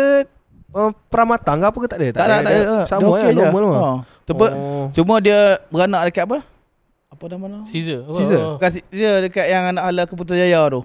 uh, 0.71 0.91
pramatang 1.07 1.57
ke 1.57 1.65
apa 1.65 1.77
ke 1.77 1.87
tak 1.87 1.97
ada? 1.97 2.07
Tak 2.11 2.25
ada, 2.25 2.35
tak 2.41 2.51
ada. 2.51 2.77
Sama 2.83 3.13
Dia 3.15 3.23
ya, 3.23 3.33
normal 3.33 3.61
lah. 3.63 3.71
Ha. 3.71 3.89
Cuma, 4.25 4.45
Oh. 4.51 4.85
cuma 4.91 5.13
dia 5.17 5.39
beranak 5.69 6.09
dekat 6.09 6.25
apa? 6.25 6.37
Apa 7.07 7.23
nama 7.29 7.45
nama? 7.47 7.63
Caesar. 7.63 8.03
Caesar? 8.11 8.41
Oh. 8.43 8.53
Bukan 8.57 8.69
dia 8.91 9.11
dekat 9.23 9.45
yang 9.47 9.63
anak 9.71 9.83
hala 9.83 10.03
Keputrajaya 10.03 10.61
tu. 10.67 10.81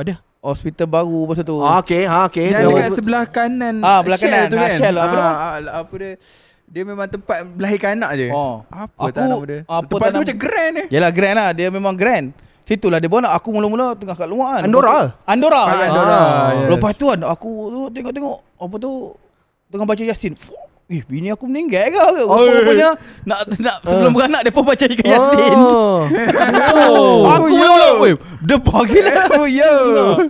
Ada. 0.00 0.14
Hospital 0.40 0.88
baru 0.88 1.28
masa 1.28 1.44
tu. 1.44 1.60
Ah, 1.60 1.78
okey, 1.78 2.02
ha 2.02 2.24
okey. 2.24 2.48
Yang 2.48 2.56
Dia- 2.56 2.68
dekat 2.72 2.90
sebelah 2.96 3.24
kanan 3.26 3.74
Ah, 3.80 4.00
belah 4.00 4.16
Shell 4.16 4.32
kanan. 4.32 4.44
tu 4.46 4.56
Ah, 4.56 4.62
kan 4.62 4.70
Shell, 4.74 4.94
apa 4.94 5.04
ah, 5.04 5.12
nama? 5.12 5.32
ah, 5.68 5.78
apa 5.78 5.94
dia 5.94 6.10
Dia 6.64 6.82
memang 6.82 7.06
tempat 7.06 7.38
melahirkan 7.50 7.90
anak 7.94 8.10
je 8.14 8.26
Oh. 8.30 8.62
Apa 8.64 8.88
Aku- 8.96 9.10
tak 9.10 9.26
nama 9.26 9.42
dia 9.42 9.58
apa 9.68 9.84
Tempat 9.84 10.00
tak 10.00 10.10
tu 10.10 10.20
macam 10.22 10.38
grand 10.38 10.74
eh 10.76 10.86
Yalah 10.88 11.10
grand 11.10 11.34
lah 11.34 11.48
Dia 11.50 11.66
memang 11.68 11.92
grand 11.92 12.26
Situlah 12.62 12.96
dia 12.96 13.10
bawa 13.10 13.26
nak 13.26 13.34
Aku 13.34 13.50
mula-mula 13.50 13.92
tengah 13.92 14.14
kat 14.14 14.24
luar 14.24 14.48
kan 14.54 14.62
Andorra? 14.64 14.90
Andorra 15.26 15.60
Ah? 15.60 15.74
Andorra, 15.82 16.14
Ah. 16.14 16.50
yes. 16.54 16.68
Lepas 16.70 16.92
tu 16.94 17.04
kan 17.04 17.18
Aku 17.26 17.50
tu 17.68 17.80
tengok-tengok 17.90 18.36
Apa 18.56 18.74
tu 18.78 18.90
Tengah 19.66 19.82
baca 19.84 20.02
Yasin 20.04 20.32
Fuh, 20.32 20.62
Eh 20.90 21.06
bini 21.06 21.30
aku 21.30 21.46
meninggal 21.46 21.86
ke? 21.86 22.02
Oh, 22.26 22.42
Rupanya 22.42 22.98
Nak 23.22 23.46
nak 23.62 23.78
Sebelum 23.86 24.10
beranak 24.10 24.42
Dia 24.42 24.50
pun 24.50 24.66
baca 24.66 24.82
Yasin 24.82 25.54
Oh. 25.62 26.02
oh. 26.02 27.22
Aku 27.38 27.46
Oh, 27.46 27.54
mula-mula 27.54 27.86
yo. 27.86 28.02
Weh. 28.02 28.14
Dia 28.42 28.56
bagi 28.58 28.98
lah. 28.98 29.26
Oh 29.38 29.46
yo. 29.46 29.74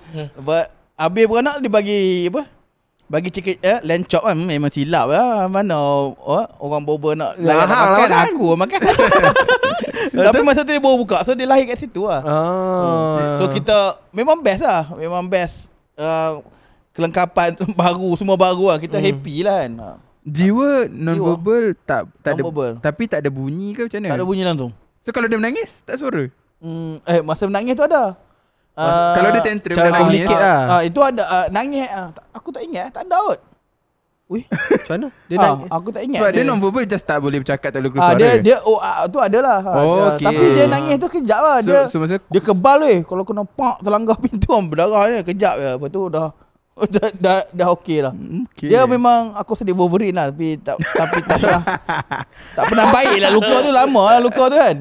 But 0.47 0.69
Habis 1.01 1.25
beranak 1.25 1.65
dia 1.65 1.73
bagi 1.73 2.01
Apa? 2.29 2.45
Bagi 3.09 3.33
cikit 3.33 3.57
eh, 3.65 3.81
Lamb 3.89 4.05
chop 4.05 4.29
kan? 4.29 4.37
Memang 4.37 4.69
silap 4.69 5.09
lah. 5.09 5.49
Mana 5.49 5.81
oh, 6.13 6.45
Orang 6.61 6.85
boba 6.85 7.17
nak 7.17 7.41
Ya, 7.41 7.57
lah 7.57 7.65
makan 7.65 7.81
makan. 7.97 8.25
Aku 8.29 8.47
makan. 8.53 8.81
Tapi 10.13 10.41
masa 10.45 10.61
tu 10.61 10.77
dia 10.77 10.83
baru 10.85 11.01
buka 11.01 11.25
So 11.25 11.33
dia 11.33 11.49
lahir 11.49 11.73
kat 11.73 11.81
situ 11.81 12.05
lah. 12.05 12.21
Ah. 12.21 13.41
So 13.41 13.49
kita 13.49 13.97
Memang 14.13 14.45
best 14.45 14.61
lah. 14.61 14.93
Memang 14.93 15.25
best. 15.25 15.73
Uh, 15.97 16.45
Kelengkapan 16.93 17.57
baru 17.81 18.13
Semua 18.21 18.37
baru 18.37 18.69
lah. 18.69 18.77
Kita 18.77 19.01
Hmm. 19.01 19.09
happy 19.09 19.41
lah 19.41 19.65
kan. 19.65 19.73
Jiwa 20.23 20.85
non-verbal 20.87 21.73
tak 21.81 22.05
tak 22.21 22.33
ada 22.33 22.43
Non-verbal. 22.43 22.73
tapi 22.79 23.05
tak 23.07 23.21
ada 23.21 23.31
bunyi 23.31 23.73
ke 23.73 23.85
macam 23.85 23.99
mana? 23.99 24.09
Tak 24.09 24.17
ada 24.17 24.27
bunyi 24.27 24.43
langsung 24.43 24.73
So 25.01 25.11
kalau 25.11 25.27
dia 25.27 25.37
menangis 25.37 25.81
tak 25.81 25.97
suara. 25.97 26.29
hmm, 26.61 26.95
Eh 27.03 27.21
masa 27.21 27.45
menangis 27.45 27.73
tu 27.73 27.83
ada 27.83 28.15
Masa- 28.71 29.13
kalau 29.13 29.29
dia 29.31 29.43
tantrum, 29.43 29.75
cara 29.75 29.81
dia 29.81 29.91
nangis. 29.91 30.01
communicate 30.03 30.41
lah. 30.41 30.61
Ah, 30.71 30.83
Itu 30.83 31.01
ada 31.01 31.23
uh, 31.25 31.47
Nangis. 31.51 31.89
Tak- 31.89 32.29
Aku 32.33 32.49
tak 32.49 32.63
ingat 32.63 32.87
Tak 32.91 33.03
ada 33.03 33.17
kot 33.19 33.41
Ui, 34.29 34.41
macam 34.71 34.93
mana? 34.95 35.09
Dia 35.25 35.37
Ah, 35.37 35.43
nak 35.43 35.53
Aku 35.75 35.89
tak 35.91 36.03
ingat 36.03 36.21
Sebab 36.21 36.31
dia 36.31 36.45
non-verbal 36.45 36.85
just 36.85 37.03
tak 37.03 37.19
boleh 37.19 37.39
bercakap 37.39 37.69
tak 37.69 37.81
boleh 37.81 37.91
keluar 37.91 38.07
suara. 38.07 38.21
dia 38.21 38.33
dia 38.39 38.57
oh 38.63 38.79
ah, 38.79 39.03
tu 39.05 39.19
adalah. 39.19 39.59
Ha, 39.59 39.71
Oh, 39.75 39.89
dia- 39.91 40.07
okey. 40.13 40.27
Tapi 40.29 40.45
dia 40.55 40.65
nangis 40.67 40.97
tu 40.97 41.09
kejap 41.11 41.41
lah. 41.41 41.57
so, 41.59 41.67
Dia 41.67 41.81
so 41.87 41.97
masa 41.97 42.15
dia 42.21 42.41
kebal 42.41 42.79
weh. 42.83 42.99
Kalau 43.03 43.25
kena 43.25 43.43
pak 43.43 43.81
terlanggar 43.81 44.17
pintu 44.23 44.53
berdarah 44.63 45.03
ni 45.09 45.25
kejap 45.25 45.55
je. 45.57 45.69
Lepas 45.75 45.89
tu 45.89 46.03
dah 46.07 46.29
dah 46.79 47.09
dah, 47.19 47.37
dah 47.53 47.69
okey 47.77 47.99
lah. 48.01 48.15
okay. 48.49 48.71
Dia 48.73 48.87
memang 48.89 49.35
aku 49.37 49.53
sedih 49.59 49.77
Wolverine 49.77 50.17
lah 50.17 50.33
tapi 50.33 50.57
tak 50.63 50.81
tapi 50.81 51.19
tak 51.21 51.37
pernah 51.43 51.63
tak 52.57 52.65
pernah 52.71 52.87
baik 52.89 53.17
lah 53.21 53.31
luka 53.35 53.57
tu 53.61 53.71
lama 53.75 54.05
lah 54.17 54.21
luka 54.23 54.45
tu 54.49 54.57
kan. 54.57 54.77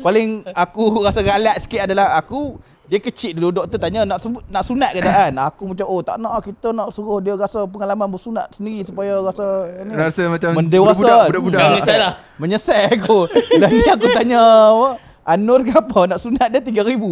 Paling 0.00 0.28
aku 0.54 1.04
rasa 1.04 1.20
galat 1.20 1.60
sikit 1.60 1.84
adalah 1.84 2.16
aku 2.16 2.56
dia 2.86 3.02
kecil 3.02 3.34
dulu 3.34 3.50
doktor 3.50 3.82
tanya 3.82 4.06
nak 4.06 4.22
sebut 4.22 4.46
nak 4.46 4.62
sunat 4.62 4.94
ke 4.94 5.02
tak 5.02 5.14
kan. 5.14 5.32
Aku 5.50 5.62
macam 5.66 5.86
oh 5.90 6.00
tak 6.06 6.16
nak 6.22 6.38
kita 6.40 6.70
nak 6.70 6.88
suruh 6.94 7.18
dia 7.18 7.34
rasa 7.34 7.66
pengalaman 7.66 8.06
bersunat 8.06 8.46
sendiri 8.54 8.86
supaya 8.86 9.18
rasa 9.20 9.66
ni. 9.82 9.92
rasa 9.92 10.22
macam 10.30 10.50
Mendewasa. 10.54 10.94
budak-budak 10.94 11.26
budak-budak. 11.26 11.68
Menyesal 11.74 11.98
lah. 11.98 12.12
Menyesal 12.38 12.82
aku 12.94 13.18
Dan 13.58 13.70
ni 13.74 13.86
aku 13.90 14.06
tanya 14.14 14.40
apa 14.70 15.05
Anur 15.26 15.58
ke 15.60 15.74
apa 15.74 16.06
Nak 16.06 16.18
sunat 16.18 16.48
dia 16.48 16.62
3,000 16.62 17.02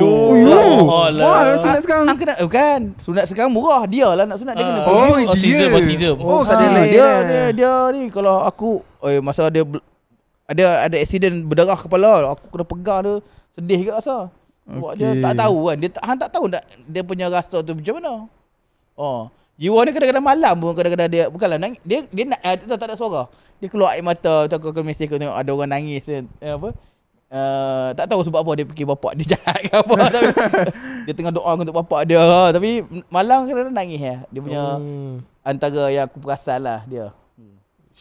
Oh, 0.00 0.30
yo. 0.30 0.54
Wah, 1.20 1.42
dah 1.42 1.58
sunat 1.58 1.80
sekarang. 1.82 2.06
Hang 2.06 2.14
kena 2.16 2.34
Bukan 2.38 2.78
Sunat 2.98 3.24
sekarang 3.26 3.50
murah 3.50 3.82
Dia 3.84 4.08
lah 4.08 4.24
nak 4.24 4.38
sunat 4.38 4.54
Dia 4.54 4.62
kena 4.64 4.80
Ah. 4.80 4.86
Oh, 4.86 5.18
dia. 5.18 5.26
autism. 5.26 6.16
Oh, 6.16 6.38
Ah, 6.38 6.42
sadar 6.44 6.68
lain. 6.70 6.86
dia, 6.88 7.02
eh. 7.02 7.18
dia, 7.20 7.42
dia 7.52 7.72
ni 7.90 8.02
Kalau 8.08 8.40
aku 8.40 8.70
eh, 9.02 9.18
Masa 9.18 9.46
dia 9.48 9.66
Ada 10.46 10.86
ada 10.86 10.96
accident 10.96 11.36
berdarah 11.42 11.74
kepala 11.76 12.12
Aku 12.30 12.46
kena 12.48 12.64
pegang 12.64 13.00
dia 13.00 13.14
Sedih 13.50 13.80
ke 13.82 13.90
rasa 13.90 14.30
Sebab 14.64 14.92
dia 14.94 15.10
tak 15.20 15.34
tahu 15.36 15.58
kan 15.66 15.76
Dia 15.76 15.90
tak, 15.90 16.02
hang 16.04 16.14
tak 16.16 16.30
tahu 16.30 16.44
tak, 16.46 16.62
Dia 16.84 17.02
punya 17.02 17.26
rasa 17.26 17.58
tu 17.58 17.74
macam 17.74 17.94
mana 17.96 18.12
Oh 18.94 19.22
Jiwa 19.56 19.84
ni 19.84 19.92
kadang-kadang 19.92 20.24
malam 20.24 20.54
pun 20.56 20.72
kadang-kadang 20.72 21.04
dia 21.06 21.28
bukanlah 21.28 21.60
nangis 21.60 21.76
dia 21.84 22.00
dia 22.08 22.24
nak 22.24 22.40
uh, 22.40 22.56
tak, 22.64 22.80
tak 22.80 22.86
ada 22.86 22.96
suara. 22.96 23.28
Dia 23.60 23.68
keluar 23.68 23.92
air 23.92 24.00
mata 24.00 24.48
tu 24.48 24.56
aku 24.56 24.72
akan 24.72 24.88
mesej 24.88 25.04
aku 25.04 25.20
tengok 25.20 25.36
ada 25.36 25.50
orang 25.52 25.68
nangis 25.68 26.00
kan. 26.00 26.24
Eh, 26.40 26.48
apa? 26.48 26.72
Uh, 27.30 27.94
tak 27.94 28.10
tahu 28.10 28.26
sebab 28.26 28.42
apa 28.42 28.58
dia 28.58 28.66
fikir 28.66 28.82
bapak 28.84 29.14
dia 29.14 29.26
jahat 29.38 29.62
ke 29.62 29.70
apa 29.70 29.94
tapi 30.10 30.34
dia 31.06 31.14
tengah 31.14 31.30
doa 31.30 31.54
untuk 31.54 31.70
bapak 31.72 32.02
dia 32.02 32.18
tapi 32.50 32.82
malam 33.06 33.46
kadang-kadang 33.46 33.76
nangis 33.76 34.00
ya. 34.00 34.16
Dia 34.26 34.40
punya 34.40 34.62
Hmm. 34.74 35.22
antara 35.40 35.86
yang 35.88 36.04
aku 36.04 36.18
perasan 36.18 36.58
lah 36.60 36.82
dia. 36.84 37.14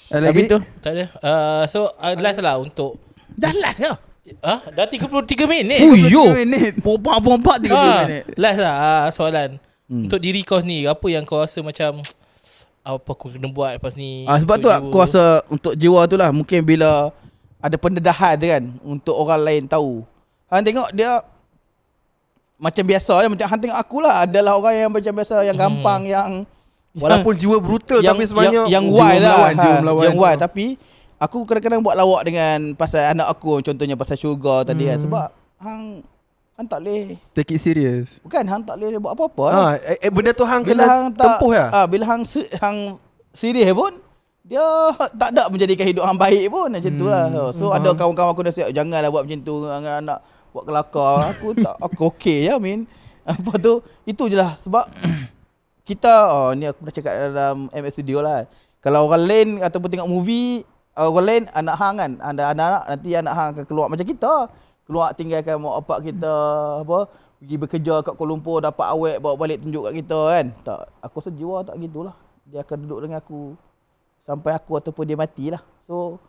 Ah, 0.10 0.18
Lagi 0.18 0.50
Tapi 0.50 0.50
tu 0.50 0.58
Tak 0.80 0.92
ada. 0.92 1.06
Uh, 1.20 1.64
so 1.68 1.94
uh, 1.94 2.18
last 2.18 2.42
lah 2.42 2.58
untuk 2.58 2.98
dah 3.30 3.54
last 3.54 3.78
ke? 3.78 3.92
Ah, 4.42 4.66
dah 4.68 4.86
33 4.86 5.06
minit. 5.46 5.80
Oh, 5.82 5.94
yo. 5.94 6.34
minit. 6.34 6.82
Pompak-pompak 6.82 7.62
30 7.62 7.70
Ah, 7.72 7.86
minit. 8.04 8.24
Last 8.34 8.58
lah 8.58 8.76
uh, 8.76 9.08
soalan. 9.10 9.50
Hmm. 9.86 10.06
Untuk 10.06 10.18
diri 10.18 10.42
kau 10.42 10.58
ni, 10.60 10.86
apa 10.86 11.06
yang 11.06 11.22
kau 11.22 11.38
rasa 11.38 11.62
macam 11.62 12.02
apa 12.82 13.06
aku 13.06 13.30
kena 13.30 13.46
buat 13.46 13.78
lepas 13.78 13.94
ni? 13.94 14.26
Ah 14.26 14.38
sebab 14.38 14.58
tu 14.58 14.70
aku 14.70 14.98
rasa 14.98 15.46
untuk 15.46 15.74
jiwa 15.74 16.02
tu 16.06 16.16
lah 16.16 16.30
mungkin 16.30 16.62
bila 16.62 17.14
ada 17.60 17.76
pendedahan 17.76 18.34
tu 18.36 18.46
kan 18.46 18.64
untuk 18.82 19.16
orang 19.16 19.42
lain 19.42 19.64
tahu. 19.66 20.04
Han 20.48 20.64
tengok 20.64 20.90
dia 20.92 21.20
macam 22.56 22.84
biasa 22.84 23.14
je 23.20 23.28
macam 23.30 23.48
han 23.48 23.60
tengok 23.60 23.78
aku 23.78 23.98
lah 24.00 24.26
adalah 24.26 24.54
orang 24.54 24.76
yang 24.78 24.90
macam 24.90 25.14
biasa 25.14 25.36
yang 25.44 25.56
Hmm. 25.56 25.64
gampang 25.80 26.02
yang 26.06 26.30
Walaupun 26.92 27.34
jiwa 27.42 27.58
brutal 27.58 28.02
yang 28.02 28.18
tapi 28.18 28.26
sebenarnya 28.26 28.62
yang, 28.66 28.84
yang 28.84 28.86
wild 28.90 29.22
lah 29.22 29.32
melawan, 29.38 29.54
ha, 29.56 29.72
melawan. 29.80 30.04
yang 30.04 30.16
wild 30.18 30.40
tapi 30.42 30.66
aku 31.16 31.38
kadang-kadang 31.46 31.80
buat 31.80 31.96
lawak 31.96 32.22
dengan 32.26 32.74
pasal 32.74 33.14
anak 33.14 33.28
aku 33.30 33.62
contohnya 33.62 33.96
pasal 33.96 34.16
syurga 34.16 34.66
tadi 34.66 34.84
kan 34.86 34.98
Hmm. 34.98 35.06
sebab 35.06 35.28
hang 35.60 35.82
hang 36.58 36.68
tak 36.68 36.80
boleh 36.82 37.16
Take 37.32 37.52
it 37.54 37.62
serious. 37.62 38.20
bukan 38.20 38.44
hang 38.44 38.64
tak 38.66 38.76
boleh 38.76 39.00
buat 39.00 39.14
apa-apa 39.14 39.46
lah. 39.46 39.56
Ha, 39.56 39.64
eh, 39.86 39.98
eh, 40.02 40.12
benda 40.12 40.32
tu 40.34 40.44
hang 40.44 40.60
bila 40.62 40.74
kena 40.74 40.84
hang 40.86 41.04
tak, 41.14 41.24
tempuh 41.24 41.52
ya. 41.54 41.66
Ah, 41.70 41.86
bila 41.86 42.04
hang 42.06 42.22
hang 42.58 42.78
serius 43.32 43.72
pun 43.72 43.94
dia 44.50 44.66
tak 45.14 45.30
ada 45.30 45.46
menjadikan 45.46 45.86
hidup 45.86 46.04
hang 46.10 46.18
baik 46.18 46.50
pun 46.50 46.74
macam 46.74 46.94
tu 46.98 47.06
lah. 47.06 47.30
Hmm, 47.30 47.54
So 47.54 47.70
ada 47.70 47.94
kawan-kawan 47.94 48.34
aku 48.34 48.42
dah 48.50 48.54
siap 48.58 48.70
janganlah 48.74 49.14
buat 49.14 49.30
macam 49.30 49.46
tu 49.46 49.56
dengan 49.62 50.02
anak 50.02 50.20
buat 50.50 50.64
kelakar. 50.66 51.16
Aku 51.38 51.54
tak 51.54 51.76
aku 51.86 52.10
okey 52.10 52.50
ya 52.50 52.58
min. 52.58 52.90
Apa 53.30 53.62
tu 53.62 53.86
itu 54.10 54.26
je 54.26 54.34
lah 54.34 54.58
sebab 54.66 54.90
kita 55.90 56.14
oh 56.34 56.50
ni 56.58 56.66
aku 56.66 56.82
pernah 56.82 56.96
cakap 56.98 57.14
dalam 57.30 57.70
MS 57.70 57.94
Studio 57.94 58.26
lah. 58.26 58.50
Kalau 58.82 59.06
orang 59.06 59.24
lain 59.30 59.48
ataupun 59.62 59.86
tengok 59.86 60.10
movie 60.10 60.66
uh, 60.98 61.14
orang 61.14 61.26
lain 61.30 61.44
anak 61.54 61.76
hang 61.78 61.96
kan 62.02 62.12
ada 62.18 62.42
anak-anak 62.50 62.84
nanti 62.90 63.10
anak 63.14 63.34
hang 63.38 63.48
akan 63.54 63.66
keluar 63.70 63.86
macam 63.86 64.06
kita. 64.10 64.34
Keluar 64.90 65.14
tinggalkan 65.14 65.62
mak 65.62 65.86
bapak 65.86 66.10
kita 66.10 66.34
apa 66.82 67.06
pergi 67.38 67.56
bekerja 67.62 68.02
kat 68.02 68.18
Kuala 68.18 68.34
Lumpur 68.34 68.58
dapat 68.66 68.88
awet 68.90 69.22
bawa 69.22 69.38
balik 69.38 69.62
tunjuk 69.62 69.86
kat 69.86 69.94
kita 69.94 70.20
kan. 70.34 70.46
Tak 70.66 70.80
aku 71.06 71.16
rasa 71.22 71.30
jiwa 71.30 71.62
tak 71.62 71.78
gitulah. 71.78 72.18
Dia 72.50 72.66
akan 72.66 72.78
duduk 72.90 73.06
dengan 73.06 73.22
aku 73.22 73.69
sampai 74.24 74.52
aku 74.56 74.78
ataupun 74.80 75.04
dia 75.04 75.18
matilah. 75.20 75.62
So 75.88 76.20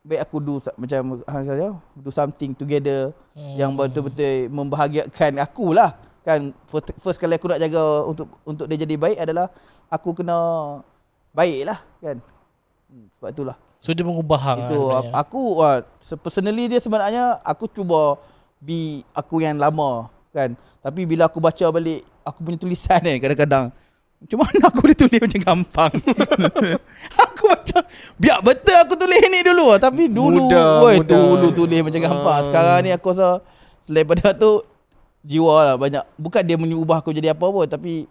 baik 0.00 0.24
aku 0.24 0.36
do 0.40 0.54
macam 0.80 1.20
hang 1.28 1.44
kata 1.44 1.76
do 2.00 2.08
something 2.08 2.56
together 2.56 3.12
Hmm. 3.36 3.56
yang 3.56 3.70
betul-betul 3.76 4.48
membahagiakan 4.52 5.38
aku 5.44 5.70
lah 5.76 5.94
kan 6.24 6.52
first, 6.68 6.92
first 7.00 7.18
kali 7.20 7.36
aku 7.36 7.48
nak 7.48 7.60
jaga 7.60 8.04
untuk 8.04 8.28
untuk 8.44 8.64
dia 8.68 8.80
jadi 8.84 8.96
baik 8.96 9.16
adalah 9.22 9.48
aku 9.88 10.12
kena 10.12 10.36
baik 11.32 11.68
lah 11.68 11.78
kan 12.02 12.16
Sebab 13.16 13.30
itulah. 13.30 13.56
So 13.80 13.94
dia 13.94 14.02
mengubah 14.02 14.40
hang 14.40 14.66
Itu 14.66 14.90
lah 14.90 15.14
aku, 15.14 15.14
aku 15.14 15.40
uh, 15.62 15.78
personally 16.20 16.68
dia 16.68 16.80
sebenarnya 16.82 17.38
aku 17.46 17.70
cuba 17.70 18.18
be 18.58 19.06
aku 19.14 19.40
yang 19.40 19.56
lama 19.56 20.10
kan. 20.34 20.58
Tapi 20.82 21.06
bila 21.06 21.30
aku 21.30 21.38
baca 21.38 21.64
balik 21.70 22.02
aku 22.26 22.38
punya 22.44 22.58
tulisan 22.60 23.00
ni 23.00 23.16
kadang-kadang 23.22 23.70
macam 24.20 24.36
mana 24.44 24.64
aku 24.68 24.78
boleh 24.84 24.96
tulis 24.96 25.18
macam 25.18 25.40
gampang. 25.40 25.92
Aku 27.24 27.42
macam 27.48 27.80
Biar 28.20 28.44
betul 28.44 28.76
aku 28.76 28.94
tulis 28.94 29.20
ni 29.32 29.40
dulu. 29.40 29.72
Tapi 29.80 30.12
dulu 30.12 30.46
Mudah, 30.46 30.84
woi, 30.84 31.00
mudah. 31.00 31.16
Dulu 31.16 31.46
tulis 31.56 31.80
macam 31.80 32.00
gampang. 32.04 32.36
Ah. 32.36 32.44
Sekarang 32.44 32.78
ni 32.84 32.90
aku 32.92 33.16
rasa 33.16 33.40
Selain 33.88 34.04
pada 34.04 34.36
tu 34.36 34.60
Jiwa 35.24 35.72
lah 35.72 35.76
banyak. 35.80 36.04
Bukan 36.20 36.42
dia 36.44 36.56
mengubah 36.60 37.00
aku 37.00 37.16
jadi 37.16 37.32
apa 37.32 37.44
pun 37.48 37.64
Tapi 37.64 38.04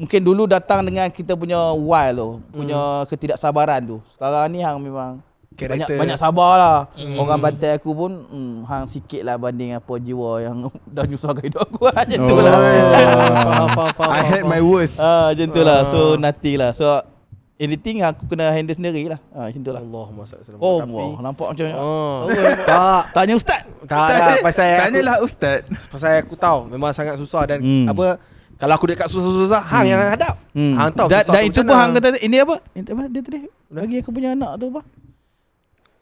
Mungkin 0.00 0.20
dulu 0.24 0.48
datang 0.48 0.80
dengan 0.80 1.12
kita 1.12 1.36
punya 1.36 1.76
wild 1.76 2.16
tu 2.16 2.28
Punya 2.56 3.04
ketidaksabaran 3.12 3.84
tu. 3.84 3.96
Sekarang 4.16 4.48
ni 4.48 4.64
hang 4.64 4.80
memang 4.80 5.20
Karakter. 5.62 5.96
banyak 5.96 6.16
sabar 6.16 6.52
lah 6.54 6.78
Hmm. 6.92 7.16
Orang 7.16 7.38
bantai 7.38 7.74
aku 7.74 7.90
pun 7.90 8.12
hmm, 8.24 8.64
Hang 8.64 8.86
sikit 8.86 9.20
lah 9.20 9.36
banding 9.36 9.72
apa 9.72 9.92
jiwa 9.96 10.40
yang 10.40 10.56
dah 10.94 11.04
nyusahkan 11.04 11.42
hidup 11.42 11.60
aku 11.62 11.84
Macam 11.88 12.06
tu 12.18 12.32
Oh. 12.32 12.40
lah 12.42 12.56
faham, 13.68 14.10
I 14.10 14.20
had 14.22 14.44
my 14.44 14.60
worst. 14.60 14.96
Ah, 14.96 15.30
macam 15.30 15.46
tu 15.48 15.60
lah. 15.60 15.78
So 15.86 15.98
nothing 16.14 16.56
lah. 16.56 16.72
So 16.72 16.86
anything 17.56 18.00
aku 18.00 18.24
kena 18.24 18.48
handle 18.48 18.72
sendiri 18.72 19.04
lah. 19.06 19.20
Ah, 19.30 19.46
macam 19.46 19.60
tu 19.60 19.70
lah. 19.70 19.80
Allahumma 19.80 20.22
salli 20.24 20.56
Oh, 20.56 20.80
Tapi 20.80 20.92
wah, 20.92 21.20
nampak 21.20 21.46
macam 21.50 21.64
Oh. 21.76 22.24
tak 22.62 23.02
Tanya 23.12 23.34
ustaz. 23.34 23.60
Tak 23.82 24.06
lah 24.10 24.36
Pasal 24.40 24.66
aku, 24.70 24.80
Tanyalah 24.86 25.16
ustaz. 25.20 25.58
Pasal 25.88 26.10
aku 26.18 26.34
tahu 26.36 26.68
Memang 26.68 26.90
sangat 26.90 27.16
susah 27.16 27.42
Dan 27.42 27.58
Hmm. 27.60 27.86
apa 27.86 28.20
Kalau 28.54 28.76
aku 28.76 28.86
dekat 28.86 29.08
susah-susah 29.08 29.60
Hang 29.62 29.84
yang 29.84 29.98
hadap 29.98 30.36
Hmm. 30.52 30.74
Hang 30.74 30.92
tahu 30.92 31.08
Dan, 31.08 31.24
dan 31.24 31.42
tu 31.42 31.48
itu 31.48 31.60
pun 31.62 31.74
hang 31.74 31.90
kata 31.92 32.08
ini 32.18 32.36
apa? 32.38 32.54
Ini 32.70 32.86
apa 32.86 33.02
dia 33.06 33.20
tadi? 33.20 33.38
Bagi 33.66 33.96
aku 33.98 34.10
punya 34.10 34.32
anak 34.32 34.52
tu 34.56 34.66
apa? 34.68 34.80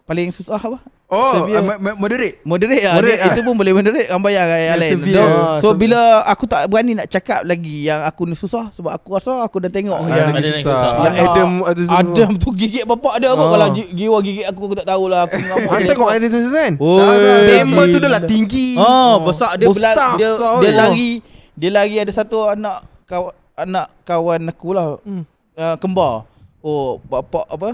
Paling 0.09 0.33
susah 0.33 0.57
apa? 0.57 0.81
Oh, 1.07 1.33
Severe. 1.39 1.57
uh, 1.57 1.65
mo- 1.67 1.81
mo- 1.83 1.99
moderate. 1.99 2.41
Moderate 2.43 2.81
lah. 2.81 2.97
Moderate 2.97 3.17
Moderate, 3.19 3.29
itu 3.31 3.41
pun 3.43 3.55
boleh 3.55 3.73
moderate 3.73 4.09
Hang 4.09 4.21
bayar 4.21 4.45
kan 4.45 4.77
lain. 4.79 4.93
severe. 4.95 5.15
So, 5.15 5.23
Ah, 5.23 5.57
so 5.59 5.67
bila 5.75 6.01
aku 6.23 6.45
tak 6.45 6.65
berani 6.65 6.93
nak 6.95 7.07
cakap 7.07 7.41
lagi 7.43 7.85
yang 7.85 8.01
aku 8.03 8.25
ni 8.25 8.33
susah 8.33 8.73
sebab 8.73 8.89
aku 8.91 9.09
rasa 9.15 9.41
aku 9.41 9.57
dah 9.59 9.69
tengok 9.69 9.97
Ah, 9.99 10.09
yang 10.09 10.33
susah. 10.59 10.81
Yang 11.03 11.17
Adam 11.23 11.51
ada 11.63 11.81
semua. 11.83 12.01
Adam 12.03 12.31
tu 12.35 12.49
gigit 12.53 12.85
bapak 12.85 13.15
dia 13.19 13.29
kot 13.31 13.37
Ah. 13.39 13.51
Kalau 13.51 13.69
ji- 13.71 13.91
jiwa 13.95 14.17
gigit 14.19 14.45
aku 14.45 14.61
Aku 14.63 14.75
tak 14.75 14.85
tahulah 14.87 15.21
Aku 15.25 15.37
Hang 15.67 15.77
dia. 15.79 15.89
tengok 15.89 16.09
Adam 16.09 16.29
tu 16.31 16.41
kan 16.51 16.73
Oi, 16.75 17.47
Member 17.55 17.85
tu 17.87 17.99
dah 17.99 18.11
lah 18.11 18.23
tinggi 18.23 18.69
Ah, 18.75 19.17
besar 19.19 19.51
dia 19.55 19.67
Besar. 19.67 19.81
besar, 19.93 20.11
dia, 20.15 20.31
Besar, 20.35 20.53
dia 20.59 20.71
oh. 20.71 20.77
lari 20.79 21.11
dia 21.55 21.71
lari 21.71 21.97
ada 21.97 22.13
satu 22.15 22.49
anak 22.49 22.77
kawan 23.05 23.33
anak 23.57 23.87
kawan 24.05 24.41
aku 24.47 24.69
lah. 24.71 24.97
Hmm. 25.01 25.25
Uh, 25.53 25.75
kembar. 25.77 26.23
Oh, 26.61 27.03
bapak 27.03 27.49
apa? 27.49 27.71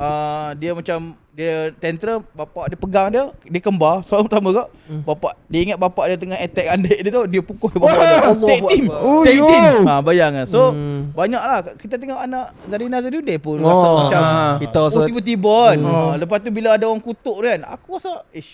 Uh, 0.00 0.56
dia 0.56 0.72
macam 0.72 0.98
dia 1.30 1.76
tantrum 1.76 2.24
bapak 2.32 2.72
dia 2.72 2.78
pegang 2.78 3.06
dia 3.06 3.22
dia 3.44 3.60
kembar 3.60 4.00
soalan 4.08 4.24
pertama 4.24 4.48
kak 4.54 4.68
Hmm. 4.88 5.04
bapak 5.04 5.36
dia 5.44 5.60
ingat 5.60 5.76
bapak 5.76 6.04
dia 6.06 6.16
tengah 6.16 6.38
attack 6.38 6.66
adik 6.74 6.98
dia 6.98 7.10
tu 7.10 7.22
dia 7.28 7.42
pukul 7.42 7.68
bapak 7.70 8.00
dia 8.00 8.16
Allah 8.24 8.48
tag 8.48 8.60
team. 8.66 8.84
Oh, 8.88 9.22
yo. 9.22 9.44
team 9.46 9.84
ha 9.84 10.00
bayang 10.00 10.32
kan 10.32 10.46
so 10.46 10.72
Hmm. 10.72 11.12
banyak 11.12 11.36
lah 11.38 11.58
kita 11.76 11.94
tengok 11.94 12.16
anak 12.18 12.48
Zarina 12.64 12.98
Zadudin 12.98 13.36
pun 13.36 13.60
Oh. 13.60 13.68
rasa 13.68 13.88
macam 13.98 14.20
Ah. 14.22 14.52
Kita 14.56 14.78
Oh 14.78 14.84
rasa 14.88 14.98
tiba-tiba 15.04 15.56
kan 15.68 15.78
Hmm. 15.78 15.92
ha, 15.92 16.16
Lepas 16.16 16.38
tu 16.40 16.48
bila 16.48 16.68
ada 16.72 16.84
orang 16.84 16.98
kutuk 16.98 17.36
kan 17.38 17.60
Aku 17.68 17.88
rasa 17.94 18.24
Ish 18.32 18.52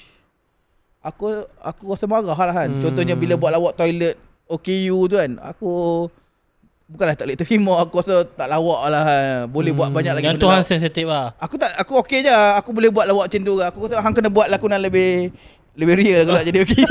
Aku 1.01 1.31
aku 1.57 1.83
rasa 1.89 2.05
marah 2.05 2.27
lah 2.35 2.55
kan 2.57 2.69
Hmm. 2.69 2.83
Contohnya 2.83 3.15
bila 3.15 3.35
buat 3.35 3.55
lawak 3.55 3.79
toilet 3.79 4.19
OKU 4.45 4.99
tu 5.07 5.15
kan 5.15 5.39
Aku 5.47 5.71
Bukanlah 6.87 7.15
tak 7.15 7.27
boleh 7.27 7.35
terima 7.37 7.73
Aku 7.83 7.99
rasa 7.99 8.23
tak 8.25 8.47
lawak 8.47 8.81
lah 8.87 9.03
kan. 9.03 9.27
Boleh 9.51 9.75
buat 9.75 9.91
banyak 9.91 10.13
lagi 10.15 10.25
Yang 10.25 10.39
Tuhan 10.39 10.55
lawak. 10.57 10.69
sensitif 10.69 11.05
lah 11.05 11.35
Aku 11.37 11.55
tak 11.57 11.75
Aku 11.75 11.99
okey 11.99 12.23
je 12.23 12.31
Aku 12.31 12.71
boleh 12.71 12.89
buat 12.89 13.05
lawak 13.05 13.27
macam 13.27 13.43
tu 13.43 13.55
Aku 13.59 13.79
rasa 13.85 13.99
hang 13.99 14.15
kena 14.15 14.31
buat 14.31 14.47
lakonan 14.47 14.79
lebih 14.79 15.35
Lebih 15.75 15.95
real 15.97 16.21
kalau 16.23 16.39
nak 16.39 16.47
jadi 16.47 16.59
OKU 16.63 16.87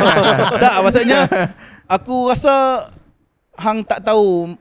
Tak 0.64 0.74
maksudnya 0.80 1.20
Aku 1.84 2.32
rasa 2.32 2.54
Hang 3.52 3.84
tak 3.84 4.00
tahu 4.02 4.56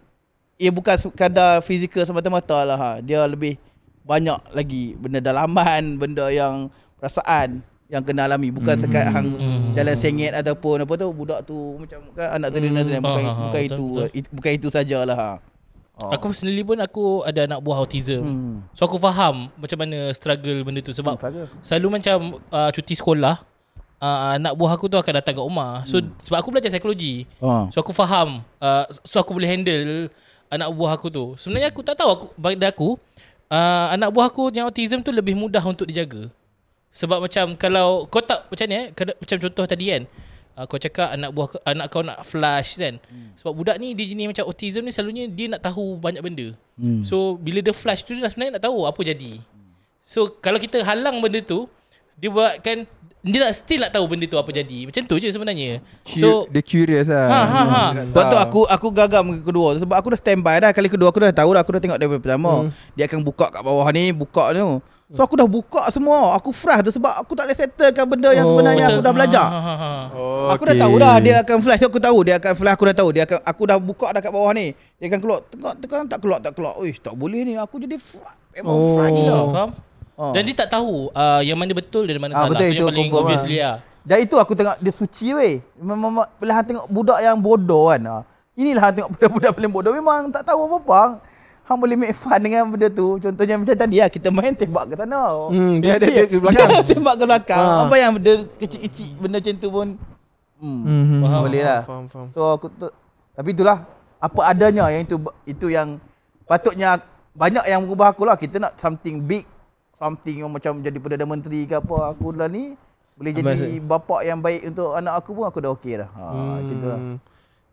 Ia 0.56 0.72
bukan 0.72 0.96
sekadar 0.98 1.60
fizikal 1.60 2.04
semata-mata 2.04 2.64
lah 2.64 2.76
ha. 2.76 2.90
Dia 3.00 3.24
lebih 3.24 3.56
Banyak 4.04 4.52
lagi 4.52 4.92
Benda 4.94 5.24
dalaman 5.24 5.96
Benda 5.96 6.28
yang 6.28 6.68
Perasaan 6.96 7.64
Yang 7.86 8.04
kena 8.04 8.26
alami 8.26 8.50
Bukan 8.50 8.76
sekat 8.76 9.06
hang 9.08 9.28
Hmm. 9.32 9.74
Jalan 9.74 9.96
sengit 9.96 10.32
ataupun 10.32 10.82
apa 10.82 10.94
tu 10.96 11.08
Budak 11.10 11.40
tu 11.44 11.78
Macam 11.78 12.00
kan 12.12 12.28
anak 12.36 12.50
tadi 12.52 12.68
Hmm. 12.68 12.82
Bukan, 12.98 13.22
Ha, 13.22 13.30
ha, 13.30 13.42
bukan 13.44 13.62
betul, 13.62 13.62
itu 13.64 13.86
betul. 13.88 14.08
it- 14.14 14.32
Bukan 14.32 14.52
itu 14.54 14.68
sajalah 14.70 15.16
ha. 15.16 15.32
Oh. 15.96 16.12
Aku 16.12 16.28
personally 16.28 16.60
pun 16.60 16.76
aku 16.78 17.24
ada 17.24 17.46
anak 17.46 17.62
buah 17.62 17.80
autism 17.80 18.20
hmm. 18.20 18.56
So 18.74 18.84
aku 18.84 18.98
faham 18.98 19.48
macam 19.56 19.78
mana 19.78 20.12
struggle 20.12 20.60
benda 20.62 20.82
tu 20.82 20.92
Sebab 20.92 21.16
Struggle. 21.16 21.48
selalu 21.62 21.88
macam 21.94 22.18
uh, 22.46 22.68
cuti 22.70 22.94
sekolah 22.94 23.40
uh, 23.98 24.36
Anak 24.36 24.54
buah 24.54 24.76
aku 24.76 24.86
tu 24.86 24.98
akan 24.98 25.14
datang 25.16 25.34
kat 25.34 25.46
rumah 25.46 25.86
So 25.86 26.04
sebab 26.20 26.38
aku 26.38 26.50
belajar 26.50 26.68
psikologi 26.68 27.24
Ha. 27.40 27.70
So 27.70 27.80
aku 27.80 27.92
faham 27.92 28.44
uh, 28.60 28.84
So 29.02 29.18
aku 29.18 29.32
boleh 29.32 29.48
handle 29.48 30.12
Anak 30.48 30.68
buah 30.70 30.94
aku 30.94 31.08
tu 31.08 31.32
Sebenarnya 31.36 31.70
aku 31.70 31.80
tak 31.80 31.96
tahu 31.96 32.10
aku, 32.12 32.26
Pada 32.36 32.68
aku 32.68 33.00
uh, 33.48 33.88
Anak 33.90 34.12
buah 34.12 34.28
aku 34.28 34.52
yang 34.52 34.66
autism 34.66 35.00
tu 35.00 35.10
Lebih 35.10 35.32
mudah 35.34 35.64
untuk 35.64 35.86
dijaga 35.86 36.28
Sebab 36.96 37.20
macam 37.28 37.60
Kalau 37.60 38.08
kau 38.08 38.24
tak 38.24 38.48
Macam 38.48 38.66
ni 38.72 38.76
eh 38.80 38.86
Macam 38.96 39.36
contoh 39.44 39.66
tadi 39.68 39.92
kan 39.92 40.02
uh, 40.56 40.64
Kau 40.64 40.80
cakap 40.80 41.12
anak 41.12 41.36
buah 41.36 41.48
Anak 41.68 41.92
kau 41.92 42.00
nak 42.00 42.24
flash 42.24 42.80
kan 42.80 42.96
hmm. 42.96 43.36
Sebab 43.44 43.52
budak 43.52 43.76
ni 43.84 43.92
Dia 43.92 44.08
jenis 44.08 44.32
macam 44.32 44.48
autism 44.48 44.88
ni 44.88 44.96
Selalunya 44.96 45.28
dia 45.28 45.52
nak 45.52 45.62
tahu 45.62 46.00
Banyak 46.00 46.24
benda 46.24 46.48
Hmm. 46.76 47.08
So 47.08 47.40
bila 47.40 47.64
dia 47.64 47.72
flash 47.72 48.04
tu 48.04 48.12
Dia 48.12 48.28
sebenarnya 48.28 48.60
nak 48.60 48.68
tahu 48.68 48.84
Apa 48.84 49.00
jadi 49.00 49.40
So 50.04 50.28
kalau 50.28 50.60
kita 50.60 50.84
halang 50.84 51.24
benda 51.24 51.40
tu 51.40 51.72
Dia 52.20 52.28
buatkan 52.28 52.84
Dia 53.24 53.40
nak 53.48 53.56
still 53.56 53.80
nak 53.80 53.96
tahu 53.96 54.12
benda 54.12 54.28
tu 54.28 54.36
apa 54.36 54.52
jadi 54.52 54.84
Macam 54.84 55.08
tu 55.08 55.16
je 55.16 55.32
sebenarnya 55.32 55.80
So, 56.04 56.20
So 56.20 56.30
dia 56.52 56.60
curious 56.60 57.08
lah. 57.08 57.32
Ha, 57.32 57.42
ha, 57.48 57.62
ha. 57.64 57.84
Dia 57.96 58.12
Sebab 58.12 58.24
tu 58.28 58.38
aku 58.44 58.62
aku 58.68 58.88
gagam 58.92 59.40
ke 59.40 59.48
kedua 59.48 59.80
sebab 59.80 59.96
aku 59.96 60.08
dah 60.14 60.20
standby 60.20 60.60
dah 60.60 60.76
kali 60.76 60.92
kedua 60.92 61.16
aku 61.16 61.24
dah 61.24 61.32
tahu 61.32 61.56
dah 61.56 61.64
aku 61.64 61.72
dah 61.80 61.82
tengok 61.88 61.96
daripada 61.96 62.20
pertama. 62.20 62.68
Hmm. 62.68 62.70
Dia 63.00 63.08
akan 63.08 63.20
buka 63.24 63.56
kat 63.56 63.62
bawah 63.64 63.88
ni, 63.96 64.12
buka 64.12 64.52
tu. 64.52 64.84
So 65.08 65.22
aku 65.22 65.38
dah 65.38 65.46
buka 65.46 65.86
semua. 65.90 66.34
Aku 66.34 66.50
fresh 66.50 66.82
tu 66.82 66.92
sebab 66.92 67.14
aku 67.16 67.32
tak 67.32 67.46
boleh 67.46 67.54
settlekan 67.56 68.06
benda 68.06 68.30
yang 68.32 68.42
Oh, 68.44 68.52
sebenarnya 68.52 68.86
aku 68.90 69.02
dah 69.02 69.14
belajar. 69.14 69.46
Ha, 69.46 69.60
ha, 69.60 69.74
ha. 69.76 69.92
Oh, 70.12 70.50
Aku 70.50 70.66
dah 70.66 70.76
tahu 70.76 70.94
dah 70.98 71.16
dia 71.20 71.36
akan 71.40 71.58
flash 71.60 71.78
tu 71.78 71.86
aku 71.86 72.00
tahu 72.00 72.18
dia 72.22 72.36
akan 72.36 72.54
flash 72.56 72.74
aku 72.74 72.86
dah 72.86 72.96
tahu 72.96 73.10
dia 73.12 73.24
akan 73.24 73.38
aku 73.40 73.62
dah 73.66 73.78
buka 73.78 74.08
dah 74.10 74.20
kat 74.20 74.32
bawah 74.32 74.50
ni. 74.52 74.74
Dia 74.98 75.06
akan 75.08 75.20
keluar 75.20 75.40
tekan 75.44 75.74
tekan 75.78 76.02
tak 76.08 76.20
keluar 76.20 76.38
tak 76.40 76.54
keluar. 76.54 76.74
Uish 76.78 76.98
tak 76.98 77.14
boleh 77.14 77.42
ni 77.44 77.54
aku 77.54 77.78
jadi 77.78 77.96
fresh. 77.96 78.38
Memang 78.56 78.74
Oh. 78.74 78.98
fresh 78.98 79.12
gila. 79.14 79.34
Faham? 79.48 79.70
Ha. 80.16 80.24
Dan 80.32 80.42
dia 80.42 80.56
tak 80.56 80.70
tahu 80.72 81.12
uh, 81.12 81.42
yang 81.44 81.54
mana 81.56 81.72
betul 81.72 82.04
dan 82.04 82.18
mana 82.18 82.34
Ah, 82.34 82.38
salah. 82.40 82.50
betul, 82.52 82.66
yang 82.66 82.74
itu 82.74 82.84
paling 82.84 82.98
confirm 83.06 83.22
obviously 83.22 83.58
lah. 83.60 83.78
Dan 84.02 84.18
itu 84.22 84.36
aku 84.36 84.54
tengok 84.54 84.76
dia 84.80 84.90
suci 84.92 85.28
weh. 85.34 85.54
Memang 85.76 85.98
memang- 86.04 86.30
bila 86.36 86.52
hang 86.56 86.66
tengok 86.66 86.86
budak 86.88 87.20
yang 87.20 87.38
bodoh 87.38 87.90
kan. 87.90 88.02
Ha. 88.02 88.18
Inilah 88.56 88.82
hang 88.84 88.94
tengok 88.96 89.12
budak-budak 89.14 89.52
paling 89.54 89.70
bodoh 89.70 89.92
memang 89.92 90.32
tak 90.32 90.46
tahu 90.46 90.66
apa-apa. 90.66 91.22
Hang 91.66 91.82
boleh 91.82 91.98
make 91.98 92.14
fun 92.14 92.38
dengan 92.38 92.70
benda 92.70 92.88
tu. 92.88 93.18
Contohnya 93.18 93.58
macam 93.58 93.74
tadi 93.74 93.98
lah 93.98 94.06
kita 94.06 94.30
main 94.30 94.54
tembak 94.54 94.86
ke 94.86 94.94
sana. 94.94 95.50
Hmm, 95.50 95.82
dia 95.82 95.98
ada 95.98 96.06
dia 96.06 96.24
ke 96.24 96.38
belakang. 96.38 96.70
Dia 96.70 96.86
tembak 96.94 97.16
ke 97.18 97.24
belakang. 97.26 97.58
Ha. 97.58 97.90
Apa 97.90 97.96
yang 97.98 98.12
benda 98.14 98.34
kecil-kecil 98.56 99.10
benda 99.18 99.38
macam 99.42 99.54
tu 99.58 99.70
pun 99.74 99.88
hmm, 100.62 100.82
Mhm. 100.86 101.20
Faham. 101.26 101.42
boleh 101.42 101.62
lah. 101.66 101.82
Faham, 101.82 102.06
faham. 102.06 102.28
So 102.32 102.42
aku 102.48 102.70
tu, 102.70 102.86
tapi 103.34 103.50
itulah 103.52 103.82
apa 104.16 104.40
adanya 104.46 104.88
yang 104.88 105.04
itu 105.04 105.18
itu 105.44 105.68
yang 105.68 105.98
patutnya 106.46 107.02
banyak 107.34 107.66
yang 107.66 107.82
mengubah 107.82 108.14
aku 108.14 108.24
lah. 108.24 108.38
Kita 108.38 108.62
nak 108.62 108.78
something 108.78 109.26
big, 109.26 109.50
something 109.98 110.46
yang 110.46 110.54
macam 110.54 110.80
jadi 110.80 110.96
Perdana 110.96 111.26
Menteri 111.26 111.66
ke 111.66 111.76
apa. 111.76 112.14
Aku 112.14 112.30
dah 112.30 112.46
ni 112.46 112.78
boleh 113.18 113.32
jadi 113.34 113.50
bapa 113.82 114.22
yang 114.22 114.38
baik 114.38 114.70
untuk 114.70 114.94
anak 114.94 115.18
aku 115.18 115.34
pun 115.34 115.50
aku 115.50 115.60
dah 115.60 115.74
okey 115.74 115.98
dah. 115.98 116.10
Ha 116.12 116.26
Hmm. 116.30 116.50
macam 116.56 116.76
tu 116.78 116.86
lah. 116.86 117.00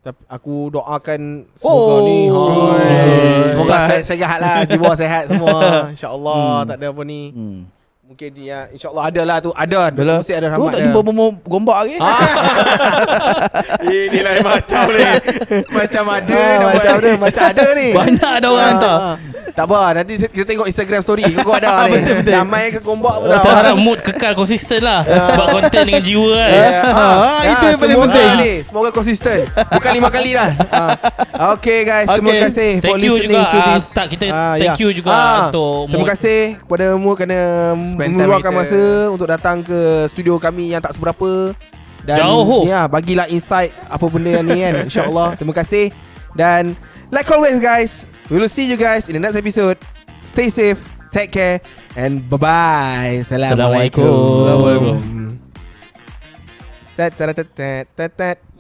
Tapi 0.03 0.18
aku 0.26 0.66
doakan 0.68 1.46
semoga 1.55 1.94
Oh. 1.94 2.03
ni 2.03 2.18
ha, 2.26 2.42
Oi. 2.42 3.46
semoga 3.46 3.76
sehat, 3.86 4.03
sehat 4.05 4.38
lah 4.38 4.57
jiwa 4.66 4.90
sehat 4.92 5.24
semua 5.30 5.59
insyaallah 5.94 6.46
Hmm. 6.59 6.66
tak 6.66 6.76
ada 6.76 6.86
apa 6.90 7.03
ni 7.03 7.22
Hmm. 7.30 7.61
Mungkin 8.03 8.34
dia 8.34 8.66
insyaallah 8.68 9.09
ada 9.09 9.22
lah 9.22 9.38
tu 9.38 9.50
ada 9.55 9.88
Adalah. 9.88 10.18
mesti 10.18 10.34
ada 10.34 10.46
Tu 10.46 10.53
rahmat 10.53 10.68
tak 10.68 10.74
dia 10.76 10.86
jumpa 10.90 11.00
bomo 11.00 11.26
gombak 11.42 11.76
lagi. 11.80 11.96
Ah. 11.96 12.18
Ini 13.82 14.20
lain 14.20 14.42
macam 14.42 14.84
ni 14.90 15.05
Macam 15.78 16.05
ada 16.09 16.34
Ah, 16.34 16.50
nampak 16.53 16.72
Macam 16.74 16.92
ada 16.94 17.11
Macam 17.16 17.42
ada 17.46 17.66
ni 17.72 17.88
Banyak 17.98 18.30
ada 18.32 18.46
orang 18.48 18.68
hantar. 18.68 18.96
ah. 18.96 19.14
Tak 19.53 19.64
apa 19.64 19.80
Nanti 19.94 20.12
kita 20.18 20.44
tengok 20.44 20.66
Instagram 20.66 21.00
story 21.00 21.22
Kau 21.36 21.53
ada 21.53 21.86
ni 21.86 21.92
Betul, 21.94 22.14
betul. 22.20 22.32
Damai 22.32 22.64
ke 22.68 22.80
gombak 22.80 23.14
pun 23.16 23.28
Kita 23.28 23.38
tak 23.40 23.55
harap 23.55 23.76
mood 23.76 23.98
kekal 24.00 24.32
konsisten 24.34 24.80
lah 24.80 25.00
Buat 25.05 25.46
konten 25.53 25.82
dengan 25.84 26.03
jiwa 26.03 26.28
kan 26.32 26.50
Ya, 26.50 26.80
Ah, 26.84 27.40
itu 27.44 27.64
yang 27.66 27.78
paling 27.78 27.98
penting. 28.03 28.28
ni 28.36 28.53
Semoga 28.62 28.88
konsisten 28.90 29.38
Bukan 29.46 29.90
lima 29.92 30.09
kali 30.09 30.30
dah 30.32 30.50
Ah. 30.68 30.92
Okay 31.55 31.78
guys 31.82 32.07
Terima 32.09 32.28
Okay. 32.28 32.40
kasih 32.42 32.70
For 32.76 32.86
Thank 32.88 33.03
you 33.03 33.12
listening 33.14 33.36
juga 33.36 33.53
to 33.53 33.59
this 33.68 33.84
Tak 33.90 34.07
kita 34.09 34.24
thank 34.57 34.64
ya. 34.64 34.72
you 34.78 34.88
juga 34.90 35.09
Ah, 35.09 35.38
Untuk 35.46 35.84
Terima 35.88 36.07
kasih 36.09 36.40
kepada 36.59 36.84
mu 36.94 37.11
kerana 37.12 37.40
Spend 37.95 38.11
time 38.12 38.18
meluangkan 38.24 38.53
kita. 38.53 38.61
masa 38.64 38.80
untuk 39.12 39.26
datang 39.28 39.61
ke 39.61 40.09
studio 40.09 40.40
kami 40.40 40.72
yang 40.72 40.80
tak 40.80 40.97
seberapa 40.97 41.53
dan 42.03 42.18
Jauh. 42.18 42.66
ya 42.66 42.90
bagilah 42.90 43.30
insight 43.30 43.70
apa 43.86 44.03
benda 44.11 44.43
yang 44.43 44.47
ni 44.49 44.59
kan 44.64 44.74
insyaallah 44.90 45.28
terima 45.38 45.55
kasih 45.55 45.95
dan 46.34 46.74
like 47.14 47.30
always 47.30 47.62
guys 47.62 48.11
we 48.26 48.43
will 48.43 48.51
see 48.51 48.66
you 48.66 48.74
guys 48.74 49.07
in 49.07 49.14
the 49.14 49.22
next 49.22 49.38
episode 49.38 49.78
stay 50.26 50.51
safe 50.51 50.82
Take 51.12 51.36
care 51.36 51.61
and 51.93 52.24
bye-bye. 52.24 53.20
Assalamualaikum. 53.20 54.01
Assalamualaikum. 54.49 54.97
Tat 56.97 58.51